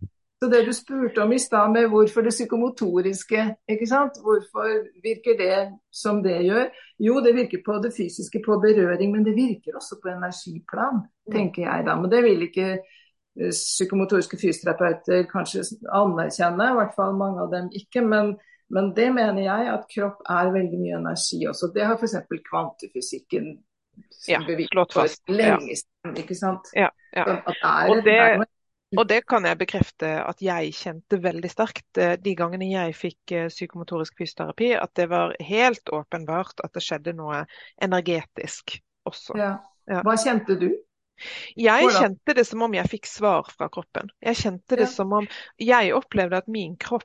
Så 0.40 0.48
det 0.48 0.60
du 0.64 0.70
spurte 0.72 1.20
om 1.20 1.32
i 1.34 1.38
stad 1.42 1.72
med 1.74 1.90
hvorfor 1.92 2.24
det 2.24 2.32
psykomotoriske, 2.32 3.42
ikke 3.74 3.88
sant? 3.90 4.20
hvorfor 4.24 4.68
virker 5.04 5.34
det 5.36 5.56
som 5.92 6.22
det 6.24 6.38
gjør? 6.46 6.70
Jo, 7.02 7.18
det 7.20 7.34
virker 7.36 7.60
på 7.66 7.76
det 7.82 7.90
fysiske, 7.96 8.40
på 8.46 8.56
berøring, 8.62 9.10
men 9.12 9.26
det 9.26 9.34
virker 9.36 9.76
også 9.76 9.98
på 10.00 10.08
energiplan, 10.14 11.02
mm. 11.02 11.34
tenker 11.34 11.66
jeg 11.66 11.86
da. 11.90 11.98
Men 11.98 12.14
det 12.14 12.22
vil 12.24 12.46
ikke 12.46 12.68
eh, 12.78 13.50
psykomotoriske 13.50 14.38
fysioterapeuter 14.40 15.26
kanskje 15.34 15.66
anerkjenne, 15.98 16.70
i 16.70 16.78
hvert 16.78 16.96
fall 16.96 17.18
mange 17.18 17.42
av 17.44 17.52
dem 17.52 17.68
ikke. 17.82 18.06
men 18.06 18.32
men 18.70 18.92
det 18.94 19.09
mener 19.14 19.42
jeg 19.42 19.66
at 19.72 19.88
kropp 19.90 20.22
er 20.30 20.52
veldig 20.54 20.78
mye 20.78 21.00
energi 21.00 21.42
også. 21.50 21.72
Det 21.74 21.85
har 21.87 21.98
f.eks. 21.98 22.16
kvantefysikken 22.46 23.52
ja, 24.30 24.40
slått 24.70 24.94
fast. 24.94 25.22
lenge 25.28 25.76
siden. 25.76 26.16
ikke 26.22 26.37
sant? 26.38 26.70
Ja, 26.78 26.90
ja. 27.16 27.26
Sånn 27.26 27.40
og, 27.90 28.02
det, 28.06 28.18
og, 28.96 29.02
det, 29.11 29.22
kan 29.28 29.48
jeg 29.48 29.59
bekrefte 29.61 30.12
at 30.22 30.44
jeg 30.44 30.74
kjente 30.76 31.18
veldig 31.22 31.50
sterkt 31.50 31.98
eh, 32.00 32.14
de 32.22 32.37
gangene 32.38 32.70
jeg 32.70 32.94
fikk 32.98 33.35
eh, 33.35 33.48
psykomotorisk 33.50 34.22
fysioterapi, 34.22 34.70
at 34.78 34.94
det 34.98 35.09
var 35.11 35.35
helt 35.50 35.90
åpenbart 35.94 36.62
at 36.62 36.76
det 36.76 36.85
skjedde 36.87 37.16
noe 37.18 37.42
energetisk 37.83 38.78
også. 39.09 39.35
Hva 39.90 40.16
kjente 40.20 40.54
du? 40.61 40.70
Jeg 41.59 41.90
kjente 41.92 42.35
det 42.38 42.46
som 42.48 42.62
om 42.64 42.74
jeg 42.74 42.88
fikk 42.88 43.09
svar 43.11 43.48
fra 43.52 43.68
kroppen. 43.72 44.09
Jeg 44.24 44.38
kjente 44.40 44.78
det 44.80 44.87
som 44.88 45.11
om 45.18 45.26
Jeg 45.61 45.92
opplevde 45.92 46.38
at 46.40 46.48
min 46.48 46.78
kropp 46.80 47.04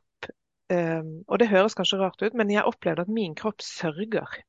og 0.72 1.36
det 1.38 1.52
høres 1.52 1.76
kanskje 1.78 2.00
rart 2.02 2.22
ut, 2.24 2.34
men 2.34 2.50
jeg 2.50 2.66
opplevde 2.66 3.04
at 3.06 3.12
min 3.12 3.36
kropp 3.38 3.62
sørger. 3.62 4.40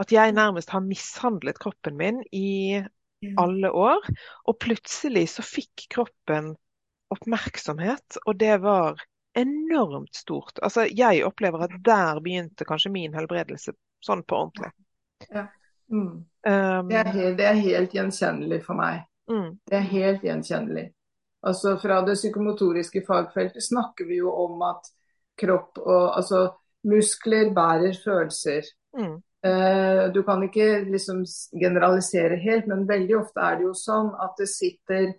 At 0.00 0.12
jeg 0.12 0.32
nærmest 0.36 0.70
har 0.72 0.84
mishandlet 0.84 1.58
kroppen 1.60 1.96
min 1.96 2.22
i 2.32 2.80
alle 3.38 3.70
år. 3.72 4.08
Og 4.48 4.58
plutselig 4.60 5.26
så 5.34 5.44
fikk 5.44 5.86
kroppen 5.92 6.54
oppmerksomhet, 7.12 8.18
og 8.26 8.38
det 8.40 8.56
var 8.62 9.00
enormt 9.36 10.14
stort. 10.14 10.58
Altså, 10.62 10.88
jeg 10.90 11.24
opplever 11.24 11.66
at 11.66 11.76
der 11.84 12.20
begynte 12.24 12.66
kanskje 12.66 12.90
min 12.90 13.14
helbredelse 13.14 13.76
sånn 14.04 14.24
på 14.26 14.38
ordentlig. 14.40 14.72
Ja. 15.28 15.46
Mm. 15.92 16.24
Um, 16.46 16.88
det, 16.88 16.98
er 16.98 17.10
helt, 17.12 17.36
det, 17.38 17.46
er 17.46 17.60
helt, 17.60 17.94
gjenkjennelig 17.94 18.62
for 18.64 18.78
meg. 18.78 19.04
Mm. 19.30 19.58
Det 19.68 19.76
er 19.78 19.90
helt 19.92 20.24
gjenkjennelig. 20.26 20.86
Altså 21.46 21.76
Fra 21.78 22.00
det 22.06 22.16
psykomotoriske 22.18 23.04
fagfeltet 23.06 23.62
snakker 23.62 24.08
vi 24.08 24.18
jo 24.18 24.32
om 24.32 24.64
at 24.66 24.88
kropp 25.38 25.78
og 25.82 26.16
altså 26.16 26.46
muskler 26.86 27.52
bærer 27.54 27.96
følelser. 28.04 28.66
Mm. 28.96 29.16
Uh, 29.46 30.14
du 30.14 30.22
kan 30.22 30.42
ikke 30.42 30.84
liksom 30.90 31.24
generalisere 31.60 32.38
helt, 32.40 32.66
men 32.66 32.88
veldig 32.88 33.16
ofte 33.18 33.44
er 33.44 33.58
det 33.58 33.66
jo 33.68 33.74
sånn 33.76 34.10
at 34.22 34.38
det 34.40 34.48
sitter 34.50 35.10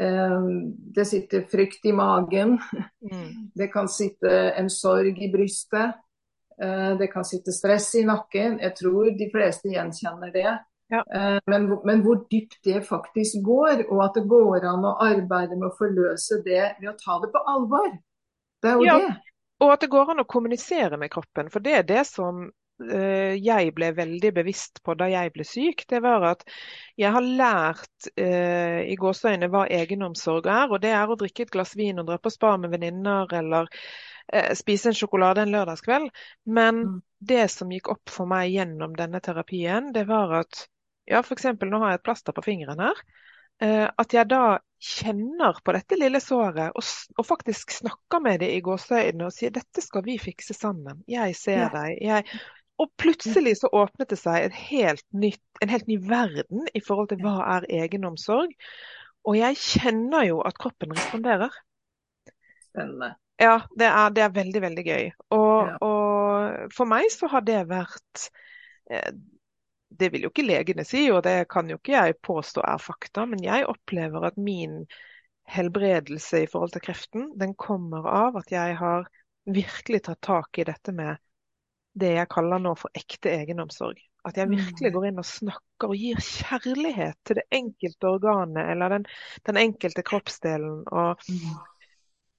uh, 0.00 0.48
det 0.96 1.06
sitter 1.08 1.46
frykt 1.50 1.86
i 1.88 1.94
magen. 1.96 2.58
Mm. 3.04 3.28
Det 3.60 3.70
kan 3.72 3.88
sitte 3.88 4.30
en 4.56 4.70
sorg 4.72 5.18
i 5.20 5.30
brystet. 5.32 5.98
Uh, 6.60 6.92
det 7.00 7.08
kan 7.12 7.24
sitte 7.24 7.52
stress 7.56 7.88
i 7.96 8.04
nakken. 8.04 8.58
Jeg 8.60 8.74
tror 8.76 9.08
de 9.16 9.30
fleste 9.32 9.70
gjenkjenner 9.72 10.32
det. 10.34 10.50
Ja. 10.90 11.04
Men, 11.46 11.68
men, 11.86 12.00
hvor 12.02 12.24
dypt 12.32 12.56
det 12.66 12.80
faktisk 12.82 13.44
går, 13.46 13.84
og 13.94 14.00
at 14.02 14.16
det 14.18 14.24
går 14.26 14.64
an 14.66 14.88
å 14.88 14.96
arbeide 15.04 15.54
med 15.54 15.68
å 15.68 15.76
forløse 15.78 16.40
det 16.42 16.64
ved 16.80 16.88
å 16.90 16.96
ta 16.98 17.20
det 17.22 17.30
på 17.30 17.42
alvor. 17.46 17.92
Det 18.58 18.72
er 18.72 18.80
jo 18.80 18.88
ja. 18.88 18.96
det. 18.98 19.12
Og 19.60 19.74
at 19.74 19.84
det 19.84 19.90
går 19.92 20.14
an 20.14 20.22
å 20.22 20.28
kommunisere 20.28 20.98
med 21.00 21.12
kroppen. 21.12 21.50
For 21.52 21.64
det 21.64 21.76
er 21.76 21.86
det 21.88 22.04
som 22.08 22.46
uh, 22.46 23.34
jeg 23.36 23.74
ble 23.76 23.90
veldig 23.96 24.32
bevisst 24.40 24.80
på 24.86 24.96
da 24.98 25.10
jeg 25.12 25.32
ble 25.34 25.46
syk. 25.46 25.84
Det 25.90 26.00
var 26.04 26.24
at 26.30 26.46
jeg 27.00 27.12
har 27.12 27.26
lært 27.26 28.10
eh, 28.16 28.80
i 28.88 28.96
gåseøyne 29.00 29.50
hva 29.52 29.66
egenomsorg 29.80 30.48
er. 30.48 30.72
Og 30.72 30.80
det 30.82 30.94
er 30.96 31.10
å 31.12 31.18
drikke 31.20 31.46
et 31.46 31.52
glass 31.52 31.76
vin 31.76 32.00
og 32.00 32.08
dra 32.08 32.18
på 32.20 32.32
spa 32.32 32.56
med 32.60 32.72
venninner 32.72 33.30
eller 33.40 33.68
eh, 34.32 34.52
spise 34.56 34.90
en 34.90 34.96
sjokolade 34.96 35.44
en 35.44 35.52
lørdagskveld. 35.54 36.10
Men 36.48 36.82
mm. 36.82 36.98
det 37.32 37.46
som 37.52 37.72
gikk 37.72 37.92
opp 37.92 38.12
for 38.12 38.30
meg 38.30 38.52
gjennom 38.54 38.96
denne 38.96 39.20
terapien, 39.24 39.92
det 39.96 40.08
var 40.08 40.40
at 40.42 40.66
ja, 41.10 41.20
f.eks. 41.20 41.52
nå 41.60 41.82
har 41.82 41.92
jeg 41.92 42.00
et 42.00 42.06
plaster 42.06 42.36
på 42.36 42.44
fingeren 42.46 42.80
her. 42.80 43.04
At 43.60 44.14
jeg 44.16 44.28
da 44.30 44.58
kjenner 44.80 45.58
på 45.64 45.74
dette 45.76 45.98
lille 46.00 46.20
såret 46.24 46.72
og, 46.72 46.86
og 47.20 47.26
faktisk 47.28 47.74
snakker 47.82 48.22
med 48.24 48.40
det 48.40 48.48
i 48.54 48.62
gåseøynene 48.64 49.26
og 49.28 49.34
sier 49.36 49.52
dette 49.52 49.84
skal 49.84 50.04
vi 50.06 50.16
fikse 50.20 50.56
sammen. 50.56 51.02
Jeg 51.10 51.36
ser 51.38 51.66
ja. 51.66 51.68
deg. 51.74 51.98
Jeg... 52.00 52.40
Og 52.80 52.88
plutselig 52.96 53.58
så 53.60 53.68
åpnet 53.76 54.08
det 54.08 54.16
seg 54.16 54.54
helt 54.56 55.04
nytt, 55.12 55.42
en 55.60 55.68
helt 55.68 55.90
ny 55.90 55.98
verden 56.00 56.64
i 56.72 56.80
forhold 56.80 57.10
til 57.10 57.20
hva 57.20 57.42
er 57.58 57.66
egenomsorg. 57.82 58.54
Og 59.28 59.36
jeg 59.36 59.58
kjenner 59.60 60.24
jo 60.30 60.38
at 60.48 60.56
kroppen 60.56 60.94
responderer. 60.96 61.52
Spennende. 62.70 63.10
Ja, 63.40 63.58
det 63.76 63.88
er, 63.88 64.14
det 64.16 64.24
er 64.24 64.32
veldig, 64.32 64.62
veldig 64.64 64.84
gøy. 64.86 65.10
Og, 65.36 65.68
ja. 65.68 65.76
og, 65.84 66.72
for 66.72 66.88
meg 66.88 67.08
så 67.12 67.28
har 67.32 67.44
det 67.44 67.60
vært 67.68 68.24
eh, 68.88 69.12
det 69.90 70.10
vil 70.12 70.26
jo 70.26 70.30
ikke 70.30 70.46
legene 70.46 70.84
si, 70.86 71.06
og 71.10 71.24
det 71.26 71.48
kan 71.50 71.70
jo 71.70 71.78
ikke 71.80 71.96
jeg 71.96 72.18
påstå 72.22 72.62
er 72.66 72.82
fakta, 72.82 73.26
men 73.28 73.42
jeg 73.44 73.66
opplever 73.68 74.28
at 74.30 74.38
min 74.38 74.84
helbredelse 75.50 76.44
i 76.44 76.50
forhold 76.50 76.74
til 76.76 76.84
kreften, 76.84 77.32
den 77.38 77.56
kommer 77.58 78.06
av 78.06 78.38
at 78.38 78.52
jeg 78.54 78.76
har 78.78 79.08
virkelig 79.50 80.04
tatt 80.06 80.20
tak 80.22 80.60
i 80.60 80.66
dette 80.68 80.94
med 80.94 81.18
det 81.98 82.12
jeg 82.14 82.30
kaller 82.30 82.62
nå 82.62 82.76
for 82.78 82.94
ekte 82.94 83.32
egenomsorg. 83.34 83.98
At 84.28 84.36
jeg 84.36 84.50
virkelig 84.50 84.90
mm. 84.90 84.94
går 84.94 85.06
inn 85.08 85.20
og 85.22 85.26
snakker 85.26 85.90
og 85.90 85.98
gir 85.98 86.20
kjærlighet 86.22 87.16
til 87.26 87.40
det 87.40 87.46
enkelte 87.56 88.10
organet 88.10 88.68
eller 88.74 88.94
den, 88.94 89.06
den 89.48 89.58
enkelte 89.58 90.04
kroppsdelen. 90.06 90.82
Og 90.86 91.24
mm. 91.24 91.56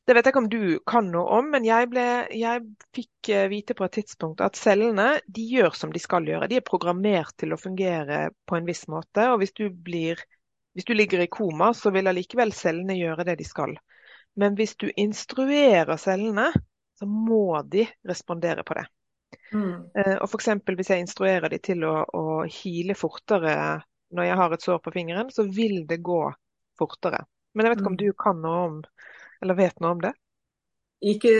Det 0.07 0.15
vet 0.17 0.25
jeg 0.25 0.33
ikke 0.33 0.41
om 0.41 0.49
du 0.49 0.63
kan 0.89 1.09
noe 1.13 1.37
om, 1.37 1.49
men 1.53 1.65
jeg, 1.65 1.87
ble, 1.91 2.05
jeg, 2.33 2.63
fikk 2.95 3.29
eh, 3.29 3.47
vite 3.51 3.75
på 3.77 3.85
et 3.85 3.93
tidspunkt 3.99 4.41
at 4.41 4.57
cellene 4.57 5.19
de 5.29 5.43
gjør 5.45 5.77
som 5.77 5.93
de 5.93 6.01
skal 6.01 6.25
gjøre. 6.27 6.49
De 6.49 6.57
er 6.57 6.65
programmert 6.65 7.35
til 7.39 7.53
å 7.53 7.59
fungere 7.61 8.23
på 8.49 8.57
en 8.57 8.65
viss 8.67 8.87
måte. 8.91 9.27
og 9.29 9.37
Hvis 9.43 9.53
du, 9.59 9.67
blir, 9.69 10.19
hvis 10.73 10.89
du 10.89 10.95
ligger 10.97 11.21
i 11.21 11.29
koma, 11.31 11.69
så 11.77 11.93
vil 11.93 12.09
allikevel 12.09 12.53
cellene 12.57 12.97
gjøre 12.97 13.27
det 13.29 13.37
de 13.43 13.47
skal. 13.47 13.77
Men 14.41 14.57
hvis 14.57 14.73
du 14.81 14.89
instruerer 14.89 15.93
cellene, 16.01 16.49
så 16.97 17.05
må 17.05 17.61
de 17.69 17.85
respondere 18.07 18.65
på 18.65 18.79
det. 18.79 18.87
Mm. 19.53 19.91
Eh, 19.95 20.15
og 20.17 20.27
f.eks. 20.27 20.49
hvis 20.65 20.91
jeg 20.93 21.05
instruerer 21.05 21.51
de 21.51 21.61
til 21.61 21.85
å, 21.87 22.01
å 22.03 22.41
hile 22.49 22.97
fortere 22.97 23.53
når 24.11 24.27
jeg 24.27 24.39
har 24.41 24.53
et 24.53 24.65
sår 24.65 24.81
på 24.83 24.93
fingeren, 24.95 25.29
så 25.31 25.45
vil 25.47 25.83
det 25.87 26.01
gå 26.03 26.23
fortere. 26.79 27.23
Men 27.53 27.67
jeg 27.67 27.73
vet 27.73 27.83
ikke 27.83 27.91
om 27.91 27.97
mm. 27.99 28.03
du 28.03 28.13
kan 28.19 28.41
noe 28.43 28.63
om 28.67 28.79
eller 29.41 29.57
vet 29.57 29.79
noe 29.81 29.95
om 29.95 30.03
det? 30.03 30.13
Ikke, 31.01 31.31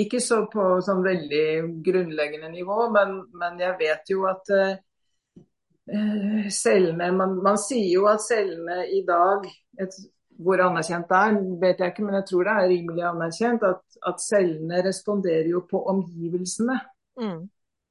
ikke 0.00 0.20
så 0.24 0.46
på 0.48 0.78
sånn 0.80 1.02
veldig 1.04 1.44
grunnleggende 1.84 2.48
nivå, 2.54 2.86
men, 2.94 3.18
men 3.36 3.60
jeg 3.60 3.76
vet 3.82 4.12
jo 4.14 4.24
at 4.30 4.48
uh, 4.56 6.46
cellene 6.48 7.10
man, 7.12 7.36
man, 7.44 7.58
sier 7.60 7.90
jo 7.90 8.06
at 8.08 8.24
cellene 8.24 8.86
i 8.96 9.02
dag 9.04 9.44
et, 9.82 9.98
Hvor 10.42 10.62
anerkjent 10.64 11.10
det 11.10 11.18
er, 11.20 11.36
vet 11.60 11.82
jeg 11.82 11.92
ikke, 11.92 12.04
men 12.06 12.16
jeg 12.16 12.26
tror 12.30 12.48
det 12.48 12.52
er 12.56 12.70
rimelig 12.70 13.02
anerkjent. 13.06 13.66
At, 13.68 13.82
at 14.08 14.22
cellene 14.24 14.80
responderer 14.82 15.50
jo 15.52 15.60
på 15.68 15.82
omgivelsene. 15.92 16.78
Mm. 17.20 17.42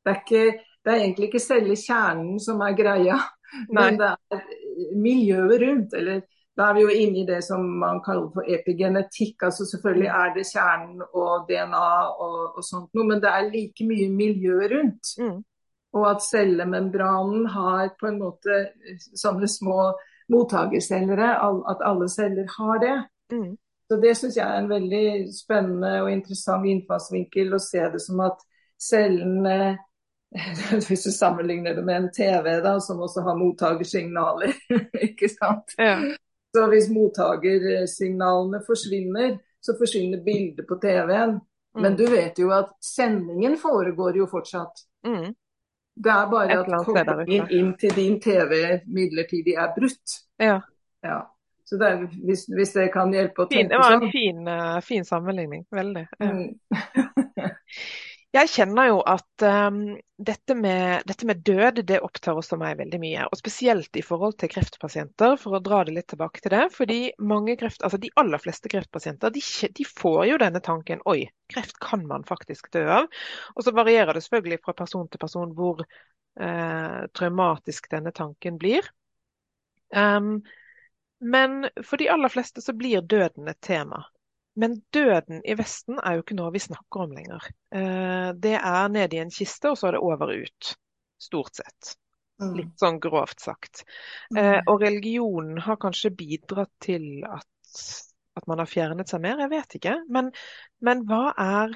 Det, 0.02 0.12
er 0.12 0.18
ikke, 0.18 0.42
det, 0.82 0.90
er 0.90 0.98
egentlig 0.98 1.30
ikke 1.30 1.44
selve 1.46 1.78
kjernen 1.78 2.42
som 2.42 2.60
er 2.66 2.74
greia, 2.76 3.20
Nei. 3.70 3.78
men 3.78 4.02
det 4.02 4.10
er 4.34 4.42
miljøet 4.98 5.62
rundt. 5.62 5.94
eller 6.02 6.26
da 6.62 6.68
er 6.70 6.76
vi 6.78 6.82
jo 6.84 6.94
inne 6.94 7.24
i 7.24 7.26
det 7.26 7.40
som 7.42 7.64
man 7.82 8.04
kaller 8.06 8.28
for 8.36 8.46
epigenetikk. 8.46 9.48
altså 9.48 9.66
Selvfølgelig 9.66 10.10
er 10.14 10.34
det 10.36 10.46
kjernen 10.52 11.02
og 11.02 11.48
DNA 11.50 11.88
og, 12.22 12.58
og 12.60 12.66
sånt 12.66 12.92
noe, 12.94 13.08
men 13.10 13.24
det 13.24 13.32
er 13.32 13.50
like 13.50 13.88
mye 13.90 14.10
miljø 14.14 14.60
rundt. 14.76 15.16
Mm. 15.18 15.40
Og 15.98 16.06
at 16.12 16.22
cellemembranen 16.24 17.50
har 17.56 17.96
på 18.00 18.12
en 18.12 18.22
måte 18.22 18.62
sånne 19.18 19.50
små 19.50 19.90
mottakercellere, 20.32 21.34
at 21.74 21.82
alle 21.84 22.08
celler 22.14 22.48
har 22.60 22.80
det. 22.86 22.96
Mm. 23.34 23.52
Så 23.90 23.98
Det 24.00 24.16
syns 24.18 24.38
jeg 24.38 24.48
er 24.48 24.62
en 24.62 24.70
veldig 24.70 25.06
spennende 25.36 25.98
og 26.06 26.12
interessant 26.14 26.70
innfallsvinkel, 26.70 27.58
å 27.58 27.60
se 27.60 27.90
det 27.92 28.00
som 28.06 28.22
at 28.24 28.46
cellene 28.80 29.78
hvis 30.88 31.04
du 31.04 31.12
sammenligner 31.12 31.76
det 31.76 31.84
med 31.84 31.98
en 31.98 32.12
TV 32.16 32.54
da, 32.64 32.78
som 32.80 33.02
også 33.04 33.26
har 33.26 33.36
mottakersignaler, 33.36 34.54
ikke 35.10 35.28
sant. 35.34 35.76
Ja. 35.76 35.98
Så 36.52 36.66
hvis 36.72 36.90
mottakersignalene 36.92 38.60
forsvinner, 38.68 39.38
så 39.62 39.76
forsvinner 39.80 40.24
bildet 40.26 40.68
på 40.68 40.76
TV-en. 40.82 41.38
Mm. 41.76 41.84
Men 41.84 41.96
du 41.96 42.06
vet 42.12 42.40
jo 42.40 42.52
at 42.52 42.74
sendingen 42.84 43.56
foregår 43.58 44.18
jo 44.20 44.28
fortsatt. 44.28 44.84
Mm. 45.08 45.32
Det 46.04 46.12
er 46.12 46.28
bare 46.32 46.58
at 46.60 46.72
koblingen 46.86 47.52
inn 47.52 47.72
til 47.80 47.96
din 47.96 48.18
TV 48.22 48.82
midlertidig 48.88 49.56
er 49.60 49.72
brutt. 49.76 50.18
Ja. 50.40 50.60
ja. 51.04 51.20
Så 51.66 51.78
det 51.80 51.88
er, 51.88 52.06
hvis, 52.26 52.46
hvis, 52.52 52.74
det 52.76 52.90
kan 52.92 53.14
hjelpe 53.16 53.46
å 53.46 53.48
tenke 53.48 53.64
sånn. 53.64 53.72
Det 53.72 53.80
var 53.80 53.96
en 53.96 54.02
sånn. 54.02 54.12
fin, 54.12 54.48
uh, 54.48 54.80
fin 54.84 55.06
sammenligning. 55.08 55.66
Veldig. 55.72 56.08
Ja. 56.20 56.32
Mm. 56.32 56.50
Jeg 58.32 58.48
kjenner 58.48 58.88
jo 58.88 59.00
at 59.12 59.44
um, 59.44 59.80
dette, 60.16 60.56
med, 60.56 61.02
dette, 61.04 61.26
med, 61.28 61.42
død 61.44 61.82
det 61.84 61.98
opptar 62.00 62.38
også 62.40 62.56
meg 62.62 62.78
veldig 62.80 63.00
mye. 63.04 63.26
Og 63.28 63.40
spesielt 63.42 63.98
i 64.00 64.04
forhold 64.08 64.38
til 64.40 64.52
kreftpasienter, 64.54 65.36
for 65.42 65.58
å 65.58 65.60
dra 65.64 65.82
det 65.84 65.98
litt 65.98 66.08
tilbake 66.14 66.40
til 66.40 66.54
det. 66.56 66.62
fordi 66.72 67.00
kreft, 67.60 67.84
altså 67.84 68.00
De 68.00 68.12
aller 68.16 68.40
fleste 68.40 68.72
kreftpasienter 68.72 69.36
de, 69.36 69.44
de 69.76 69.88
får 69.88 70.22
jo 70.30 70.40
denne 70.40 70.64
tanken 70.64 71.04
oi, 71.12 71.26
kreft 71.52 71.76
kan 71.84 72.08
man 72.08 72.24
faktisk 72.24 72.72
dø 72.72 72.86
av. 73.02 73.12
Og 73.56 73.68
så 73.68 73.76
varierer 73.76 74.16
det 74.16 74.24
selvfølgelig 74.24 74.62
fra 74.64 74.78
person 74.80 75.12
til 75.12 75.20
person 75.20 75.52
hvor 75.58 75.84
uh, 75.84 77.04
traumatisk 77.12 77.92
denne 77.92 78.16
tanken 78.16 78.62
blir. 78.64 78.88
Um, 79.92 80.40
men 81.20 81.68
for 81.84 82.00
de 82.00 82.08
aller 82.08 82.32
fleste 82.32 82.64
så 82.64 82.72
blir 82.80 83.04
døden 83.04 83.52
et 83.52 83.60
tema. 83.60 84.06
Men 84.60 84.82
døden 84.92 85.42
i 85.48 85.56
Vesten 85.56 86.00
er 86.02 86.18
jo 86.18 86.26
ikke 86.26 86.36
noe 86.36 86.52
vi 86.52 86.62
snakker 86.64 87.06
om 87.06 87.14
lenger. 87.16 87.48
Eh, 87.76 88.32
det 88.36 88.58
er 88.60 88.92
nede 88.92 89.16
i 89.16 89.22
en 89.24 89.32
kiste, 89.32 89.72
og 89.72 89.80
så 89.80 89.90
er 89.90 89.96
det 89.96 90.04
over 90.04 90.34
og 90.34 90.48
ut. 90.48 90.72
Stort 91.22 91.62
sett. 91.62 91.94
Litt 92.42 92.74
sånn 92.82 92.98
grovt 93.02 93.44
sagt. 93.44 93.84
Eh, 94.36 94.58
mm. 94.58 94.70
Og 94.72 94.82
religionen 94.82 95.62
har 95.62 95.78
kanskje 95.82 96.14
bidratt 96.18 96.72
til 96.84 97.24
at, 97.28 97.48
at 98.40 98.50
man 98.50 98.64
har 98.64 98.70
fjernet 98.70 99.12
seg 99.12 99.22
mer, 99.24 99.40
jeg 99.44 99.54
vet 99.54 99.78
ikke. 99.78 99.96
Men, 100.10 100.32
men 100.82 101.06
hva, 101.10 101.24
er, 101.38 101.76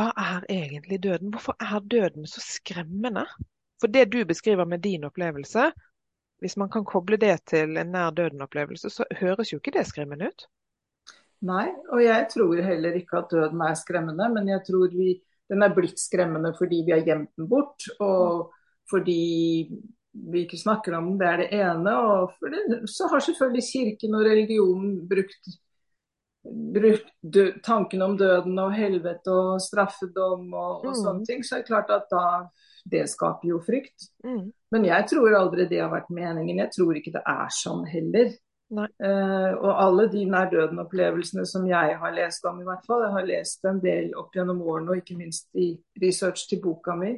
hva 0.00 0.08
er 0.24 0.48
egentlig 0.50 1.02
døden? 1.04 1.34
Hvorfor 1.34 1.58
er 1.60 1.84
døden 1.84 2.26
så 2.30 2.42
skremmende? 2.42 3.26
For 3.82 3.92
det 3.92 4.08
du 4.14 4.22
beskriver 4.24 4.66
med 4.68 4.82
din 4.82 5.04
opplevelse, 5.04 5.68
hvis 6.42 6.56
man 6.58 6.72
kan 6.72 6.86
koble 6.88 7.20
det 7.20 7.36
til 7.52 7.76
en 7.78 7.92
nær 7.94 8.10
døden-opplevelse, 8.16 8.90
så 8.90 9.06
høres 9.20 9.52
jo 9.52 9.60
ikke 9.60 9.76
det 9.76 9.84
skremmende 9.86 10.32
ut? 10.32 10.48
Nei, 11.42 11.66
og 11.90 12.02
jeg 12.04 12.26
tror 12.30 12.60
heller 12.62 12.98
ikke 12.98 13.18
at 13.18 13.32
døden 13.32 13.62
er 13.66 13.78
skremmende, 13.78 14.28
men 14.30 14.50
jeg 14.52 14.62
tror 14.68 14.92
vi, 14.94 15.16
den 15.50 15.64
er 15.66 15.74
blitt 15.74 15.98
skremmende 15.98 16.52
fordi 16.58 16.84
vi 16.86 16.94
har 16.94 17.02
gjemt 17.06 17.32
den 17.38 17.48
bort. 17.50 17.88
Og 17.98 18.52
fordi 18.90 19.18
vi 20.12 20.44
ikke 20.44 20.60
snakker 20.60 20.94
om 20.98 21.10
den, 21.10 21.18
det 21.18 21.28
er 21.28 21.42
det 21.42 21.50
ene. 21.56 21.96
Og 21.98 22.46
det, 22.52 22.80
så 22.90 23.08
har 23.10 23.24
selvfølgelig 23.24 23.66
kirken 23.72 24.14
og 24.18 24.26
religionen 24.28 24.96
brukt, 25.10 25.52
brukt 26.76 27.10
dø, 27.22 27.48
tanken 27.64 28.06
om 28.06 28.16
døden 28.20 28.58
og 28.62 28.76
helvete 28.76 29.34
og 29.34 29.62
straffedom 29.64 30.46
og, 30.52 30.84
og 30.84 30.92
mm. 30.92 31.00
sånne 31.00 31.26
ting. 31.26 31.42
Så 31.46 31.56
er 31.56 31.64
det 31.64 31.72
klart 31.72 31.90
at 31.94 32.06
da 32.12 32.26
det 32.92 33.04
skaper 33.10 33.48
jo 33.48 33.60
frykt. 33.62 34.10
Mm. 34.26 34.50
Men 34.74 34.86
jeg 34.88 35.10
tror 35.10 35.36
aldri 35.38 35.66
det 35.70 35.82
har 35.82 35.92
vært 35.92 36.10
meningen. 36.14 36.62
Jeg 36.64 36.74
tror 36.74 36.98
ikke 36.98 37.14
det 37.14 37.22
er 37.26 37.52
sånn 37.54 37.84
heller. 37.88 38.32
Uh, 38.72 39.52
og 39.60 39.72
alle 39.84 40.06
de 40.12 40.24
nær 40.24 40.48
døden-opplevelsene 40.52 41.44
som 41.48 41.66
jeg 41.68 41.96
har 42.00 42.14
lest 42.16 42.44
om, 42.48 42.60
i 42.60 42.64
hvert 42.64 42.86
fall. 42.88 43.04
Jeg 43.04 43.16
har 43.16 43.28
lest 43.28 43.68
en 43.68 43.80
del 43.82 44.14
opp 44.16 44.32
gjennom 44.36 44.62
årene, 44.64 44.94
og 44.94 45.02
ikke 45.02 45.18
minst 45.18 45.50
i 45.52 45.74
research 46.02 46.46
til 46.48 46.62
boka 46.64 46.96
mi. 46.96 47.12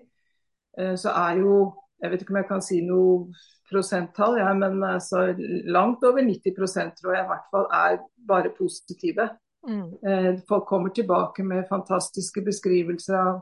Uh, 0.78 0.94
så 0.98 1.14
er 1.14 1.42
jo 1.44 1.72
Jeg 2.02 2.11
vet 2.11 2.20
ikke 2.20 2.32
om 2.34 2.36
jeg 2.36 2.48
kan 2.48 2.61
si 2.61 2.78
noe 2.84 3.12
prosenttall, 3.70 4.34
ja, 4.36 4.50
men 4.52 4.82
altså, 4.84 5.22
langt 5.72 6.02
over 6.05 6.20
90 6.20 6.57
tror 6.98 7.14
jeg 7.14 7.22
i 7.22 7.28
hvert 7.30 7.46
fall 7.55 7.68
er 7.72 8.00
bare 8.28 8.50
positive. 8.59 9.28
Mm. 9.64 9.86
Uh, 10.02 10.32
folk 10.48 10.66
kommer 10.68 10.90
tilbake 10.92 11.46
med 11.46 11.68
fantastiske 11.70 12.42
beskrivelser 12.44 13.16
av 13.16 13.38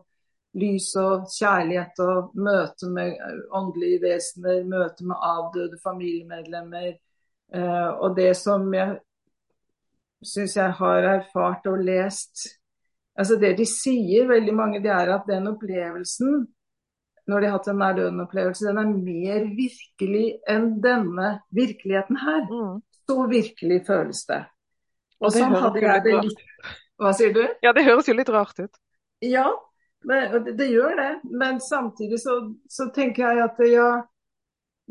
lys 0.60 0.90
og 1.00 1.24
kjærlighet 1.32 1.98
og 2.04 2.36
møte 2.36 2.90
med 2.92 3.16
åndelige 3.56 4.02
vesener, 4.04 4.62
møte 4.68 5.08
med 5.08 5.16
avdøde 5.16 5.80
familiemedlemmer. 5.82 6.92
Og 7.52 8.14
det 8.16 8.30
som 8.38 8.64
jeg 8.74 8.96
syns 10.24 10.56
jeg 10.56 10.74
har 10.78 11.08
erfart 11.18 11.66
og 11.68 11.82
lest 11.84 12.46
altså 13.18 13.36
Det 13.36 13.56
de 13.58 13.66
sier, 13.68 14.28
veldig 14.28 14.54
mange, 14.56 14.80
det 14.80 14.90
er 14.92 15.10
at 15.12 15.26
den 15.28 15.50
opplevelsen, 15.50 16.46
når 17.28 17.40
de 17.40 17.48
har 17.50 17.58
hatt 17.58 17.68
en 17.68 17.78
nær 17.82 17.98
døden-opplevelse, 17.98 18.64
den 18.66 18.80
er 18.80 18.88
mer 18.92 19.44
virkelig 19.56 20.24
enn 20.48 20.70
denne 20.82 21.28
virkeligheten 21.54 22.18
her. 22.22 22.46
Mm. 22.48 22.78
Så 23.04 23.26
virkelig 23.28 23.82
føles 23.86 24.24
det. 24.30 24.40
Og, 25.20 25.28
og 25.28 25.36
sånn 25.36 25.58
hadde 25.58 25.82
jeg 25.84 26.06
det 26.06 26.16
litt 26.24 26.40
Hva 27.02 27.12
sier 27.18 27.36
du? 27.36 27.42
Ja, 27.62 27.74
det 27.76 27.84
høres 27.86 28.08
jo 28.08 28.16
litt 28.16 28.32
rart 28.32 28.58
ut. 28.58 28.80
Ja, 29.22 29.46
men, 30.08 30.32
det, 30.46 30.56
det, 30.58 30.70
gjør 30.72 30.96
det. 30.98 31.12
Men 31.30 31.60
samtidig 31.62 32.18
så, 32.22 32.38
så 32.70 32.88
tenker 32.94 33.28
jeg 33.28 33.44
at 33.44 33.60
ja, 33.68 33.90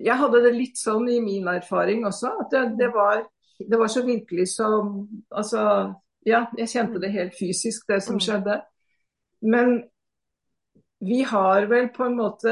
jeg 0.05 0.17
hadde 0.17 0.41
det 0.43 0.55
litt 0.55 0.79
sånn 0.79 1.07
i 1.11 1.19
min 1.23 1.47
erfaring 1.51 2.05
også. 2.07 2.33
At 2.43 2.53
det, 2.53 2.65
det 2.79 2.89
var 2.95 3.21
det 3.69 3.77
var 3.77 3.87
så 3.87 4.05
virkelig 4.05 4.47
som 4.49 5.07
Altså, 5.31 5.93
ja, 6.25 6.45
jeg 6.57 6.69
kjente 6.69 7.01
det 7.01 7.11
helt 7.11 7.37
fysisk, 7.39 7.87
det 7.89 8.01
som 8.03 8.17
mm. 8.17 8.23
skjedde. 8.25 8.57
Men 9.41 9.83
vi 11.01 11.21
har 11.25 11.65
vel 11.65 11.89
på 11.89 12.05
en 12.05 12.17
måte 12.17 12.51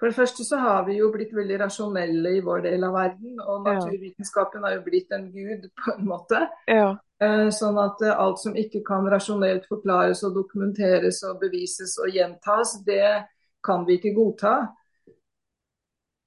For 0.00 0.08
det 0.08 0.16
første 0.16 0.44
så 0.44 0.56
har 0.60 0.84
vi 0.84 0.98
jo 0.98 1.10
blitt 1.12 1.32
veldig 1.36 1.58
rasjonelle 1.60 2.34
i 2.36 2.40
vår 2.44 2.66
del 2.66 2.84
av 2.84 2.92
verden. 2.92 3.40
Og 3.40 3.64
naturvitenskapen 3.64 4.64
har 4.64 4.76
jo 4.76 4.82
blitt 4.84 5.12
en 5.16 5.30
gud, 5.32 5.70
på 5.80 5.94
en 5.96 6.08
måte. 6.08 6.42
Ja. 6.68 6.90
Eh, 7.16 7.48
sånn 7.48 7.78
at 7.80 8.02
eh, 8.04 8.12
alt 8.12 8.42
som 8.42 8.56
ikke 8.60 8.82
kan 8.84 9.08
rasjonelt 9.08 9.64
forklares 9.70 10.20
og 10.28 10.34
dokumenteres 10.36 11.22
og 11.24 11.40
bevises 11.40 11.96
og 12.04 12.12
gjentas, 12.12 12.74
det 12.84 13.24
kan 13.64 13.88
vi 13.88 13.96
ikke 13.96 14.12
godta. 14.18 14.52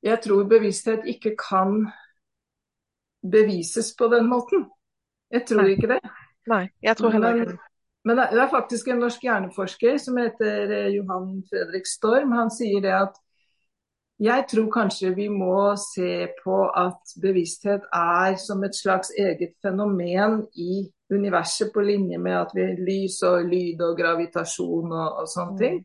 Jeg 0.04 0.22
tror 0.24 0.48
bevissthet 0.48 1.08
ikke 1.12 1.36
kan 1.40 1.88
bevises 3.32 3.94
på 3.98 4.08
den 4.08 4.30
måten. 4.30 4.70
Jeg 5.32 5.46
tror 5.48 5.62
Nei. 5.62 5.74
ikke 5.76 5.90
det. 5.92 6.00
Nei, 6.48 6.68
jeg 6.82 6.98
tror 6.98 7.10
heller 7.10 7.36
ikke 7.36 7.52
det. 7.52 7.58
Men 8.08 8.18
det 8.18 8.42
er 8.42 8.50
faktisk 8.50 8.88
en 8.88 9.02
norsk 9.04 9.24
hjerneforsker 9.24 9.98
som 10.00 10.18
heter 10.18 10.72
eh, 10.72 10.94
Johan 10.96 11.42
Fredrik 11.50 11.88
Storm. 11.88 12.32
Han 12.32 12.52
sier 12.52 12.80
det 12.82 12.94
at 12.96 13.20
jeg 14.20 14.46
tror 14.52 14.68
kanskje 14.72 15.14
vi 15.16 15.28
må 15.32 15.76
se 15.80 16.28
på 16.44 16.56
at 16.76 17.14
bevissthet 17.22 17.86
er 17.96 18.36
som 18.40 18.64
et 18.68 18.76
slags 18.76 19.12
eget 19.16 19.54
fenomen 19.64 20.42
i 20.56 20.90
universet, 21.12 21.72
på 21.74 21.82
linje 21.82 22.18
med 22.18 22.36
at 22.36 22.52
vi 22.56 22.66
har 22.66 22.82
lys 22.88 23.22
og 23.28 23.48
lyd 23.48 23.82
og 23.82 23.96
gravitasjon 23.98 24.92
og, 24.92 25.22
og 25.22 25.30
sånne 25.32 25.56
mm. 25.56 25.62
ting. 25.62 25.80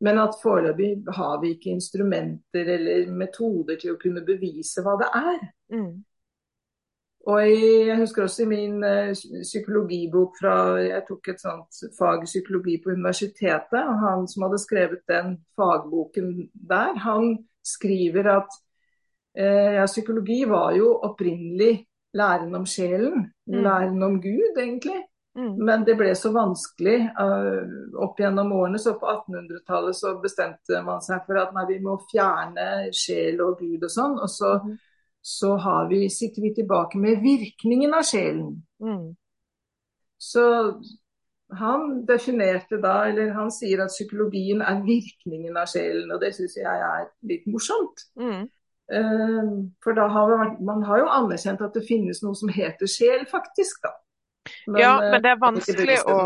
Men 0.00 0.18
at 0.18 0.40
foreløpig 0.42 1.04
har 1.16 1.38
vi 1.40 1.54
ikke 1.54 1.70
instrumenter 1.70 2.72
eller 2.74 3.12
metoder 3.14 3.78
til 3.80 3.94
å 3.94 4.00
kunne 4.00 4.24
bevise 4.26 4.82
hva 4.82 4.96
det 5.00 5.10
er. 5.20 5.46
Mm. 5.72 6.02
Og 7.24 7.40
jeg 7.48 7.96
husker 7.96 8.26
også 8.26 8.44
i 8.44 8.50
min 8.50 8.82
uh, 8.84 9.14
psykologibok 9.42 10.36
fra 10.40 10.56
Jeg 10.82 11.04
tok 11.08 11.30
et 11.32 11.40
sånt 11.40 11.80
fag 11.96 12.26
psykologi 12.26 12.76
på 12.84 12.92
universitetet. 12.92 13.80
og 13.80 14.02
Han 14.02 14.28
som 14.28 14.44
hadde 14.44 14.60
skrevet 14.60 15.06
den 15.08 15.38
fagboken 15.56 16.50
der, 16.52 16.92
han 17.00 17.38
skriver 17.64 18.28
at 18.34 18.60
uh, 19.40 19.72
ja, 19.78 19.86
psykologi 19.88 20.42
var 20.50 20.76
jo 20.76 20.92
opprinnelig 21.06 21.86
læren 22.14 22.54
om 22.54 22.66
sjelen. 22.66 23.30
Mm. 23.48 23.62
Læren 23.62 24.02
om 24.02 24.20
Gud, 24.22 24.60
egentlig. 24.60 25.00
Mm. 25.34 25.54
Men 25.66 25.84
det 25.86 25.96
ble 25.98 26.12
så 26.14 26.30
vanskelig 26.34 26.96
uh, 27.18 27.64
opp 28.04 28.20
gjennom 28.22 28.52
årene. 28.54 28.78
Så 28.78 28.94
på 29.00 29.08
1800-tallet 29.10 29.98
så 29.98 30.16
bestemte 30.22 30.82
man 30.86 31.02
seg 31.02 31.24
for 31.26 31.42
at 31.42 31.54
nei, 31.56 31.66
vi 31.72 31.78
må 31.82 31.98
fjerne 32.10 32.90
sjel 32.94 33.42
og 33.42 33.58
Gud 33.62 33.86
og 33.86 33.94
sånn. 33.94 34.18
Og 34.22 34.30
så 34.30 34.58
mm 34.62 34.74
så 35.26 35.86
vi, 35.88 36.10
sitter 36.10 36.42
vi 36.42 36.54
tilbake 36.54 36.98
med 36.98 37.22
virkningen 37.22 37.94
av 37.96 38.02
sjelen. 38.04 38.50
Mm. 38.82 39.14
Så 40.20 40.42
han 41.56 42.02
definerte 42.04 42.76
da, 42.82 43.06
eller 43.08 43.32
han 43.32 43.48
sier 43.52 43.80
at 43.80 43.94
psykologien 43.94 44.60
er 44.60 44.82
virkningen 44.84 45.56
av 45.56 45.70
sjelen, 45.72 46.12
og 46.12 46.20
det 46.20 46.34
syns 46.36 46.58
jeg 46.60 46.68
er 46.90 47.08
litt 47.30 47.48
morsomt. 47.48 48.04
Mm. 48.20 48.44
Uh, 48.92 49.48
for 49.80 49.96
da 49.96 50.10
har 50.12 50.28
vært, 50.28 50.60
man 50.60 50.84
har 50.84 51.00
jo 51.00 51.08
anerkjent 51.08 51.64
at 51.64 51.72
det 51.72 51.86
finnes 51.88 52.20
noe 52.20 52.36
som 52.36 52.52
heter 52.52 52.84
sjel, 52.84 53.24
faktisk, 53.30 53.80
da. 53.86 53.94
Men, 54.66 54.80
ja, 54.80 54.94
men 55.00 55.22
det 55.22 55.30
er 55.34 55.38
vanskelig 55.40 56.00
å 56.10 56.18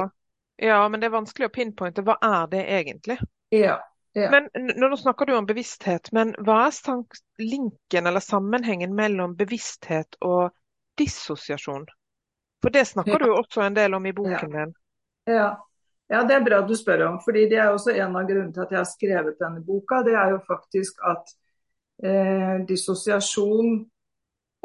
ja, 0.58 0.88
men 0.88 1.00
det 1.00 1.06
er 1.06 1.14
vanskelig 1.14 1.46
å 1.46 1.54
pinpointe. 1.54 2.02
Hva 2.02 2.16
er 2.18 2.48
det 2.50 2.64
egentlig? 2.66 3.14
Ja. 3.54 3.76
Ja. 4.12 4.30
Men 4.30 4.48
Nå 4.76 4.96
snakker 4.96 5.26
du 5.26 5.36
om 5.36 5.46
bevissthet, 5.46 6.10
men 6.12 6.32
hva 6.42 6.64
er 6.66 7.04
linken 7.38 8.06
eller 8.06 8.20
sammenhengen 8.24 8.94
mellom 8.96 9.36
bevissthet 9.38 10.18
og 10.24 10.50
dissosiasjon? 10.98 11.86
For 12.62 12.74
det 12.74 12.88
snakker 12.90 13.20
ja. 13.20 13.26
du 13.26 13.34
også 13.36 13.62
en 13.62 13.76
del 13.76 13.94
om 13.94 14.06
i 14.06 14.12
boken 14.12 14.56
din. 14.56 14.72
Ja. 15.30 15.52
ja. 16.10 16.24
det 16.26 16.34
er 16.34 16.46
bra 16.48 16.60
du 16.66 16.74
spør 16.76 17.04
om. 17.06 17.20
fordi 17.22 17.46
Det 17.48 17.60
er 17.62 17.70
også 17.70 17.94
en 17.94 18.16
av 18.16 18.26
grunnene 18.26 18.52
til 18.52 18.64
at 18.64 18.74
jeg 18.74 18.80
har 18.80 18.90
skrevet 18.90 19.38
denne 19.38 19.62
boka. 19.62 20.02
Det 20.02 20.16
er 20.18 20.34
jo 20.34 20.40
faktisk 20.48 20.98
at 21.06 21.30
eh, 22.02 22.56
dissosiasjon 22.66 23.84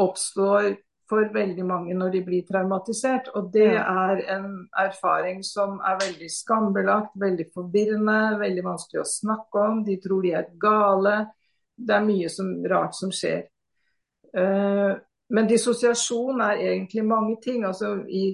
oppstår 0.01 0.73
for 1.13 1.29
veldig 1.33 1.65
mange 1.65 1.93
når 1.97 2.09
de 2.15 2.21
blir 2.25 2.45
traumatisert. 2.47 3.29
Og 3.37 3.51
det 3.53 3.75
er 3.77 4.23
en 4.33 4.49
erfaring 4.81 5.43
som 5.45 5.77
er 5.85 5.99
veldig 6.01 6.29
skambelagt, 6.31 7.13
veldig 7.21 7.47
forvirrende, 7.53 8.19
veldig 8.41 8.65
vanskelig 8.65 9.03
å 9.03 9.09
snakke 9.09 9.65
om. 9.69 9.81
De 9.85 9.99
tror 10.01 10.25
de 10.25 10.33
er 10.39 10.51
gale. 10.61 11.15
Det 11.77 11.95
er 11.97 12.05
mye 12.07 12.29
som, 12.33 12.51
rart 12.69 12.97
som 12.97 13.13
skjer. 13.13 13.45
Uh, 14.33 14.97
men 15.33 15.49
dissosiasjon 15.49 16.41
er 16.41 16.65
egentlig 16.71 17.05
mange 17.05 17.37
ting. 17.43 17.65
altså 17.65 17.99
i 18.09 18.31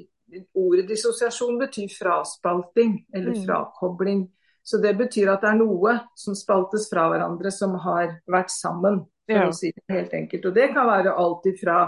Ordet 0.53 0.83
dissosiasjon 0.85 1.55
betyr 1.57 1.89
fraspalting 1.89 2.99
eller 3.17 3.33
mm. 3.33 3.45
frakobling. 3.47 4.27
Så 4.61 4.77
det 4.77 4.91
betyr 4.99 5.31
at 5.33 5.41
det 5.41 5.49
er 5.49 5.57
noe 5.57 5.95
som 6.13 6.35
spaltes 6.37 6.85
fra 6.91 7.07
hverandre 7.09 7.49
som 7.49 7.73
har 7.81 8.19
vært 8.29 8.53
sammen. 8.53 9.01
for 9.25 9.39
ja. 9.41 9.47
å 9.49 9.55
si 9.55 9.71
det 9.73 9.95
helt 9.95 10.13
enkelt. 10.13 10.45
Og 10.45 10.53
det 10.53 10.67
kan 10.75 10.85
være 10.89 11.15
alt 11.17 11.47
ifra 11.49 11.79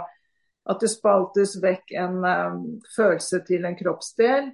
at 0.70 0.82
det 0.82 0.91
spaltes 0.91 1.55
vekk 1.64 1.93
en 1.97 2.20
um, 2.26 2.66
følelse 2.95 3.41
til 3.47 3.66
en 3.66 3.78
kroppsdel 3.78 4.51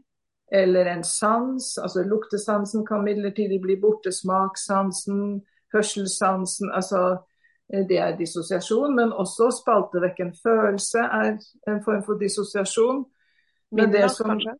eller 0.51 0.86
en 0.86 1.03
sans. 1.03 1.78
Altså 1.78 2.03
luktesansen 2.03 2.86
kan 2.86 3.03
midlertidig 3.03 3.62
bli 3.62 3.76
borte. 3.82 4.12
Smakssansen, 4.12 5.41
hørselssansen. 5.74 6.72
Altså 6.72 7.18
eh, 7.74 7.84
det 7.89 7.99
er 7.99 8.16
dissosiasjon. 8.18 8.95
Men 8.95 9.12
også 9.12 9.51
spalte 9.60 10.01
vekk 10.01 10.24
en 10.24 10.34
følelse 10.43 10.99
er 10.99 11.36
en 11.68 11.84
form 11.84 12.03
for 12.08 12.20
dissosiasjon. 12.24 13.03
Minner, 13.76 14.08
som, 14.08 14.32
kanskje? 14.32 14.55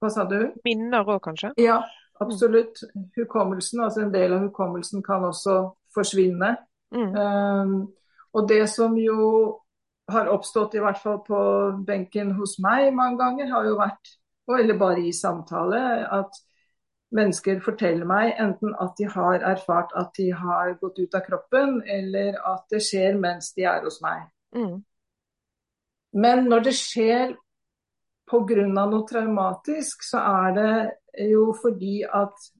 Hva 0.00 0.12
sa 0.12 0.26
du? 0.28 0.40
Minner 0.64 1.08
òg, 1.08 1.22
kanskje? 1.24 1.54
Ja, 1.56 1.80
absolutt. 2.20 2.84
Hukommelsen, 3.16 3.80
altså 3.80 4.04
en 4.04 4.12
del 4.12 4.36
av 4.36 4.44
hukommelsen 4.44 5.00
kan 5.02 5.24
også 5.24 5.62
forsvinne. 5.96 6.58
Mm. 6.92 7.14
Um, 7.16 7.78
og 8.36 8.48
det 8.48 8.66
som 8.68 8.92
jo 9.00 9.16
har 10.12 10.30
oppstått, 10.30 10.74
i 10.74 10.82
hvert 10.82 11.00
fall 11.02 11.20
på 11.26 11.38
benken 11.86 12.32
hos 12.38 12.56
meg 12.62 12.92
mange 12.94 13.18
ganger, 13.20 13.50
har 13.50 13.66
jo 13.66 13.78
vært, 13.80 14.12
eller 14.58 14.78
bare 14.78 15.02
i 15.02 15.14
samtale, 15.14 15.80
at 16.14 16.42
mennesker 17.16 17.60
forteller 17.62 18.06
meg 18.08 18.34
enten 18.42 18.74
at 18.82 18.94
de 18.98 19.06
har 19.10 19.42
erfart 19.46 19.94
at 19.98 20.12
de 20.18 20.30
har 20.34 20.74
gått 20.80 20.98
ut 20.98 21.14
av 21.14 21.24
kroppen, 21.26 21.80
eller 21.86 22.38
at 22.46 22.66
det 22.70 22.82
skjer 22.86 23.18
mens 23.18 23.52
de 23.56 23.66
er 23.66 23.82
hos 23.86 23.98
meg. 24.04 24.26
Mm. 24.56 24.78
Men 26.16 26.46
når 26.50 26.68
det 26.68 26.76
skjer 26.78 27.34
pga. 28.26 28.66
noe 28.66 29.06
traumatisk, 29.06 30.02
så 30.02 30.18
er 30.18 30.54
det 30.56 31.30
jo 31.30 31.52
fordi 31.62 32.02
at 32.04 32.50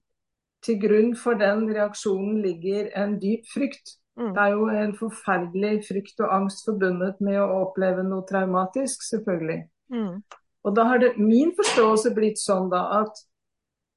til 0.66 0.80
grunn 0.82 1.14
for 1.16 1.38
den 1.38 1.66
reaksjonen 1.70 2.42
ligger 2.42 2.90
en 2.94 3.18
dyp 3.22 3.46
frykt. 3.52 3.98
Mm. 4.16 4.32
Det 4.32 4.42
er 4.42 4.52
jo 4.54 4.66
en 4.72 4.92
forferdelig 4.96 5.72
frykt 5.90 6.20
og 6.24 6.34
angst 6.38 6.64
forbundet 6.64 7.20
med 7.24 7.38
å 7.42 7.62
oppleve 7.66 8.04
noe 8.06 8.24
traumatisk, 8.28 9.04
selvfølgelig. 9.04 9.62
Mm. 9.92 10.20
Og 10.66 10.76
da 10.76 10.86
har 10.88 11.02
det 11.02 11.16
min 11.20 11.52
forståelse 11.56 12.14
blitt 12.16 12.40
sånn 12.42 12.70
da 12.72 12.86
at 13.02 13.24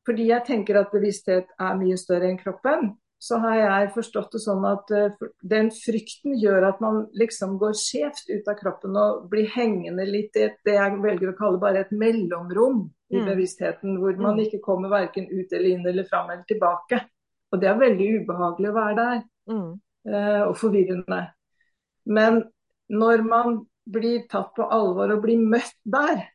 fordi 0.07 0.30
jeg 0.30 0.45
tenker 0.47 0.80
at 0.80 0.91
bevissthet 0.93 1.51
er 1.61 1.78
mye 1.78 1.97
større 1.99 2.30
enn 2.30 2.39
kroppen, 2.39 2.91
så 3.20 3.38
har 3.43 3.57
jeg 3.59 3.89
forstått 3.97 4.36
det 4.38 4.39
sånn 4.41 4.63
at 4.65 4.91
uh, 4.95 5.26
den 5.51 5.67
frykten 5.76 6.38
gjør 6.39 6.70
at 6.70 6.80
man 6.84 7.01
liksom 7.20 7.57
går 7.59 7.76
skjevt 7.78 8.32
ut 8.32 8.47
av 8.47 8.55
kroppen 8.61 8.95
og 8.97 9.26
blir 9.32 9.49
hengende 9.53 10.05
litt 10.07 10.39
i 10.39 10.45
et, 10.47 10.55
det 10.65 10.78
jeg 10.78 11.01
velger 11.03 11.34
å 11.34 11.38
kalle 11.38 11.59
bare 11.61 11.84
et 11.84 11.91
mellomrom 11.91 12.86
i 13.11 13.20
mm. 13.20 13.28
bevisstheten, 13.28 13.97
hvor 13.99 14.15
man 14.22 14.39
mm. 14.39 14.43
ikke 14.45 14.61
kommer 14.63 14.93
verken 14.93 15.28
ut 15.28 15.51
eller 15.51 15.70
inn 15.74 15.86
eller 15.91 16.07
fram 16.07 16.32
eller 16.32 16.47
tilbake. 16.47 17.01
Og 17.51 17.61
det 17.61 17.70
er 17.70 17.82
veldig 17.82 18.09
ubehagelig 18.22 18.72
å 18.72 18.80
være 18.80 18.97
der, 19.03 19.22
Mm. 19.49 19.80
Eh, 20.08 20.41
og 20.47 20.56
forvirrende. 20.58 21.22
Men 22.06 22.43
når 22.89 23.24
man 23.24 23.60
blir 23.89 24.28
tatt 24.30 24.54
på 24.56 24.66
alvor 24.70 25.12
og 25.16 25.22
blir 25.24 25.38
møtt 25.41 25.76
der, 25.86 26.28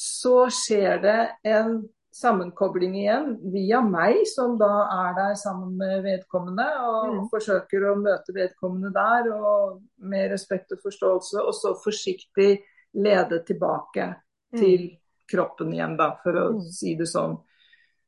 så 0.00 0.46
skjer 0.50 1.00
det 1.02 1.18
en 1.44 1.88
sammenkobling 2.10 2.96
igjen 2.98 3.36
via 3.52 3.80
meg, 3.86 4.24
som 4.26 4.56
da 4.58 4.70
er 5.06 5.12
der 5.14 5.34
sammen 5.38 5.76
med 5.78 6.02
vedkommende, 6.02 6.66
og 6.82 7.14
Mm. 7.14 7.28
forsøker 7.30 7.84
å 7.90 8.00
møte 8.00 8.34
vedkommende 8.34 8.92
der 8.92 9.30
og 9.32 9.82
med 9.98 10.30
respekt 10.32 10.72
og 10.72 10.80
forståelse, 10.82 11.38
og 11.38 11.54
så 11.54 11.74
forsiktig 11.84 12.58
lede 12.94 13.44
tilbake 13.46 14.16
Mm. 14.52 14.58
til 14.58 14.98
kroppen 15.30 15.72
igjen, 15.72 15.96
da, 15.96 16.16
for 16.22 16.32
å 16.32 16.52
Mm. 16.54 16.60
si 16.72 16.96
det 16.96 17.06
sånn. 17.06 17.38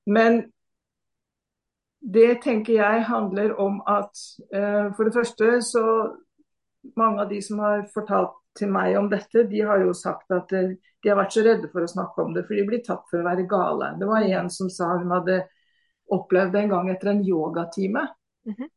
Men 0.06 0.52
det 2.02 2.42
tenker 2.42 2.74
jeg 2.74 3.04
handler 3.06 3.54
om 3.62 3.78
at 3.86 4.18
eh, 4.54 4.90
for 4.96 5.06
det 5.06 5.14
første 5.14 5.62
så 5.62 5.84
mange 6.98 7.22
av 7.22 7.28
de 7.30 7.38
som 7.42 7.60
har 7.62 7.84
fortalt 7.94 8.34
til 8.58 8.72
meg 8.72 8.96
om 8.98 9.08
dette, 9.10 9.46
de 9.48 9.62
har 9.64 9.80
jo 9.84 9.94
sagt 9.96 10.32
at 10.34 10.50
eh, 10.56 10.74
de 11.02 11.10
har 11.10 11.18
vært 11.18 11.36
så 11.36 11.44
redde 11.46 11.70
for 11.72 11.84
å 11.84 11.90
snakke 11.90 12.24
om 12.24 12.34
det, 12.34 12.44
for 12.48 12.58
de 12.58 12.66
blir 12.66 12.82
tatt 12.84 13.06
for 13.10 13.22
å 13.22 13.26
være 13.26 13.46
gale. 13.50 13.92
Det 14.00 14.08
var 14.10 14.26
en 14.26 14.50
som 14.52 14.70
sa 14.70 14.92
hun 14.96 15.14
hadde 15.14 15.40
opplevd 16.12 16.54
det 16.54 16.64
en 16.64 16.74
gang 16.74 16.90
etter 16.92 17.12
en 17.12 17.24
yogatime. 17.26 18.06
Mm 18.46 18.54
-hmm. 18.58 18.68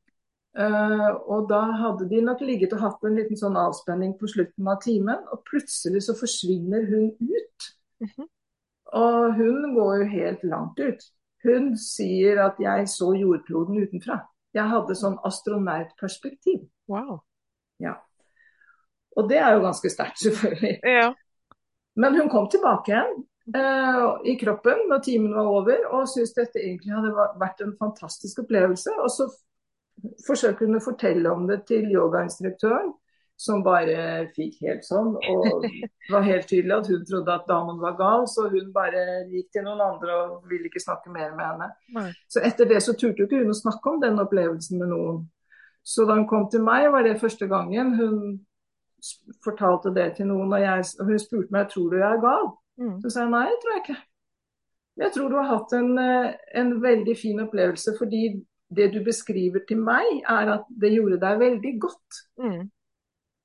uh, 0.61 1.11
og 1.33 1.49
da 1.49 1.61
hadde 1.81 2.09
de 2.09 2.21
nok 2.21 2.41
ligget 2.41 2.73
og 2.73 2.79
hatt 2.79 3.03
en 3.03 3.15
liten 3.15 3.37
sånn 3.37 3.57
avspenning 3.57 4.13
på 4.19 4.27
slutten 4.27 4.67
av 4.67 4.81
timen, 4.81 5.27
og 5.31 5.43
plutselig 5.49 6.03
så 6.03 6.13
forsvinner 6.13 6.85
hun 6.85 7.11
ut. 7.19 7.59
Mhm. 7.99 8.27
Og 8.93 9.33
hun 9.33 9.73
går 9.75 9.97
jo 9.97 10.05
helt 10.05 10.43
langt 10.43 10.79
ut. 10.79 11.01
Hun 11.45 11.75
sier 11.77 12.41
at 12.45 12.59
jeg 12.61 12.87
så 12.89 13.11
jordkloden 13.17 13.83
utenfra. 13.83 14.19
Jeg 14.55 14.71
hadde 14.71 14.97
sånn 14.97 15.17
astronautperspektiv. 15.27 16.63
Wow. 16.89 17.19
Ja. 17.83 17.97
Og 19.15 19.29
det 19.29 19.39
er 19.39 19.55
jo 19.55 19.63
ganske 19.65 19.91
sterkt, 19.91 20.19
selvfølgelig. 20.23 20.79
Ja. 20.83 21.11
Men 21.95 22.17
hun 22.19 22.29
kom 22.31 22.49
tilbake 22.51 22.91
igjen 22.91 23.13
uh, 23.55 24.17
i 24.27 24.35
kroppen 24.39 24.85
når 24.89 25.03
timen 25.05 25.35
var 25.35 25.51
over, 25.61 25.85
og 25.95 26.09
syntes 26.11 26.35
dette 26.35 26.59
egentlig 26.59 26.95
hadde 26.95 27.27
vært 27.39 27.63
en 27.63 27.75
fantastisk 27.79 28.43
opplevelse. 28.43 28.95
Og 28.99 29.11
så 29.13 29.29
forsøker 30.25 30.67
hun 30.67 30.79
å 30.79 30.83
fortelle 30.83 31.31
om 31.31 31.45
det 31.47 31.61
til 31.69 31.87
yogainstruktøren, 31.93 32.91
som 33.37 33.63
bare 33.65 34.29
fikk 34.35 34.61
helt 34.63 34.85
sånn. 34.87 35.13
Og 35.17 35.65
det 35.67 36.13
var 36.13 36.25
helt 36.25 36.47
tydelig 36.49 36.77
at 36.77 36.89
hun 36.91 37.05
trodde 37.07 37.35
at 37.35 37.47
damen 37.49 37.81
var 37.81 37.97
gal, 37.99 38.25
så 38.31 38.47
hun 38.51 38.71
bare 38.75 39.25
gikk 39.31 39.51
til 39.55 39.65
noen 39.67 39.83
andre 39.83 40.17
og 40.21 40.49
ville 40.51 40.69
ikke 40.69 40.83
snakke 40.83 41.11
mer 41.11 41.35
med 41.35 41.45
henne. 41.45 41.69
Nei. 41.97 42.09
Så 42.31 42.43
etter 42.47 42.69
det 42.69 42.81
så 42.85 42.95
turte 42.95 43.23
jo 43.23 43.29
ikke 43.29 43.43
hun 43.43 43.53
å 43.53 43.57
snakke 43.59 43.91
om 43.91 44.01
den 44.03 44.21
opplevelsen 44.23 44.79
med 44.81 44.93
noen. 44.93 45.23
Så 45.85 46.07
da 46.07 46.17
hun 46.17 46.27
kom 46.29 46.47
til 46.49 46.63
meg, 46.65 46.87
var 46.93 47.05
det 47.05 47.19
første 47.21 47.47
gangen 47.51 47.93
hun 47.99 48.19
fortalte 49.45 49.91
det 49.93 50.15
til 50.17 50.31
noen. 50.31 50.49
Og, 50.49 50.61
jeg, 50.63 50.87
og 50.99 51.11
hun 51.11 51.21
spurte 51.21 51.53
meg 51.53 51.69
tror 51.69 51.91
du 51.91 51.99
jeg 51.99 52.07
er 52.07 52.23
gal. 52.23 52.51
Mm. 52.81 52.97
Så 53.03 53.11
sa 53.11 53.25
jeg 53.25 53.33
nei, 53.35 53.47
tror 53.61 53.75
jeg 53.75 53.83
ikke. 53.83 54.01
Jeg 54.95 55.11
tror 55.11 55.29
du 55.29 55.35
har 55.37 55.49
hatt 55.51 55.73
en, 55.75 55.97
eh, 55.99 56.33
en 56.55 56.77
veldig 56.81 57.15
fin 57.19 57.41
opplevelse 57.43 57.97
fordi 57.99 58.29
det 58.75 58.87
du 58.93 59.01
beskriver 59.05 59.61
til 59.67 59.81
meg, 59.83 60.07
er 60.23 60.55
at 60.55 60.65
det 60.81 60.93
gjorde 60.95 61.19
deg 61.21 61.39
veldig 61.39 61.73
godt. 61.83 62.21
Mm. 62.41 62.63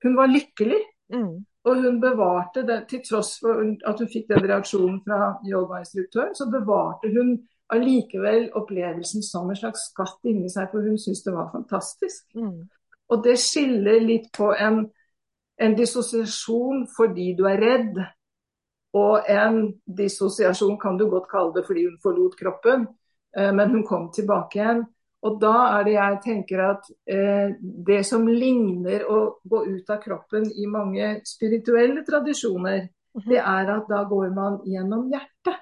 Hun 0.03 0.17
var 0.17 0.27
lykkelig, 0.33 0.81
Mm. 1.11 1.45
og 1.65 1.83
hun 1.83 2.01
bevarte 2.01 2.63
det, 2.67 2.85
til 2.89 3.01
tross 3.03 3.41
for 3.43 3.59
at 3.87 3.99
hun 3.99 4.09
fikk 4.09 4.29
den 4.29 4.45
reaksjonen 4.47 5.01
fra 5.03 5.35
yogainstruktøren, 5.43 6.35
så 6.35 6.47
bevarte 6.53 7.11
hun 7.11 7.33
allikevel 7.71 8.51
opplevelsen 8.55 9.23
som 9.23 9.51
en 9.51 9.59
slags 9.59 9.89
skatt 9.91 10.31
inni 10.31 10.49
seg, 10.51 10.69
for 10.71 10.87
hun 10.87 10.99
syntes 10.99 11.25
det 11.27 11.35
var 11.35 11.51
fantastisk. 11.53 12.25
Mm. 12.35 12.69
Og 13.11 13.25
det 13.25 13.37
skiller 13.43 14.01
litt 14.01 14.31
på 14.37 14.53
en, 14.55 14.85
en 15.59 15.77
dissosiasjon 15.79 16.87
fordi 16.97 17.35
du 17.39 17.45
er 17.51 17.59
redd, 17.59 18.01
og 18.95 19.27
en 19.31 19.61
dissosiasjon 19.87 20.79
kan 20.79 20.99
du 20.99 21.09
godt 21.11 21.29
kalle 21.31 21.55
det 21.55 21.67
fordi 21.67 21.85
hun 21.87 21.99
forlot 22.03 22.39
kroppen, 22.39 22.87
eh, 23.37 23.53
men 23.55 23.71
hun 23.71 23.87
kom 23.87 24.09
tilbake 24.15 24.59
igjen. 24.59 24.87
Og 25.23 25.41
da 25.41 25.79
er 25.79 25.85
det 25.85 25.93
jeg 25.93 26.21
tenker 26.25 26.61
at 26.71 26.87
eh, 27.07 27.51
det 27.61 28.07
som 28.09 28.27
ligner 28.27 29.03
å 29.05 29.19
gå 29.45 29.67
ut 29.69 29.91
av 29.93 29.99
kroppen 30.03 30.47
i 30.57 30.65
mange 30.67 31.21
spirituelle 31.29 32.05
tradisjoner, 32.07 32.89
Mhm. 33.13 33.29
det 33.29 33.39
er 33.39 33.71
at 33.75 33.89
da 33.89 34.05
går 34.05 34.31
man 34.35 34.61
gjennom 34.65 35.11
hjertet. 35.11 35.59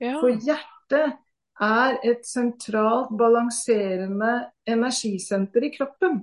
Ja. 0.00 0.14
For 0.20 0.30
hjertet 0.32 1.18
er 1.60 1.98
et 2.08 2.24
sentralt 2.24 3.10
balanserende 3.20 4.50
energisenter 4.66 5.66
i 5.66 5.70
kroppen. 5.76 6.22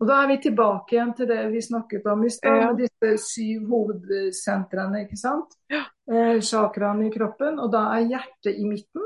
Og 0.00 0.08
da 0.10 0.18
er 0.24 0.26
vi 0.34 0.36
tilbake 0.50 0.96
igjen 0.96 1.14
til 1.16 1.26
det 1.30 1.38
vi 1.52 1.60
snakket 1.64 2.04
om 2.12 2.24
i 2.26 2.28
stad, 2.34 2.60
Ja. 2.60 2.72
med 2.72 2.76
disse 2.82 3.24
syv 3.30 3.68
hovedsentrene, 3.70 5.04
ikke 5.06 5.16
sant. 5.16 5.54
Ja. 5.70 5.84
Eh, 6.10 6.40
chakraene 6.40 7.06
i 7.06 7.10
kroppen. 7.10 7.58
Og 7.58 7.70
da 7.72 7.94
er 7.96 8.04
hjertet 8.10 8.58
i 8.58 8.64
midten. 8.66 9.02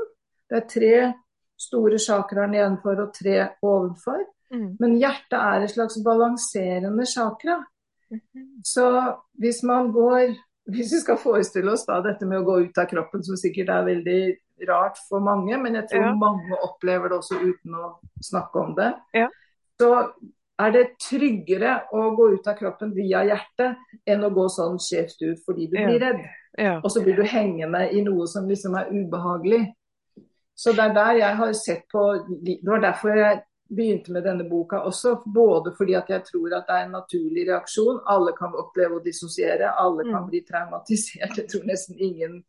Det 0.49 0.57
er 0.63 0.67
tre 0.67 1.13
store 1.61 1.99
chakraer 2.01 2.49
nedenfor 2.51 3.03
og 3.05 3.13
tre 3.13 3.35
ovenfor. 3.61 4.23
Mm. 4.51 4.69
Men 4.79 4.97
hjertet 4.99 5.37
er 5.39 5.63
et 5.65 5.71
slags 5.71 5.99
balanserende 6.05 7.05
chakra. 7.07 7.61
Mhm. 8.11 8.47
Så 8.63 8.87
hvis 9.39 9.63
man 9.63 9.91
går 9.91 10.35
Hvis 10.71 10.91
vi 10.93 10.99
skal 11.01 11.17
forestille 11.17 11.71
oss 11.73 11.85
da 11.87 11.95
dette 12.05 12.25
med 12.25 12.37
å 12.37 12.45
gå 12.45 12.59
ut 12.67 12.77
av 12.77 12.85
kroppen, 12.85 13.23
som 13.25 13.35
sikkert 13.35 13.69
er 13.73 13.83
veldig 13.83 14.67
rart 14.69 14.99
for 15.09 15.19
mange, 15.19 15.57
men 15.57 15.73
jeg 15.73 15.87
tror 15.89 16.05
Ja. 16.05 16.13
mange 16.13 16.53
opplever 16.63 17.09
det 17.09 17.17
også 17.17 17.39
uten 17.41 17.73
å 17.73 17.97
snakke 18.21 18.55
om 18.61 18.75
det, 18.75 18.93
Ja. 19.13 19.27
så 19.81 20.11
er 20.59 20.71
det 20.71 20.99
tryggere 20.99 21.81
å 21.91 22.15
gå 22.15 22.33
ut 22.35 22.47
av 22.47 22.55
kroppen 22.59 22.93
via 22.93 23.23
hjertet 23.25 23.75
enn 24.07 24.21
å 24.23 24.29
gå 24.29 24.45
sånn 24.53 24.77
skjevt 24.77 25.19
ut 25.21 25.39
fordi 25.45 25.65
du 25.67 25.77
blir 25.77 25.99
redd. 25.99 26.21
Ja. 26.57 26.79
Og 26.83 26.91
så 26.91 27.01
blir 27.03 27.15
du 27.15 27.23
hengende 27.23 27.91
i 27.91 28.01
noe 28.01 28.27
som 28.27 28.47
liksom 28.47 28.77
er 28.77 28.85
ubehagelig. 28.91 29.73
Så 30.61 30.73
det 30.77 30.83
er 30.83 30.93
der 30.93 31.15
jeg 31.17 31.37
har 31.39 31.53
sett 31.57 31.87
på 31.89 32.01
Det 32.45 32.59
var 32.67 32.83
derfor 32.83 33.15
jeg 33.17 33.41
begynte 33.71 34.11
med 34.11 34.25
denne 34.27 34.45
boka 34.49 34.81
også. 34.85 35.15
Både 35.25 35.71
fordi 35.77 35.95
at 35.97 36.09
jeg 36.11 36.23
tror 36.27 36.53
at 36.57 36.67
det 36.67 36.75
er 36.75 36.85
en 36.85 36.91
naturlig 36.97 37.45
reaksjon. 37.47 38.01
Alle 38.05 38.33
kan 38.37 38.53
oppleve 38.59 38.99
å 38.99 39.03
dissosiere. 39.03 39.71
Alle 39.79 40.03
kan 40.03 40.21
Mm. 40.23 40.29
bli 40.29 40.41
traumatisert. 40.41 41.37
Jeg 41.37 41.47
tror 41.49 41.63
nesten 41.65 41.95
ingen 41.99 42.43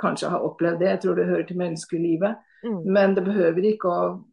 kanskje 0.00 0.30
har 0.30 0.40
opplevd 0.46 0.78
det. 0.78 0.88
Jeg 0.88 1.00
tror 1.00 1.14
det 1.14 1.26
hører 1.26 1.46
til 1.46 1.56
menneskelivet. 1.56 2.36
Mm. 2.64 2.92
Men 2.92 3.14
det 3.14 3.24
behøver 3.24 3.62
ikke 3.72 3.88
å 3.88 4.24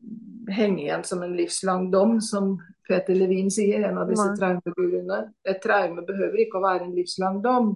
henge 0.51 0.83
igjen 0.83 1.03
som 1.03 1.23
en 1.23 1.35
livslang 1.37 1.91
dom, 1.91 2.21
som 2.21 2.57
Peter 2.87 3.15
Levin 3.15 3.49
sier, 3.51 3.83
en 3.87 3.97
av 3.97 4.07
disse 4.07 4.27
traumeguruene. 4.39 5.33
Et 5.45 5.59
traume 5.63 6.05
behøver 6.07 6.45
ikke 6.45 6.57
å 6.59 6.63
være 6.63 6.85
en 6.87 6.95
livslang 6.95 7.41
dom. 7.43 7.75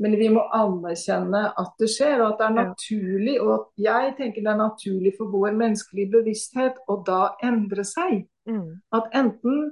Men 0.00 0.16
vi 0.16 0.30
må 0.32 0.46
anerkjenne 0.56 1.42
at 1.60 1.72
det 1.80 1.90
skjer, 1.92 2.22
og 2.22 2.30
at 2.30 2.38
det 2.40 2.46
er 2.46 2.54
naturlig. 2.56 3.34
Og 3.44 3.66
jeg 3.80 4.14
tenker 4.18 4.44
det 4.44 4.52
er 4.54 4.60
naturlig 4.62 5.12
for 5.18 5.32
vår 5.32 5.56
menneskelige 5.58 6.12
bevissthet 6.14 6.78
å 6.88 7.00
da 7.06 7.34
endre 7.44 7.84
seg. 7.84 8.22
Mm. 8.48 8.80
At 8.96 9.10
enten 9.16 9.66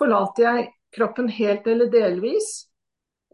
forlater 0.00 0.46
jeg 0.46 0.70
kroppen 0.94 1.28
helt 1.28 1.66
eller 1.68 1.90
delvis, 1.92 2.52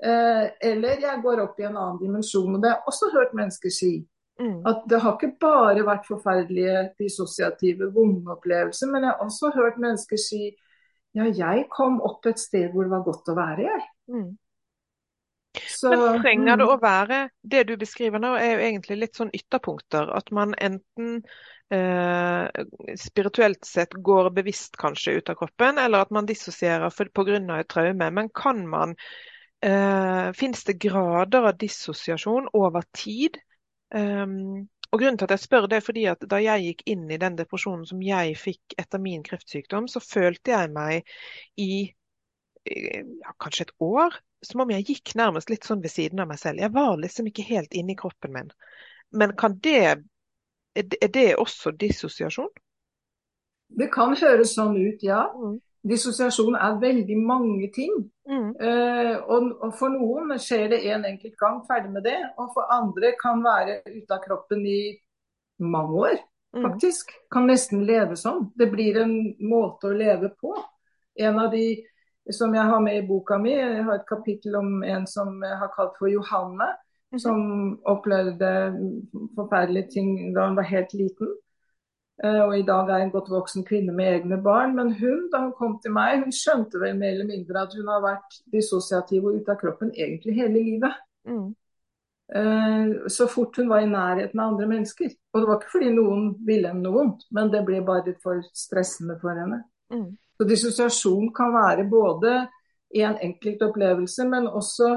eh, 0.02 0.48
eller 0.72 1.04
jeg 1.04 1.22
går 1.22 1.44
opp 1.44 1.60
i 1.60 1.68
en 1.68 1.76
annen 1.76 2.00
dimensjon. 2.00 2.56
Og 2.56 2.62
det 2.62 2.72
har 2.72 2.80
jeg 2.80 2.92
også 2.94 3.12
hørt 3.14 3.36
mennesker 3.36 3.76
si. 3.76 3.94
Mm. 4.40 4.60
At 4.66 4.84
det 4.88 5.02
har 5.04 5.16
ikke 5.16 5.36
bare 5.40 5.84
vært 5.84 6.06
forferdelige 6.08 6.84
dissosiative, 6.98 7.90
vonde 7.94 8.32
opplevelser, 8.32 8.88
men 8.90 9.04
jeg 9.04 9.12
har 9.12 9.26
også 9.26 9.52
hørt 9.54 9.78
mennesker 9.78 10.20
si 10.20 10.46
ja, 11.14 11.26
jeg 11.26 11.66
kom 11.74 11.98
opp 12.06 12.26
et 12.30 12.38
sted 12.38 12.70
hvor 12.70 12.86
det 12.86 12.94
var 12.94 13.02
godt 13.06 13.28
å 13.32 13.34
være, 13.36 13.66
jeg. 13.66 13.82
Mm. 14.14 14.30
Så, 15.58 15.90
Men 15.90 16.22
trenger 16.22 16.56
det 16.60 16.64
mm, 16.64 16.70
å 16.70 16.78
være 16.78 17.16
Det 17.42 17.64
du 17.66 17.72
beskriver 17.80 18.22
nå, 18.22 18.36
er 18.38 18.52
jo 18.52 18.66
egentlig 18.68 19.00
litt 19.00 19.18
sånn 19.18 19.32
ytterpunkter. 19.34 20.12
At 20.14 20.30
man 20.34 20.54
enten 20.54 21.16
eh, 21.74 22.46
spirituelt 23.00 23.66
sett 23.66 23.96
går 23.98 24.30
bevisst 24.36 24.78
kanskje 24.80 25.18
ut 25.18 25.32
av 25.32 25.40
kroppen, 25.42 25.78
eller 25.82 26.06
at 26.06 26.14
man 26.14 26.28
dissosierer 26.28 26.94
pga. 26.94 27.10
på 27.14 27.26
grunn 27.26 27.50
av 27.50 27.64
et 27.64 27.70
traume. 27.70 28.10
Men 28.20 28.30
kan 28.34 28.62
man 28.68 28.94
eh, 29.64 30.30
Fins 30.38 30.64
det 30.64 30.78
grader 30.82 31.50
av 31.50 31.58
dissosiasjon 31.58 32.52
over 32.54 32.86
tid? 32.94 33.40
Um, 33.90 34.68
og 34.90 35.00
grunnen 35.00 35.18
til 35.18 35.26
at 35.26 35.34
jeg 35.34 35.42
spør 35.44 35.66
det 35.66 35.80
er 35.80 35.82
fordi 35.82 36.04
at 36.06 36.22
Da 36.30 36.38
jeg 36.38 36.62
gikk 36.62 36.84
inn 36.92 37.08
i 37.10 37.18
den 37.18 37.34
depresjonen 37.38 37.82
som 37.88 38.02
jeg 38.02 38.36
fikk 38.38 38.76
etter 38.78 39.02
min 39.02 39.22
kreftsykdom, 39.26 39.88
så 39.90 40.02
følte 40.02 40.54
jeg 40.54 40.70
meg 40.74 41.10
i 41.58 41.72
eh, 41.90 41.94
ja, 42.66 43.32
kanskje 43.40 43.66
et 43.68 43.72
år 43.80 44.14
som 44.44 44.60
om 44.60 44.70
jeg 44.70 44.84
gikk 44.88 45.14
nærmest 45.16 45.50
litt 45.50 45.64
sånn 45.64 45.82
ved 45.82 45.92
siden 45.92 46.20
av 46.20 46.28
meg 46.28 46.38
selv. 46.40 46.60
Jeg 46.60 46.72
var 46.72 46.96
liksom 47.00 47.26
ikke 47.28 47.44
helt 47.48 47.74
inne 47.76 47.92
i 47.92 47.98
kroppen 47.98 48.32
min. 48.32 48.50
Men 49.12 49.36
kan 49.36 49.58
det 49.62 50.04
Er 50.76 51.08
det- 51.08 51.36
også 51.36 51.72
dissosiasjon? 51.76 52.48
det 53.76 53.90
kan 53.92 54.14
høres 54.16 54.54
sånn 54.54 54.76
ut, 54.76 55.02
ja. 55.02 55.26
Mm. 55.34 55.60
Dissosiasjon 55.86 56.54
er 56.54 56.78
veldig 56.80 57.16
mange 57.16 57.70
ting. 57.74 58.10
Mm. 58.28 58.54
Eh, 58.60 59.16
og, 59.16 59.52
og 59.62 59.74
for 59.78 59.88
noen 59.88 60.38
skjer 60.38 60.68
det 60.70 60.84
en 60.86 61.04
enkelt 61.04 61.36
gang, 61.36 61.62
ferdig 61.66 61.90
med 61.90 62.02
det. 62.04 62.18
Og 62.38 62.50
for 62.54 62.66
andre 62.70 63.14
kan 63.20 63.42
være 63.42 63.80
ute 63.86 64.10
av 64.14 64.20
kroppen 64.22 64.66
i 64.66 65.00
mange 65.58 65.94
år. 65.94 66.18
Mm. 66.54 66.64
faktisk. 66.66 67.12
Kan 67.30 67.46
nesten 67.46 67.84
leve 67.86 68.16
sånn. 68.18 68.52
Det 68.58 68.70
blir 68.72 68.96
en 69.02 69.36
måte 69.38 69.86
å 69.86 69.94
leve 69.96 70.32
på. 70.40 70.54
En 71.16 71.38
av 71.38 71.50
de 71.52 71.84
som 72.32 72.54
jeg 72.54 72.64
har 72.64 72.80
med 72.80 72.96
i 73.02 73.06
boka 73.06 73.38
mi, 73.38 73.52
jeg 73.52 73.84
har 73.84 73.94
et 73.94 74.08
kapittel 74.08 74.56
om 74.56 74.82
en 74.82 75.06
som 75.06 75.42
jeg 75.42 75.56
har 75.58 75.70
kalt 75.76 75.98
for 75.98 76.08
Johanne. 76.08 76.68
Mhm. 77.12 77.18
Som 77.18 77.80
opplevde 77.84 78.50
forferdelige 79.34 79.90
ting 79.90 80.34
da 80.34 80.46
hun 80.46 80.56
var 80.56 80.62
helt 80.62 80.92
liten. 80.94 81.28
Eh, 82.22 82.40
Og 82.44 82.58
i 82.58 82.62
dag 82.62 82.88
er 82.88 83.02
en 83.02 83.10
godt 83.10 83.30
voksen 83.30 83.64
kvinne 83.64 83.92
med 83.92 84.06
egne 84.06 84.42
barn. 84.42 84.76
Men 84.76 84.92
hun, 84.92 85.30
da 85.32 85.38
hun 85.40 85.52
kom 85.58 85.80
til 85.82 85.90
meg, 85.92 86.20
hun 86.22 86.32
skjønte 86.32 86.80
vel 86.80 86.98
mer 86.98 87.10
eller 87.16 87.26
mindre 87.26 87.62
at 87.62 87.74
hun 87.74 87.88
har 87.88 88.00
vært 88.04 88.38
dissosiativ 88.52 89.24
og 89.24 89.40
ute 89.40 89.50
av 89.50 89.58
kroppen 89.58 89.90
egentlig 89.96 90.34
hele 90.34 90.62
livet. 90.62 90.94
Mm. 91.26 91.54
Eh, 92.34 93.08
Så 93.08 93.26
fort 93.26 93.56
hun 93.56 93.68
var 93.68 93.80
i 93.80 93.90
nærheten 93.90 94.40
av 94.40 94.52
andre 94.52 94.66
mennesker. 94.66 95.10
Og 95.32 95.40
det 95.40 95.48
var 95.48 95.58
ikke 95.58 95.72
fordi 95.72 95.90
noen 95.94 96.34
ville 96.46 96.68
henne 96.68 96.82
noe 96.82 96.92
vondt, 96.92 97.24
men 97.32 97.50
det 97.50 97.64
ble 97.66 97.80
bare 97.84 98.14
for 98.22 98.42
stressende 98.54 99.18
for 99.20 99.34
henne. 99.34 99.64
Mm. 99.90 100.16
Så 100.40 100.46
dissosiasjon 100.48 101.34
kan 101.36 101.52
være 101.52 101.84
både 101.84 102.30
i 102.96 103.02
en 103.04 103.18
enkelt 103.20 103.60
opplevelse, 103.66 104.24
men 104.24 104.46
også 104.48 104.94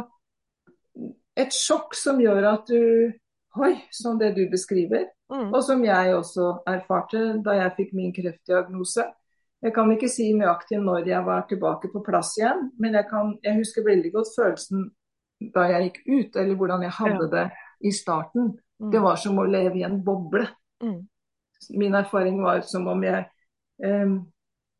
et 1.35 1.51
sjokk 1.51 1.97
som 1.99 2.21
gjør 2.23 2.47
at 2.53 2.71
du 2.71 3.11
Oi, 3.53 3.75
som 3.93 4.15
det 4.17 4.31
du 4.33 4.47
beskriver. 4.49 5.03
Mm. 5.29 5.51
Og 5.53 5.59
som 5.61 5.83
jeg 5.85 6.15
også 6.15 6.47
erfarte 6.65 7.19
da 7.45 7.53
jeg 7.59 7.75
fikk 7.77 7.91
min 7.93 8.13
kreftdiagnose. 8.15 9.03
Jeg 9.61 9.73
kan 9.75 9.91
ikke 9.93 10.09
si 10.09 10.31
nøyaktig 10.33 10.79
når 10.81 11.05
jeg 11.11 11.21
var 11.27 11.45
tilbake 11.51 11.91
på 11.93 12.01
plass 12.07 12.31
igjen, 12.39 12.71
men 12.81 12.97
jeg, 12.97 13.05
kan, 13.11 13.35
jeg 13.43 13.59
husker 13.59 13.85
veldig 13.85 14.11
godt 14.15 14.31
følelsen 14.39 14.87
da 15.53 15.67
jeg 15.69 15.85
gikk 15.85 15.99
ut, 16.07 16.41
eller 16.41 16.57
hvordan 16.57 16.87
jeg 16.87 16.97
hadde 16.97 17.29
det 17.35 17.45
i 17.85 17.93
starten. 17.93 18.55
Mm. 18.81 18.89
Det 18.95 19.05
var 19.05 19.21
som 19.21 19.37
å 19.37 19.45
leve 19.45 19.83
i 19.83 19.85
en 19.85 20.01
boble. 20.01 20.47
Mm. 20.81 20.99
Min 21.77 21.99
erfaring 22.01 22.41
var 22.41 22.65
som 22.65 22.89
om 22.89 23.05
jeg 23.05 23.21
eh, 23.85 24.17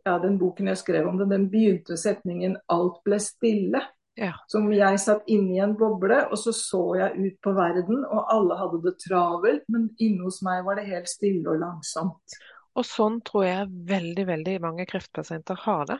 Ja, 0.03 0.17
den 0.19 0.37
boken 0.39 0.67
jeg 0.67 0.79
skrev 0.81 1.07
om 1.07 1.17
det, 1.17 1.29
den 1.31 1.49
begynte 1.51 1.97
setningen 1.97 2.57
'alt 2.69 3.03
ble 3.05 3.19
stille'. 3.23 3.83
Ja. 4.19 4.33
Som 4.47 4.67
jeg 4.73 4.99
satt 5.01 5.23
inne 5.31 5.55
i 5.55 5.61
en 5.63 5.77
boble, 5.77 6.19
og 6.29 6.37
så 6.37 6.51
så 6.53 6.81
jeg 6.99 7.17
ut 7.17 7.37
på 7.41 7.53
verden, 7.57 8.03
og 8.05 8.27
alle 8.29 8.57
hadde 8.59 8.81
det 8.83 8.99
travelt, 9.01 9.63
men 9.73 9.89
inne 9.97 10.27
hos 10.27 10.41
meg 10.45 10.65
var 10.67 10.77
det 10.77 10.85
helt 10.85 11.09
stille 11.09 11.49
og 11.49 11.57
langsomt. 11.63 12.35
Og 12.77 12.85
sånn 12.85 13.21
tror 13.25 13.45
jeg 13.47 13.71
veldig, 13.89 14.27
veldig 14.27 14.59
mange 14.61 14.85
kreftpasienter 14.89 15.57
har 15.65 15.87
det. 15.89 15.97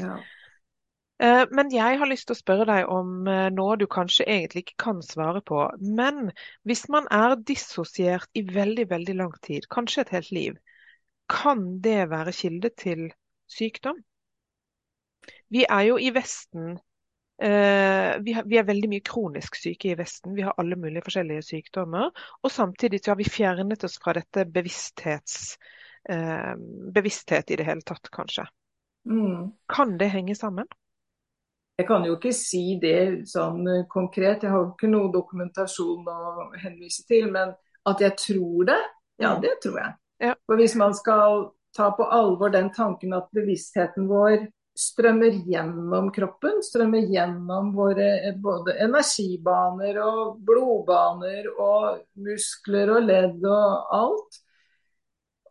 Ja. 0.00 0.16
Eh, 1.22 1.44
Men 1.50 1.70
jeg 1.70 1.98
har 2.00 2.08
lyst 2.08 2.26
til 2.28 2.36
å 2.36 2.40
spørre 2.40 2.66
deg 2.68 2.88
om 2.90 3.28
eh, 3.28 3.48
noe 3.54 3.76
du 3.80 3.86
kanskje 3.86 4.26
egentlig 4.26 4.64
ikke 4.66 4.80
kan 4.88 5.02
svare 5.06 5.42
på. 5.44 5.64
Men 5.80 6.32
hvis 6.68 6.88
man 6.88 7.06
er 7.12 7.36
dissosiert 7.36 8.28
i 8.34 8.42
veldig, 8.48 8.88
veldig 8.90 9.16
lang 9.20 9.32
tid, 9.44 9.68
kanskje 9.72 10.06
et 10.06 10.14
helt 10.16 10.32
liv, 10.32 10.56
kan 11.32 11.80
det 11.84 12.10
være 12.10 12.34
kilde 12.36 12.72
til 12.76 13.10
sykdom? 13.52 14.00
Vi 15.52 15.66
er 15.68 15.84
jo 15.90 15.98
i 16.00 16.10
Vesten 16.14 16.72
eh, 17.42 18.18
vi, 18.22 18.32
har, 18.32 18.44
vi 18.48 18.58
er 18.58 18.66
veldig 18.66 18.90
mye 18.90 19.04
kronisk 19.04 19.56
syke 19.58 19.92
i 19.92 19.96
Vesten. 19.98 20.34
Vi 20.36 20.44
har 20.46 20.54
alle 20.58 20.76
mulige 20.76 21.04
forskjellige 21.06 21.44
sykdommer. 21.46 22.10
Og 22.42 22.50
samtidig 22.52 23.02
så 23.02 23.12
har 23.12 23.20
vi 23.20 23.28
fjernet 23.28 23.84
oss 23.84 23.98
fra 24.02 24.14
dette 24.18 24.46
bevissthets, 24.48 25.56
eh, 26.08 26.52
bevissthet 26.94 27.50
i 27.50 27.58
det 27.60 27.66
hele 27.68 27.84
tatt, 27.86 28.10
kanskje. 28.12 28.46
Mm. 29.08 29.52
Kan 29.68 29.96
det 29.98 30.12
henge 30.12 30.34
sammen? 30.38 30.68
Jeg 31.78 31.86
kan 31.88 32.04
jo 32.06 32.14
ikke 32.18 32.34
si 32.36 32.78
det 32.82 33.26
sånn 33.30 33.66
eh, 33.66 33.84
konkret, 33.90 34.44
jeg 34.44 34.52
har 34.52 34.60
jo 34.62 34.72
ikke 34.74 34.90
noe 34.92 35.10
dokumentasjon 35.12 36.06
å 36.12 36.50
henvise 36.62 37.06
til. 37.08 37.30
Men 37.32 37.54
at 37.88 38.04
jeg 38.04 38.18
tror 38.28 38.68
det, 38.70 38.82
ja 39.22 39.34
Mm. 39.34 39.42
det 39.42 39.56
tror 39.62 39.78
jeg. 39.78 39.94
Ja. 40.22 40.34
For 40.46 40.56
hvis 40.56 40.76
man 40.78 40.94
skal 40.94 41.50
ta 41.76 41.90
på 41.96 42.04
alvor 42.04 42.52
den 42.52 42.70
tanken 42.72 43.14
at 43.16 43.30
bevisstheten 43.32 44.08
vår 44.10 44.46
strømmer 44.78 45.34
gjennom 45.44 46.08
kroppen, 46.12 46.62
strømmer 46.64 47.04
gjennom 47.12 47.74
våre 47.76 48.32
både 48.40 48.78
energibaner 48.80 49.98
og 50.00 50.38
blodbaner 50.40 51.50
og 51.60 52.00
muskler 52.24 52.94
og 52.94 53.04
ledd 53.04 53.44
og 53.44 53.96
alt. 53.98 54.38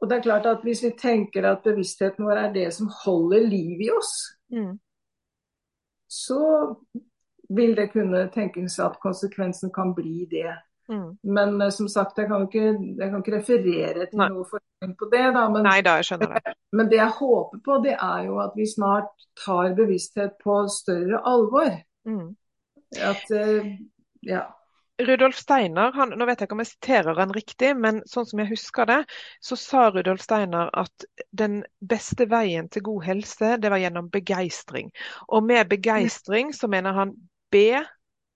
Og 0.02 0.10
det 0.10 0.18
er 0.18 0.26
klart 0.26 0.48
at 0.50 0.64
Hvis 0.66 0.82
vi 0.84 0.90
tenker 0.98 1.46
at 1.46 1.62
bevisstheten 1.64 2.26
vår 2.26 2.38
er 2.48 2.54
det 2.54 2.74
som 2.74 2.90
holder 3.04 3.48
liv 3.48 3.82
i 3.82 3.92
oss, 3.94 4.38
Mm. 4.52 4.80
så 6.10 6.76
vil 7.50 7.76
det 7.76 7.92
kunne 7.94 8.30
tenkes 8.34 8.80
at 8.80 8.98
konsekvensen 9.04 9.72
kan 9.72 9.94
bli 9.96 10.26
det. 10.32 10.58
Mm. 10.92 11.18
Men 11.24 11.62
eh, 11.62 11.70
som 11.70 11.88
sagt, 11.88 12.18
jeg 12.20 12.28
kan 12.28 12.48
ikke, 12.48 12.68
jeg 13.00 13.10
kan 13.12 13.24
ikke 13.24 13.38
referere 13.38 14.08
til 14.12 14.20
Nei. 14.20 14.30
noe 14.34 14.48
forskning 14.50 14.96
på 15.00 15.10
det. 15.14 15.26
Da, 15.38 15.46
men, 15.54 15.64
Nei 15.68 15.80
da, 15.86 15.98
jeg 16.02 16.10
skjønner 16.10 16.34
det. 16.36 16.56
men 16.78 16.92
det 16.92 17.00
jeg 17.00 17.18
håper 17.20 17.62
på, 17.66 17.82
det 17.86 17.96
er 17.96 18.26
jo 18.28 18.40
at 18.44 18.58
vi 18.60 18.68
snart 18.68 19.28
tar 19.40 19.76
bevissthet 19.78 20.36
på 20.44 20.64
større 20.72 21.22
alvor. 21.32 21.78
Mm. 22.10 22.34
At, 23.00 23.24
eh, 23.32 23.78
ja. 24.28 24.50
Rudolf 25.02 25.38
Steiner, 25.40 25.96
han, 25.96 26.12
nå 26.14 26.28
vet 26.28 26.42
jeg 26.42 26.50
ikke 26.50 26.58
om 26.58 26.62
jeg 26.62 26.74
siterer 26.74 27.22
han 27.24 27.32
riktig, 27.34 27.72
men 27.80 28.04
sånn 28.10 28.28
som 28.28 28.42
jeg 28.44 28.52
husker 28.52 28.90
det, 28.90 29.00
så 29.42 29.58
sa 29.58 29.88
Rudolf 29.90 30.22
Steiner 30.22 30.70
at 30.78 31.08
den 31.34 31.62
beste 31.80 32.28
veien 32.30 32.68
til 32.70 32.86
god 32.86 33.08
helse, 33.08 33.56
det 33.64 33.72
var 33.74 33.82
gjennom 33.82 34.12
begeistring. 34.14 34.92
Og 35.32 35.48
med 35.48 35.72
begeistring 35.72 36.52
så 36.54 36.70
mener 36.70 37.00
han 37.00 37.16
B, 37.52 37.80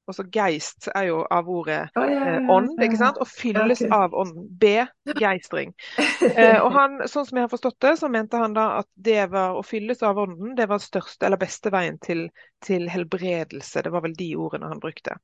altså 0.08 0.26
geist 0.32 0.88
er 0.92 1.08
jo 1.10 1.22
av 1.34 1.48
ordet 1.50 1.80
Å, 1.98 2.04
ja, 2.06 2.12
ja, 2.12 2.34
ja, 2.36 2.42
ånd, 2.54 2.74
ikke 2.82 3.00
sant? 3.00 3.20
Og 3.22 3.30
fylles 3.30 3.82
av 3.90 4.14
ånden. 4.18 4.48
B, 4.50 4.78
begeistring. 5.10 5.74
Eh, 6.26 6.58
og 6.58 6.74
han, 6.74 6.98
sånn 7.08 7.26
som 7.28 7.38
jeg 7.38 7.46
har 7.46 7.52
forstått 7.52 7.78
det, 7.84 7.92
så 8.00 8.08
mente 8.12 8.40
han 8.40 8.56
da 8.56 8.64
at 8.80 8.88
det 9.08 9.28
var 9.32 9.56
å 9.60 9.62
fylles 9.64 10.02
av 10.04 10.18
ånden, 10.20 10.56
det 10.58 10.66
var 10.72 10.82
største 10.82 11.28
eller 11.28 11.40
beste 11.40 11.70
veien 11.72 12.00
til, 12.02 12.26
til 12.66 12.88
helbredelse. 12.90 13.84
Det 13.86 13.92
var 13.94 14.04
vel 14.08 14.16
de 14.18 14.30
ordene 14.40 14.72
han 14.72 14.82
brukte. 14.82 15.18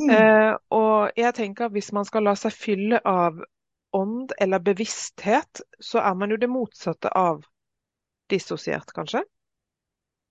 Mm. 0.00 0.12
Eh, 0.14 0.52
og 0.76 1.18
jeg 1.18 1.34
tenker 1.36 1.66
at 1.66 1.74
hvis 1.74 1.90
man 1.96 2.06
skal 2.08 2.28
la 2.28 2.36
seg 2.38 2.54
fylle 2.54 3.00
av 3.08 3.40
ånd 3.98 4.32
eller 4.38 4.62
bevissthet, 4.62 5.64
så 5.80 6.04
er 6.04 6.16
man 6.20 6.32
jo 6.32 6.38
det 6.40 6.50
motsatte 6.52 7.12
av 7.18 7.42
dissosiert, 8.30 8.92
kanskje? 8.94 9.24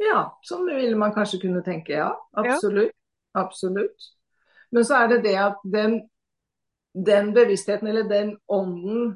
Ja, 0.01 0.21
sånn 0.45 0.67
ville 0.69 0.97
man 0.97 1.13
kanskje 1.15 1.41
kunne 1.47 1.63
tenke, 1.65 1.97
ja. 1.97 2.11
Absolutt. 2.37 2.93
Absolutt. 3.37 4.11
Men 4.73 4.85
så 4.87 5.03
er 5.03 5.13
det 5.13 5.21
det 5.23 5.35
at 5.39 5.61
den, 5.63 6.01
den 7.07 7.31
bevisstheten, 7.35 7.87
eller 7.87 8.07
den 8.09 8.35
ånden 8.51 9.15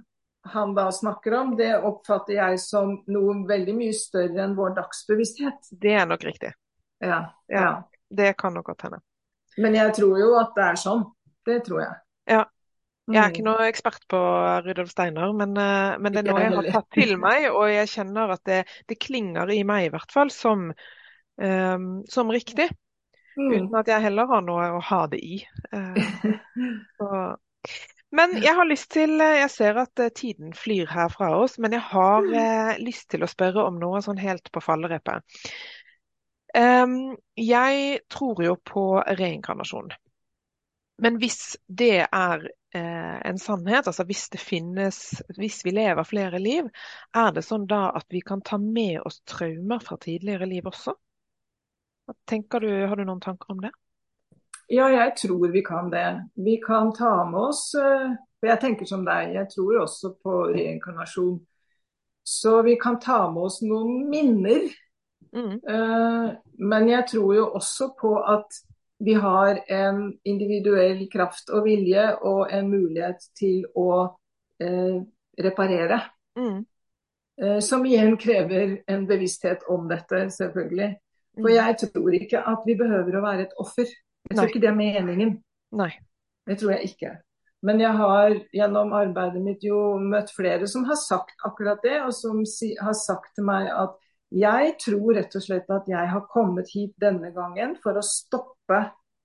han 0.53 0.71
da 0.73 0.87
snakker 0.95 1.35
om, 1.37 1.55
det 1.57 1.69
oppfatter 1.85 2.33
jeg 2.39 2.59
som 2.63 2.95
noe 3.13 3.35
veldig 3.49 3.75
mye 3.77 3.93
større 3.93 4.41
enn 4.45 4.55
vår 4.57 4.73
dagsbevissthet. 4.79 5.69
Det 5.83 5.93
er 5.99 6.07
nok 6.09 6.23
riktig. 6.25 6.53
Ja, 7.01 7.23
Ja. 7.49 7.61
ja. 7.61 7.73
Det 8.11 8.33
kan 8.37 8.53
nok 8.53 8.65
godt 8.65 8.81
hende. 8.87 8.97
Men 9.57 9.75
jeg 9.75 9.93
tror 9.95 10.17
jo 10.19 10.31
at 10.39 10.49
det 10.55 10.63
er 10.65 10.79
sånn. 10.79 11.05
Det 11.47 11.61
tror 11.67 11.79
jeg. 11.83 11.93
Ja. 12.27 12.41
Jeg 13.11 13.17
er 13.17 13.27
Mm. 13.27 13.33
ikke 13.33 13.43
noe 13.43 13.67
ekspert 13.67 14.03
på 14.07 14.19
Rudolf 14.65 14.89
Steiner, 14.89 15.31
men, 15.33 15.55
eh, 15.57 15.97
men 15.99 16.13
det 16.13 16.19
er 16.21 16.27
noe 16.31 16.41
jeg 16.41 16.53
har 16.53 16.67
tatt 16.71 16.89
til 16.93 17.17
meg, 17.17 17.47
og 17.51 17.67
jeg 17.69 17.87
kjenner 17.89 18.31
at 18.31 18.43
det, 18.45 18.59
det 18.87 18.99
klinger 18.99 19.49
i 19.51 19.63
meg 19.63 19.85
i 19.85 19.89
hvert 19.89 20.11
fall 20.11 20.29
som, 20.29 20.71
um, 21.41 22.03
som 22.07 22.29
riktig. 22.29 22.69
Mm. 23.37 23.51
Uten 23.53 23.79
at 23.79 23.89
jeg 23.91 24.03
heller 24.07 24.27
har 24.31 24.43
noe 24.45 24.67
å 24.77 24.83
ha 24.91 25.05
det 25.11 25.21
i. 25.23 25.41
Eh, 25.71 26.83
så. 26.97 27.37
Men 28.11 28.33
jeg 28.43 28.55
har 28.57 28.67
lyst 28.67 28.89
til 28.91 29.21
eh, 29.23 29.37
Jeg 29.39 29.51
ser 29.53 29.77
at 29.79 30.01
eh, 30.03 30.11
tiden 30.15 30.55
flyr 30.57 30.89
her 30.91 31.11
fra 31.13 31.29
oss, 31.39 31.57
men 31.61 31.71
jeg 31.77 31.83
har 31.93 32.27
eh, 32.27 32.71
lyst 32.83 33.07
til 33.13 33.23
å 33.23 33.29
spørre 33.31 33.63
om 33.69 33.79
noe 33.79 34.01
sånn 34.03 34.19
helt 34.19 34.51
på 34.51 34.63
fallerepet. 34.63 35.23
Em, 36.57 37.15
jeg 37.39 38.01
tror 38.11 38.41
jo 38.43 38.57
på 38.67 38.85
reinkarnasjon. 38.99 39.93
Men 41.01 41.17
hvis 41.21 41.55
det 41.65 42.03
er 42.03 42.43
eh, 42.75 43.17
en 43.29 43.39
sannhet, 43.41 43.87
altså 43.87 44.03
hvis 44.05 44.27
det 44.33 44.41
finnes 44.41 44.99
Hvis 45.37 45.63
vi 45.65 45.73
lever 45.73 46.03
flere 46.05 46.39
liv, 46.39 46.67
er 47.15 47.31
det 47.33 47.45
sånn 47.47 47.65
da 47.69 47.87
at 47.95 48.05
vi 48.11 48.21
kan 48.21 48.43
ta 48.45 48.59
med 48.61 48.99
oss 49.07 49.21
traumer 49.25 49.81
fra 49.81 49.97
tidligere 49.97 50.49
liv 50.51 50.67
også? 50.69 50.97
Tenker 52.25 52.59
du, 52.59 52.69
har 52.87 52.95
du 52.95 53.05
noen 53.05 53.21
tanker 53.21 53.51
om 53.51 53.61
det? 53.61 53.71
Ja, 54.71 54.87
jeg 54.89 55.15
tror 55.17 55.47
vi 55.51 55.61
kan 55.61 55.89
det. 55.91 56.29
Vi 56.35 56.61
kan 56.65 56.93
ta 56.95 57.25
med 57.29 57.39
oss 57.39 57.73
eh, 57.75 58.13
For 58.39 58.47
jeg 58.47 58.61
tenker 58.61 58.87
som 58.89 59.03
deg, 59.05 59.33
jeg 59.35 59.49
tror 59.51 59.81
også 59.83 60.13
på 60.23 60.37
reinkarnasjon. 60.55 61.41
Så 62.23 62.61
vi 62.65 62.77
kan 62.79 62.99
ta 63.01 63.25
med 63.31 63.49
oss 63.49 63.59
noen 63.61 64.07
minner. 64.09 64.69
Mm, 65.35 65.59
eh, 65.59 66.31
Men 66.57 66.89
jeg 66.89 67.07
tror 67.11 67.35
jo 67.35 67.49
også 67.59 67.91
på 67.99 68.15
at 68.23 68.61
vi 69.01 69.13
har 69.13 69.59
en 69.67 70.01
individuell 70.25 71.07
kraft 71.11 71.49
og 71.49 71.65
vilje 71.65 72.03
og 72.21 72.53
en 72.53 72.69
mulighet 72.69 73.23
til 73.37 73.65
å 73.75 73.91
eh, 74.61 75.01
reparere. 75.41 76.01
mm, 76.37 76.65
Som 77.65 77.85
igjen 77.89 78.17
krever 78.21 78.75
en 78.87 79.07
bevissthet 79.09 79.63
om 79.69 79.87
dette, 79.89 80.27
selvfølgelig. 80.29 80.91
For 81.37 81.47
mm. 81.47 81.55
jeg 81.55 81.77
tror 81.81 82.15
ikke 82.17 82.45
at 82.51 82.63
vi 82.67 82.77
behøver 82.79 83.17
å 83.17 83.25
være 83.25 83.47
et 83.47 83.59
offer. 83.61 83.89
Jeg 84.29 84.35
tror 84.35 84.45
Nei. 84.45 84.51
ikke 84.51 84.63
det 84.63 84.71
er 84.71 84.79
meningen. 84.79 85.35
Nei. 85.79 85.91
Det 86.47 86.57
tror 86.59 86.75
jeg 86.75 86.91
ikke. 86.91 87.11
Men 87.61 87.81
jeg 87.81 87.93
har 87.93 88.35
gjennom 88.57 88.93
arbeidet 88.97 89.41
mitt 89.45 89.63
jo 89.63 89.97
møtt 90.01 90.31
flere 90.33 90.67
som 90.69 90.87
har 90.89 90.97
sagt 90.97 91.43
akkurat 91.45 91.83
det, 91.85 91.99
og 92.01 92.13
som 92.17 92.41
si, 92.49 92.73
har 92.81 92.95
sagt 92.97 93.35
til 93.37 93.45
meg 93.47 93.69
at 93.69 93.97
jeg 94.31 94.77
tror 94.81 95.11
rett 95.17 95.35
og 95.35 95.43
slett 95.43 95.69
at 95.73 95.89
jeg 95.91 96.09
har 96.13 96.29
kommet 96.31 96.71
hit 96.73 96.95
denne 97.01 97.29
gangen 97.35 97.75
for 97.83 97.99
å 97.99 98.05
stoppe 98.05 98.79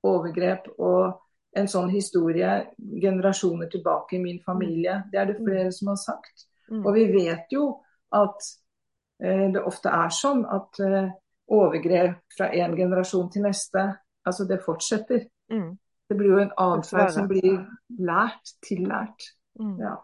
overgrep 0.06 0.66
og 0.76 1.22
en 1.56 1.70
sånn 1.70 1.88
historie 1.88 2.50
generasjoner 2.76 3.70
tilbake 3.72 4.18
i 4.18 4.22
min 4.22 4.42
familie. 4.44 4.98
Det 5.12 5.20
er 5.20 5.30
det 5.30 5.38
flere 5.40 5.70
som 5.72 5.94
har 5.94 6.00
sagt. 6.00 6.46
Mm. 6.68 6.82
Og 6.82 6.90
vi 6.98 7.06
vet 7.14 7.54
jo 7.54 7.70
at 8.14 8.50
eh, 9.22 9.46
det 9.54 9.62
ofte 9.64 9.92
er 9.94 10.12
sånn 10.12 10.44
at 10.52 10.82
eh, 10.84 11.08
overgrep 11.46 12.22
fra 12.36 12.50
en 12.54 12.76
generasjon 12.76 13.30
til 13.32 13.46
neste, 13.46 13.84
altså 14.26 14.46
det 14.48 14.62
fortsetter. 14.64 15.26
Mm. 15.52 15.76
Det 16.08 16.16
blir 16.16 16.34
jo 16.34 16.42
en 16.42 16.54
atferd 16.58 17.12
som 17.14 17.28
blir 17.30 17.60
lært, 17.98 18.54
tillært. 18.66 19.30
Mm. 19.58 19.76
Ja. 19.82 19.96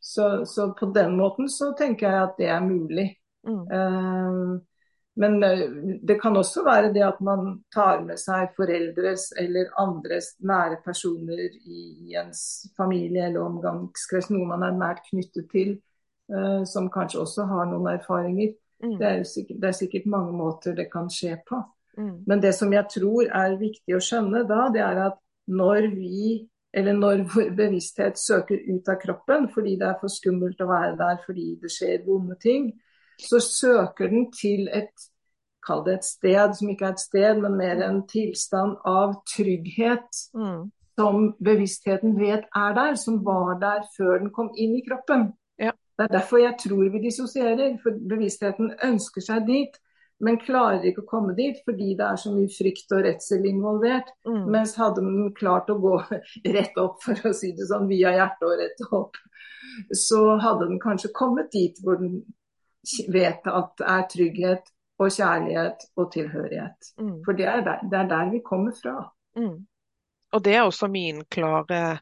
Så, 0.00 0.44
så 0.46 0.70
på 0.78 0.90
den 0.94 1.16
måten 1.16 1.48
så 1.48 1.72
tenker 1.78 2.10
jeg 2.10 2.22
at 2.22 2.40
det 2.40 2.48
er 2.52 2.64
mulig. 2.64 3.08
Mm. 3.46 3.62
Uh, 3.72 4.58
men 5.16 5.42
eh, 5.42 5.60
det 6.02 6.18
kan 6.20 6.36
også 6.36 6.60
være 6.66 6.90
det 6.92 7.00
at 7.06 7.20
man 7.24 7.62
tar 7.72 8.02
med 8.04 8.20
seg 8.20 8.50
foreldres 8.56 9.30
eller 9.40 9.70
andres 9.80 10.34
nære 10.44 10.82
personer 10.84 11.40
i, 11.40 11.78
i 12.04 12.18
ens 12.20 12.42
familie 12.76 13.24
eller 13.30 13.46
omgangskrets, 13.46 14.28
noe 14.34 14.44
man 14.50 14.66
er 14.66 14.76
nært 14.76 15.00
knyttet 15.08 15.48
til, 15.54 15.72
uh, 16.34 16.66
som 16.68 16.90
kanskje 16.92 17.22
også 17.22 17.48
har 17.48 17.70
noen 17.70 17.88
erfaringer. 17.94 18.52
Mm. 18.82 18.98
Det 18.98 19.06
er, 19.06 19.22
sikkert, 19.24 19.60
det 19.62 19.68
er 19.68 19.78
sikkert 19.78 20.06
mange 20.06 20.32
måter 20.36 20.74
det 20.76 20.90
kan 20.92 21.08
skje 21.12 21.38
på. 21.48 21.62
Mm. 21.96 22.24
Men 22.26 22.42
det 22.42 22.54
som 22.54 22.72
jeg 22.72 22.84
tror 22.92 23.30
er 23.32 23.56
viktig 23.60 23.96
å 23.96 24.02
skjønne 24.04 24.44
da, 24.48 24.66
det 24.74 24.82
er 24.84 25.00
at 25.06 25.18
når 25.46 25.88
vi, 25.94 26.48
eller 26.76 26.96
når 26.98 27.24
vår 27.32 27.52
bevissthet 27.56 28.18
søker 28.20 28.60
ut 28.68 28.88
av 28.92 28.98
kroppen 29.00 29.48
fordi 29.54 29.76
det 29.80 29.88
er 29.88 30.00
for 30.00 30.12
skummelt 30.12 30.60
å 30.60 30.68
være 30.68 30.96
der 30.98 31.20
fordi 31.24 31.54
det 31.62 31.72
skjer 31.72 32.04
vonde 32.06 32.36
ting, 32.42 32.72
så 33.22 33.40
søker 33.40 34.12
den 34.12 34.30
til 34.34 34.68
et 34.68 35.08
Kall 35.66 35.80
det 35.82 35.96
et 35.96 36.06
sted 36.06 36.52
som 36.54 36.68
ikke 36.70 36.84
er 36.86 36.92
et 36.94 37.00
sted, 37.02 37.40
men 37.42 37.56
mer 37.58 37.80
en 37.82 38.04
tilstand 38.06 38.76
av 38.86 39.16
trygghet 39.26 40.20
Mm. 40.34 40.70
som 40.94 41.32
bevisstheten 41.42 42.14
vet 42.20 42.46
er 42.54 42.74
der, 42.74 42.94
som 42.94 43.24
var 43.24 43.58
der 43.58 43.82
før 43.96 44.18
den 44.18 44.30
kom 44.30 44.52
inn 44.54 44.76
i 44.76 44.84
kroppen. 44.86 45.32
Det 45.96 46.06
er 46.06 46.12
derfor 46.12 46.42
jeg 46.42 46.56
tror 46.60 46.88
vi 46.92 47.02
dissosierer, 47.06 47.76
for 47.82 47.96
bevisstheten 48.10 48.74
ønsker 48.84 49.24
seg 49.24 49.46
dit, 49.48 49.78
men 50.24 50.38
klarer 50.40 50.84
ikke 50.88 51.02
å 51.04 51.08
komme 51.08 51.34
dit 51.36 51.58
fordi 51.66 51.90
det 51.96 52.04
er 52.06 52.20
så 52.20 52.32
mye 52.32 52.48
frykt 52.52 52.92
og 52.96 53.04
redsel 53.04 53.44
involvert. 53.48 54.08
Mm. 54.28 54.46
Mens 54.52 54.74
hadde 54.80 55.04
man 55.04 55.32
klart 55.36 55.72
å 55.72 55.78
gå 55.80 55.94
rett 56.56 56.80
opp, 56.80 57.02
for 57.04 57.28
å 57.28 57.34
si 57.36 57.52
det 57.56 57.68
sånn, 57.68 57.88
via 57.90 58.14
hjertet 58.16 58.48
og 58.48 58.56
rett 58.62 58.86
opp, 58.90 59.20
så 59.92 60.22
hadde 60.40 60.70
den 60.70 60.80
kanskje 60.82 61.12
kommet 61.16 61.52
dit 61.52 61.80
hvor 61.84 62.00
den 62.00 62.20
vet 63.12 63.48
at 63.50 63.72
det 63.80 63.86
er 63.92 64.04
trygghet 64.12 64.72
og 65.02 65.12
kjærlighet 65.12 65.88
og 65.96 66.12
tilhørighet. 66.12 66.92
Mm. 67.00 67.16
For 67.24 67.36
det 67.36 67.48
er 67.50 67.64
der, 67.66 67.82
det 67.90 67.98
er 67.98 68.12
der 68.12 68.30
vi 68.32 68.44
kommer 68.44 68.76
fra. 68.76 69.00
Mm. 69.36 69.66
Og 70.32 70.44
det 70.44 70.54
er 70.54 70.64
også 70.64 70.88
min 70.92 71.24
klare 71.32 71.98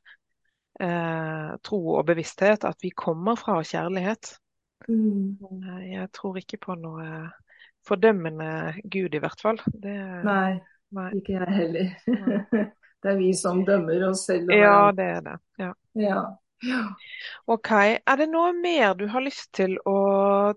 eh, 0.80 1.54
tro 1.64 1.80
og 1.98 2.06
bevissthet, 2.08 2.64
at 2.64 2.82
vi 2.82 2.90
kommer 2.90 3.38
fra 3.40 3.60
kjærlighet. 3.62 4.36
Men 4.88 5.64
eh, 5.70 5.90
jeg 5.94 6.10
tror 6.16 6.38
ikke 6.40 6.60
på 6.62 6.76
noe 6.80 7.08
fordømmende 7.84 8.74
Gud, 8.84 9.14
i 9.14 9.20
hvert 9.20 9.40
fall. 9.40 9.60
Det, 9.72 9.96
Nei, 10.24 10.56
nei. 10.96 11.10
ikke 11.20 11.38
jeg 11.38 11.58
heller. 11.58 11.92
Det 13.04 13.12
er 13.12 13.18
vi 13.20 13.34
som 13.36 13.58
dømmer 13.68 14.06
oss 14.08 14.22
selv. 14.24 14.48
Ja, 14.48 14.88
det 14.96 15.04
er 15.04 15.18
det. 15.20 15.34
Ja. 15.60 15.72
Ja. 16.00 16.20
Ja. 16.62 16.82
OK. 17.50 17.70
Er 17.74 18.16
det 18.20 18.26
noe 18.30 18.52
mer 18.56 18.94
du 18.96 19.04
har 19.10 19.24
lyst 19.24 19.50
til 19.56 19.74
å 19.88 19.96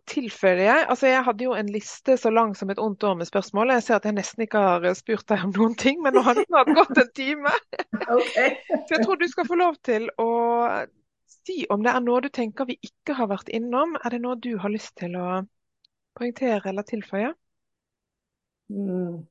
tilføye? 0.07 0.85
Altså, 0.87 1.09
jeg 1.09 1.23
hadde 1.25 1.47
jo 1.47 1.55
en 1.57 1.71
liste 1.73 2.17
så 2.19 2.31
lang 2.31 2.53
som 2.55 2.71
et 2.71 2.79
ondt 2.79 3.03
år 3.07 3.17
med 3.19 3.29
spørsmål. 3.29 3.73
Jeg 3.75 3.85
ser 3.87 3.97
at 3.97 4.07
jeg 4.07 4.15
nesten 4.17 4.45
ikke 4.45 4.61
har 4.63 4.87
spurt 4.99 5.27
deg 5.31 5.43
om 5.47 5.55
noen 5.57 5.75
ting, 5.79 5.99
men 6.05 6.15
nå 6.15 6.23
har 6.27 6.37
det 6.37 6.45
snart 6.47 6.71
gått 6.77 7.03
en 7.03 7.13
time. 7.17 7.55
Okay. 8.07 8.53
Så 8.87 8.93
jeg 8.93 9.03
tror 9.03 9.17
du 9.19 9.25
skal 9.27 9.47
få 9.49 9.57
lov 9.59 9.73
til 9.83 10.05
å 10.21 10.27
si 11.27 11.65
om 11.73 11.81
det 11.83 11.91
er 11.91 12.03
noe 12.05 12.21
du 12.23 12.29
tenker 12.31 12.67
vi 12.69 12.77
ikke 12.85 13.17
har 13.17 13.27
vært 13.27 13.49
innom. 13.51 13.97
Er 13.99 14.15
det 14.15 14.21
noe 14.23 14.37
du 14.39 14.53
har 14.61 14.71
lyst 14.71 14.93
til 15.01 15.17
å 15.19 15.41
poengtere 16.15 16.71
eller 16.71 16.87
tilføye? 16.87 17.33
Mm. 18.71 19.25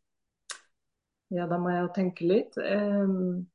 Ja, 1.35 1.47
da 1.51 1.59
må 1.59 1.73
jeg 1.73 1.89
tenke 1.97 2.29
litt. 2.29 2.59
Em, 2.61 3.47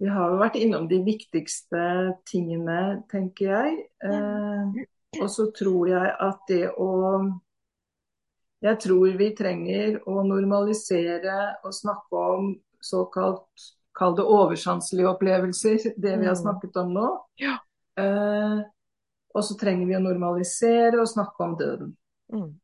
vi 0.00 0.08
har 0.08 0.30
jo 0.32 0.38
vært 0.40 0.56
innom 0.56 0.86
de 0.88 0.98
viktigste 1.04 1.80
tingene, 2.28 3.02
tenker 3.12 3.50
jeg. 3.52 3.76
Eh, 4.04 4.80
og 5.20 5.28
så 5.28 5.48
tror 5.56 5.90
jeg 5.90 6.14
at 6.20 6.42
det 6.48 6.70
å 6.78 6.90
Jeg 8.62 8.76
tror 8.82 9.16
vi 9.16 9.30
trenger 9.32 10.02
å 10.04 10.20
normalisere 10.26 11.36
og 11.64 11.72
snakke 11.72 12.12
om 12.36 12.50
såkalt 12.84 13.70
Kall 13.96 14.14
det 14.16 14.22
oversanselige 14.22 15.08
opplevelser, 15.10 15.94
det 15.96 16.12
vi 16.20 16.26
har 16.28 16.36
Mm. 16.36 16.42
snakket 16.42 16.76
om 16.76 16.92
nå. 16.94 17.08
Ja. 17.42 17.56
Eh, 17.98 18.60
og 19.34 19.42
så 19.44 19.56
trenger 19.58 19.86
vi 19.86 19.96
å 19.96 20.00
normalisere 20.00 21.00
og 21.00 21.08
snakke 21.08 21.40
om 21.44 21.56
døden. 21.58 21.96
Mm. 22.32 22.54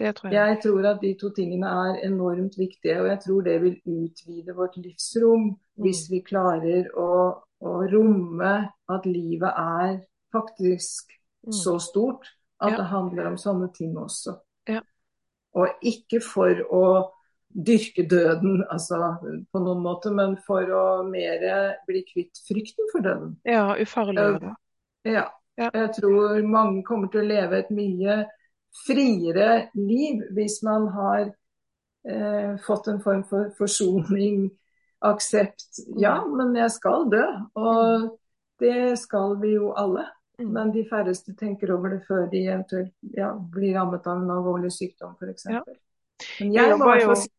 Tror 0.00 0.32
jeg. 0.32 0.34
Jeg 0.40 0.58
tror 0.64 0.86
at 0.90 1.00
de 1.02 1.14
to 1.20 1.30
tingene 1.36 1.66
er 1.66 2.00
enormt 2.08 2.56
viktige, 2.58 3.00
og 3.02 3.08
jeg 3.08 3.20
tror 3.26 3.40
det 3.46 3.56
vil 3.62 3.76
utvide 3.86 4.56
vårt 4.56 4.76
livsrom 4.80 5.50
hvis 5.80 6.06
vi 6.10 6.20
klarer 6.26 6.88
å, 6.96 7.12
å 7.60 7.72
romme 7.92 8.52
at 8.88 9.06
livet 9.06 9.52
er 9.56 10.00
faktisk 10.34 11.16
Mm. 11.40 11.52
så 11.56 11.78
stort 11.80 12.26
at 12.60 12.70
Ja. 12.72 12.76
det 12.76 12.84
handler 12.90 13.26
om 13.30 13.36
sånne 13.40 13.72
ting 13.72 13.94
også. 13.96 14.34
Ja. 14.68 14.80
Og 15.54 15.68
ikke 15.82 16.20
for 16.20 16.52
å 16.70 17.10
dyrke 17.50 18.04
døden, 18.06 18.62
altså 18.70 19.16
på 19.52 19.58
noen 19.64 19.80
måte, 19.82 20.12
men 20.12 20.36
for 20.46 20.60
å 20.68 21.02
mer 21.08 21.40
bli 21.88 22.04
kvitt 22.04 22.36
frykten 22.44 22.90
for 22.92 23.00
døden. 23.00 23.36
Ja, 23.46 23.74
ufarliggjøre 23.80 24.40
det. 24.40 24.54
Ja. 25.04 25.24
Ja. 25.56 25.70
Jeg 25.74 25.94
tror 25.94 26.42
mange 26.46 26.82
kommer 26.84 27.08
til 27.08 27.20
å 27.20 27.28
leve 27.28 27.58
et 27.58 27.70
mye 27.70 28.26
friere 28.86 29.68
liv 29.74 30.22
hvis 30.36 30.60
man 30.66 30.88
har 30.94 31.26
eh, 32.08 32.56
fått 32.66 32.88
en 32.92 33.00
form 33.02 33.24
for 33.28 33.50
forsoning, 33.58 34.48
aksept. 35.00 35.82
Ja, 35.98 36.18
men 36.28 36.54
jeg 36.58 36.70
skal 36.76 37.08
dø. 37.12 37.24
Og 37.58 38.10
det 38.60 38.98
skal 39.00 39.38
vi 39.40 39.54
jo 39.56 39.72
alle. 39.72 40.06
Mm. 40.40 40.50
Men 40.54 40.72
de 40.72 40.86
færreste 40.88 41.34
tenker 41.36 41.72
over 41.74 41.96
det 41.96 42.02
før 42.08 42.26
de 42.32 42.44
eventuelt 42.46 42.92
ja, 43.16 43.32
blir 43.52 43.74
rammet 43.76 44.06
av 44.08 44.22
en 44.22 44.32
alvorlig 44.32 44.72
sykdom, 44.72 45.16
f.eks. 45.20 45.46
Ja. 45.52 45.62
Men 46.40 46.52
Jeg 46.54 46.78
må, 46.80 47.14
si- 47.16 47.32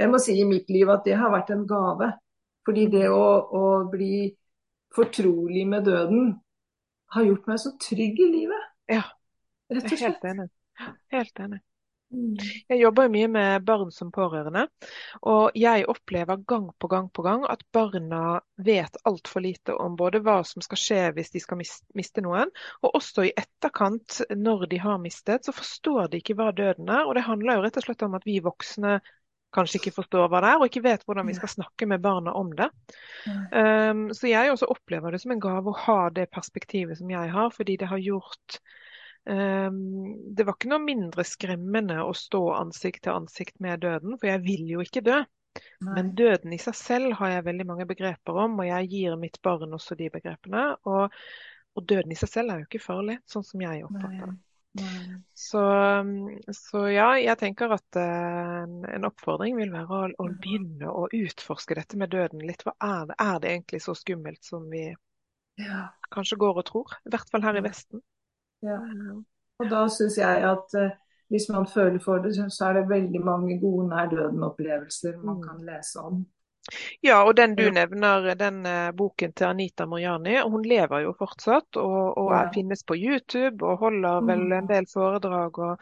jeg 0.00 0.10
må 0.10 0.18
si 0.20 0.38
i 0.40 0.44
mitt 0.48 0.70
liv 0.72 0.88
at 0.92 1.04
det 1.04 1.16
har 1.20 1.32
vært 1.32 1.52
en 1.54 1.66
gave. 1.68 2.12
Fordi 2.64 2.86
det 2.92 3.08
å, 3.12 3.24
å 3.52 3.64
bli 3.92 4.30
fortrolig 4.96 5.66
med 5.68 5.84
døden 5.84 6.30
har 7.12 7.26
gjort 7.28 7.48
meg 7.50 7.60
så 7.60 7.74
trygg 7.80 8.20
i 8.24 8.28
livet. 8.32 8.70
Ja. 8.88 9.02
Rett 9.72 9.84
og 9.84 10.00
helt 10.00 10.20
slett. 10.22 10.52
Helt 11.14 11.38
enig. 11.40 11.60
Mm. 12.14 12.36
Jeg 12.68 12.78
jobber 12.78 13.06
jo 13.06 13.12
mye 13.14 13.28
med 13.32 13.64
barn 13.66 13.90
som 13.92 14.10
pårørende, 14.14 14.66
og 15.26 15.56
jeg 15.58 15.86
opplever 15.90 16.42
gang 16.46 16.68
på 16.78 16.90
gang 16.90 17.08
på 17.10 17.24
gang 17.26 17.46
at 17.50 17.64
barna 17.74 18.38
vet 18.54 19.00
altfor 19.08 19.42
lite 19.42 19.74
om 19.74 19.96
både 19.98 20.20
hva 20.22 20.36
som 20.46 20.62
skal 20.62 20.80
skje 20.80 21.00
hvis 21.16 21.32
de 21.34 21.42
skal 21.42 21.58
miste 21.58 22.22
noen, 22.22 22.52
og 22.84 23.00
også 23.00 23.26
i 23.26 23.34
etterkant, 23.34 24.20
når 24.30 24.68
de 24.70 24.80
har 24.84 25.02
mistet, 25.02 25.48
så 25.48 25.56
forstår 25.56 26.12
de 26.12 26.22
ikke 26.22 26.38
hva 26.38 26.52
døden 26.54 26.92
er. 26.92 27.02
Og 27.08 27.16
det 27.18 27.26
handler 27.26 27.58
jo 27.58 27.66
rett 27.66 27.82
og 27.82 27.88
slett 27.88 28.06
om 28.06 28.16
at 28.20 28.28
vi 28.28 28.38
voksne 28.44 29.00
kanskje 29.54 29.78
ikke 29.80 29.94
forstår 29.94 30.30
hva 30.30 30.40
det 30.42 30.50
er, 30.50 30.60
og 30.60 30.70
ikke 30.70 30.84
vet 30.84 31.04
hvordan 31.06 31.28
vi 31.30 31.36
skal 31.36 31.50
snakke 31.52 31.86
med 31.86 32.02
barna 32.02 32.34
om 32.34 32.50
det. 32.58 32.66
Um, 33.54 34.08
så 34.14 34.26
jeg 34.30 34.50
også 34.50 34.66
opplever 34.70 35.14
det 35.14 35.22
som 35.22 35.34
en 35.34 35.42
gave 35.42 35.70
å 35.70 35.82
ha 35.84 36.00
det 36.14 36.26
perspektivet 36.34 36.98
som 36.98 37.10
jeg 37.10 37.30
har, 37.30 37.52
fordi 37.54 37.78
det 37.80 37.90
har 37.90 38.02
gjort 38.02 38.58
Det 39.24 40.44
var 40.44 40.52
ikke 40.52 40.68
noe 40.68 40.84
mindre 40.84 41.24
skremmende 41.24 42.02
å 42.04 42.10
stå 42.16 42.42
ansikt 42.58 43.06
til 43.06 43.14
ansikt 43.14 43.56
med 43.64 43.80
døden, 43.80 44.18
for 44.20 44.28
jeg 44.28 44.42
vil 44.44 44.68
jo 44.74 44.84
ikke 44.84 45.04
dø. 45.06 45.22
Men 45.86 46.14
døden 46.18 46.52
i 46.52 46.58
seg 46.60 46.76
selv 46.76 47.18
har 47.20 47.36
jeg 47.36 47.46
veldig 47.46 47.66
mange 47.68 47.86
begreper 47.88 48.40
om, 48.44 48.58
og 48.58 48.68
jeg 48.68 48.90
gir 48.90 49.18
mitt 49.20 49.38
barn 49.44 49.76
også 49.76 49.96
de 49.98 50.10
begrepene. 50.12 50.64
Og, 50.90 51.14
og 51.74 51.86
døden 51.88 52.12
i 52.14 52.18
seg 52.18 52.32
selv 52.32 52.54
er 52.54 52.62
jo 52.62 52.68
ikke 52.68 52.82
farlig, 52.82 53.20
sånn 53.30 53.46
som 53.46 53.62
jeg 53.64 53.86
oppfatter 53.86 54.32
det. 54.32 54.40
Så, 55.38 55.62
så 56.50 56.80
ja, 56.90 57.12
jeg 57.22 57.38
tenker 57.38 57.76
at 57.76 57.98
eh, 58.00 58.62
en, 58.64 58.80
en 58.90 59.06
oppfordring 59.06 59.54
vil 59.60 59.70
være 59.70 60.00
å, 60.00 60.08
å 60.24 60.26
begynne 60.32 60.90
å 60.90 61.06
utforske 61.14 61.76
dette 61.78 61.98
med 62.00 62.10
døden 62.10 62.42
litt. 62.42 62.64
Hva 62.66 62.74
er 62.82 63.06
det? 63.10 63.18
Er 63.22 63.38
det 63.42 63.52
egentlig 63.52 63.84
så 63.84 63.94
skummelt 63.98 64.42
som 64.42 64.66
vi 64.72 64.88
Ja, 65.62 65.84
kanskje 66.10 66.40
går 66.42 66.58
og 66.58 66.66
tror? 66.66 66.96
I 67.06 67.14
hvert 67.14 67.30
fall 67.30 67.46
her 67.46 67.60
i 67.60 67.62
Vesten. 67.62 68.02
Ja. 68.68 68.76
Eh, 68.76 69.22
Og 69.62 69.70
da 69.70 69.84
syns 69.88 70.16
jeg 70.18 70.44
at 70.50 70.74
eh, 70.80 70.90
hvis 71.30 71.48
man 71.52 71.66
føler 71.66 72.00
for 72.04 72.18
det, 72.24 72.34
så 72.52 72.68
er 72.68 72.72
det 72.80 72.88
veldig 72.90 73.20
mange 73.24 73.58
gode 73.60 73.88
nær 73.88 74.08
døden-opplevelser 74.10 75.20
man 75.24 75.36
Mm. 75.36 75.42
kan 75.48 75.60
lese 75.66 76.00
om. 76.00 76.24
Ja, 77.04 77.18
og 77.28 77.36
den 77.36 77.54
du 77.56 77.70
nevner, 77.70 78.34
den 78.34 78.66
eh, 78.66 78.90
boken 78.96 79.32
til 79.36 79.44
Anita 79.44 79.84
Moriani, 79.86 80.38
hun 80.48 80.62
lever 80.64 81.02
jo 81.04 81.12
fortsatt 81.18 81.76
og, 81.76 82.18
og 82.18 82.30
Ja. 82.32 82.50
finnes 82.54 82.82
på 82.84 82.94
YouTube 82.96 83.62
og 83.66 83.78
holder 83.78 84.20
vel 84.26 84.52
en 84.52 84.64
Mm. 84.64 84.68
del 84.68 84.86
foredrag. 84.94 85.58
Og, 85.58 85.78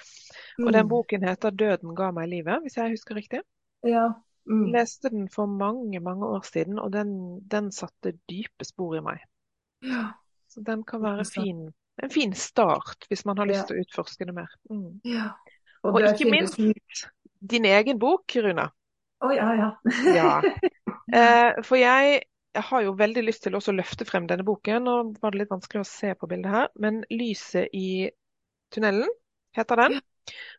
og 0.66 0.72
den 0.72 0.84
Mm. 0.84 0.88
boken 0.88 1.22
heter 1.28 1.50
'Døden 1.50 1.94
ga 1.96 2.10
meg 2.10 2.28
livet', 2.28 2.60
hvis 2.62 2.76
jeg 2.76 2.90
husker 2.90 3.14
riktig. 3.14 3.40
Ja. 3.84 4.08
Mm. 4.46 4.72
Leste 4.72 5.08
den 5.08 5.28
for 5.28 5.46
mange, 5.46 6.00
mange 6.00 6.26
år 6.26 6.40
siden, 6.52 6.78
og 6.78 6.92
den, 6.92 7.40
den 7.48 7.70
satte 7.72 8.12
dype 8.30 8.64
spor 8.64 8.94
i 8.96 9.00
meg. 9.00 9.18
Ja. 9.82 10.12
Så 10.48 10.60
den 10.66 10.82
kan 10.84 11.02
være 11.02 11.24
fin, 11.24 11.70
en 12.02 12.10
fin 12.10 12.32
start 12.34 13.06
hvis 13.10 13.24
man 13.28 13.38
har 13.38 13.50
lyst 13.50 13.64
Ja. 13.64 13.66
til 13.68 13.76
å 13.80 13.84
utforske 13.86 14.28
det 14.28 14.34
mer. 14.36 14.52
Mm. 14.70 15.00
ja. 15.04 15.32
Og, 15.82 15.96
Og 15.98 16.04
ikke 16.06 16.30
minst 16.30 16.58
din 17.42 17.64
egen 17.66 17.98
bok, 17.98 18.36
Runa. 18.38 18.68
Å 19.22 19.32
ja, 19.34 19.48
ja. 19.58 19.70
Ja. 20.18 20.36
Eh, 21.12 21.58
for 21.66 21.76
jeg, 21.76 22.22
har 22.54 22.82
jo 22.84 22.92
veldig 22.96 23.24
lyst 23.26 23.42
til 23.44 23.56
å 23.56 23.60
løfte 23.74 24.06
frem 24.08 24.24
denne 24.28 24.44
boken. 24.46 24.84
Nå 24.86 24.94
var 25.20 25.32
det 25.32 25.42
litt 25.42 25.50
vanskelig 25.50 25.82
å 25.82 25.88
se 25.88 26.12
på 26.16 26.28
bildet 26.30 26.52
her, 26.52 26.70
men 26.80 27.02
'Lyset 27.10 27.68
i 27.76 28.08
tunnelen' 28.72 29.10
heter 29.56 29.76
den. 29.76 29.98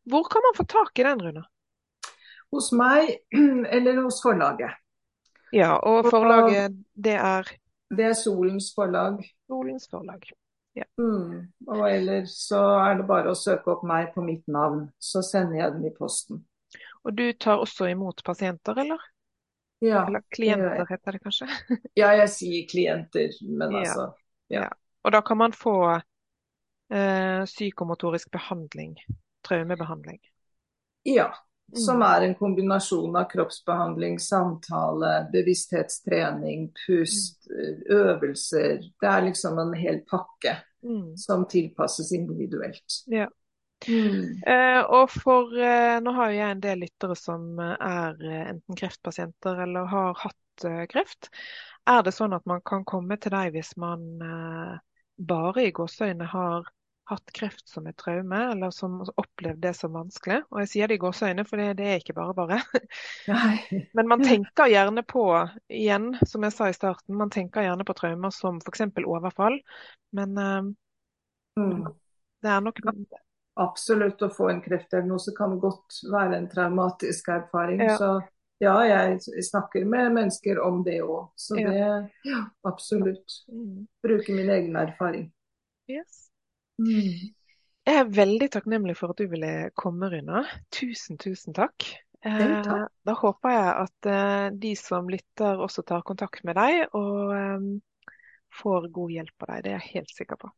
Hvor 0.10 0.28
kan 0.30 0.42
man 0.46 0.58
få 0.58 0.66
tak 0.70 1.00
i 1.00 1.06
den, 1.08 1.22
Runa? 1.22 1.46
Hos 2.52 2.72
meg 2.78 3.24
eller 3.78 4.02
hos 4.04 4.22
forlaget. 4.22 4.78
Ja, 5.54 5.78
og 5.78 6.10
forlaget 6.10 6.78
det 6.94 7.18
er 7.18 7.50
Det 7.94 8.06
er 8.10 8.14
Solens 8.18 8.74
forlag. 8.76 9.22
Solens 9.48 9.90
forlag. 9.90 10.26
Mm. 10.98 11.54
Og 11.68 11.84
ellers 11.90 12.34
så 12.48 12.62
er 12.82 13.00
det 13.00 13.08
bare 13.10 13.34
å 13.34 13.38
søke 13.38 13.74
opp 13.74 13.84
meg 13.88 14.12
på 14.16 14.24
mitt 14.26 14.46
navn, 14.52 14.88
så 15.02 15.22
sender 15.26 15.60
jeg 15.60 15.76
den 15.76 15.88
i 15.90 15.94
posten. 15.94 16.44
Og 17.04 17.16
du 17.18 17.26
tar 17.34 17.62
også 17.62 17.90
imot 17.92 18.24
pasienter, 18.26 18.78
eller? 18.86 19.02
Ja, 19.84 20.06
Eller 20.08 20.24
klienter, 20.32 20.86
heter 20.88 21.18
det 21.18 21.20
kanskje? 21.26 21.50
ja 22.00 22.14
jeg 22.16 22.30
sier 22.32 22.68
klienter, 22.72 23.34
men 23.44 23.72
Ja. 23.76 23.80
altså 23.84 24.10
Ja. 24.54 24.68
Og 25.04 25.12
da 25.12 25.20
kan 25.22 25.38
man 25.38 25.52
få 25.52 26.00
eh, 26.94 27.44
psykomotorisk 27.46 28.32
behandling, 28.32 28.96
traumebehandling. 29.44 30.22
Ja. 31.04 31.34
Som 31.76 32.02
Mm. 32.02 32.04
er 32.06 32.22
en 32.22 32.36
kombinasjon 32.36 33.16
av 33.16 33.30
kroppsbehandling, 33.32 34.20
samtale, 34.20 35.28
bevissthetstrening, 35.34 36.72
pust, 36.88 37.48
øvelser. 37.90 38.78
Det 39.02 39.10
er 39.10 39.22
liksom 39.26 39.60
en 39.60 39.74
hel 39.74 40.02
pakke 40.10 40.58
Mm. 40.84 41.18
som 41.18 41.46
tilpasses 41.48 42.12
individuelt. 42.12 43.04
Ja. 43.08 43.28
Mm. 43.88 44.40
Uh, 44.48 44.84
og 44.96 45.10
for 45.12 45.50
uh, 45.52 46.00
Nå 46.04 46.12
har 46.16 46.30
jo 46.32 46.38
jeg 46.38 46.52
en 46.52 46.60
del 46.64 46.80
lyttere 46.80 47.16
som 47.20 47.60
eh, 47.60 47.76
er 47.80 48.16
eh, 48.24 48.50
enten 48.54 48.76
kreftpasienter 48.80 49.60
eller 49.64 49.86
har 49.92 50.14
hatt 50.22 50.66
uh, 50.66 50.86
kreft. 50.88 51.30
Er 51.88 52.02
det 52.04 52.14
sånn 52.16 52.34
at 52.36 52.46
man 52.46 52.62
kan 52.64 52.86
komme 52.88 53.18
til 53.20 53.32
deg 53.32 53.52
hvis 53.56 53.74
man 53.78 54.06
eh, 54.24 54.78
bare 55.20 55.66
i 55.68 55.72
gåseøyne 55.76 56.26
har 56.32 56.70
hatt 57.10 57.34
kreft 57.36 57.68
som 57.70 57.88
et 57.90 57.98
traume, 58.00 58.40
eller 58.54 58.72
som 58.72 59.02
opplevd 59.04 59.60
det 59.64 59.74
som 59.78 59.96
vanskelig? 59.96 60.42
Og 60.52 60.62
jeg 60.64 60.72
sier 60.72 60.92
det 60.92 60.98
i 60.98 61.02
gåseøyne, 61.04 61.46
for 61.48 61.60
det, 61.60 61.74
det 61.80 61.90
er 61.90 62.00
ikke 62.02 62.16
bare 62.18 62.36
bare. 62.38 62.62
Men 63.98 64.12
man 64.12 64.24
tenker 64.24 64.72
gjerne 64.72 65.04
på, 65.08 65.26
igjen, 65.70 66.14
som 66.28 66.48
jeg 66.48 66.56
sa 66.56 66.70
i 66.70 66.78
starten, 66.78 67.18
man 67.20 67.34
tenker 67.34 67.66
gjerne 67.68 67.86
på 67.88 67.98
traumer 67.98 68.34
som 68.36 68.62
f.eks. 68.64 68.88
overfall. 69.04 69.60
Men 70.16 70.40
uh, 70.40 70.72
Mm. 71.54 71.84
det 72.42 72.50
er 72.50 72.64
nok 72.66 72.80
Absolutt, 73.54 74.22
å 74.26 74.32
få 74.34 74.48
en 74.50 74.62
kreftdiagnose 74.66 75.36
kan 75.38 75.60
godt 75.62 76.00
være 76.10 76.40
en 76.40 76.48
traumatisk 76.50 77.28
erfaring. 77.30 77.84
Ja. 77.86 77.98
Så 78.02 78.08
ja, 78.64 78.74
jeg 78.88 79.46
snakker 79.46 79.86
med 79.86 80.16
mennesker 80.16 80.58
om 80.64 80.80
det 80.86 81.04
òg. 81.06 81.28
Så 81.38 81.60
det 81.60 81.76
Ja, 82.26 82.40
absolutt. 82.66 83.44
mm, 83.52 83.86
Bruke 84.02 84.34
min 84.34 84.50
egen 84.50 84.76
erfaring. 84.76 85.28
Yes. 85.86 86.33
Mm. 86.82 87.34
Jeg 87.84 88.00
er 88.00 88.12
veldig 88.16 88.48
takknemlig 88.54 88.96
for 88.96 89.12
at 89.12 89.20
du 89.20 89.28
ville 89.32 89.70
komme, 89.76 90.08
Runa. 90.14 90.46
Tusen, 90.72 91.20
tusen 91.20 91.56
takk. 91.56 91.90
Eh, 92.24 92.54
Da 93.04 93.16
håper 93.20 93.52
jeg 93.52 93.72
at 93.82 94.08
eh, 94.08 94.46
de 94.56 94.72
som 94.80 95.10
lytter 95.12 95.60
også 95.60 95.84
tar 95.84 96.06
kontakt 96.08 96.46
med 96.48 96.56
deg 96.56 96.96
og 96.96 97.34
eh, 97.36 97.66
får 98.62 98.88
god 98.96 99.12
hjelp 99.18 99.44
av 99.46 99.52
deg. 99.52 99.66
Det 99.66 99.74
er 99.74 99.78
jeg 99.82 99.92
helt 99.98 100.16
sikker 100.16 100.40
på. 100.40 100.54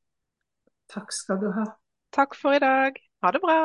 Takk 0.93 1.18
skal 1.18 1.41
du 1.41 1.49
ha. 1.55 1.66
Takk 2.13 2.38
for 2.38 2.53
i 2.53 2.61
dag. 2.61 3.01
Ha 3.26 3.34
det 3.34 3.41
bra. 3.41 3.59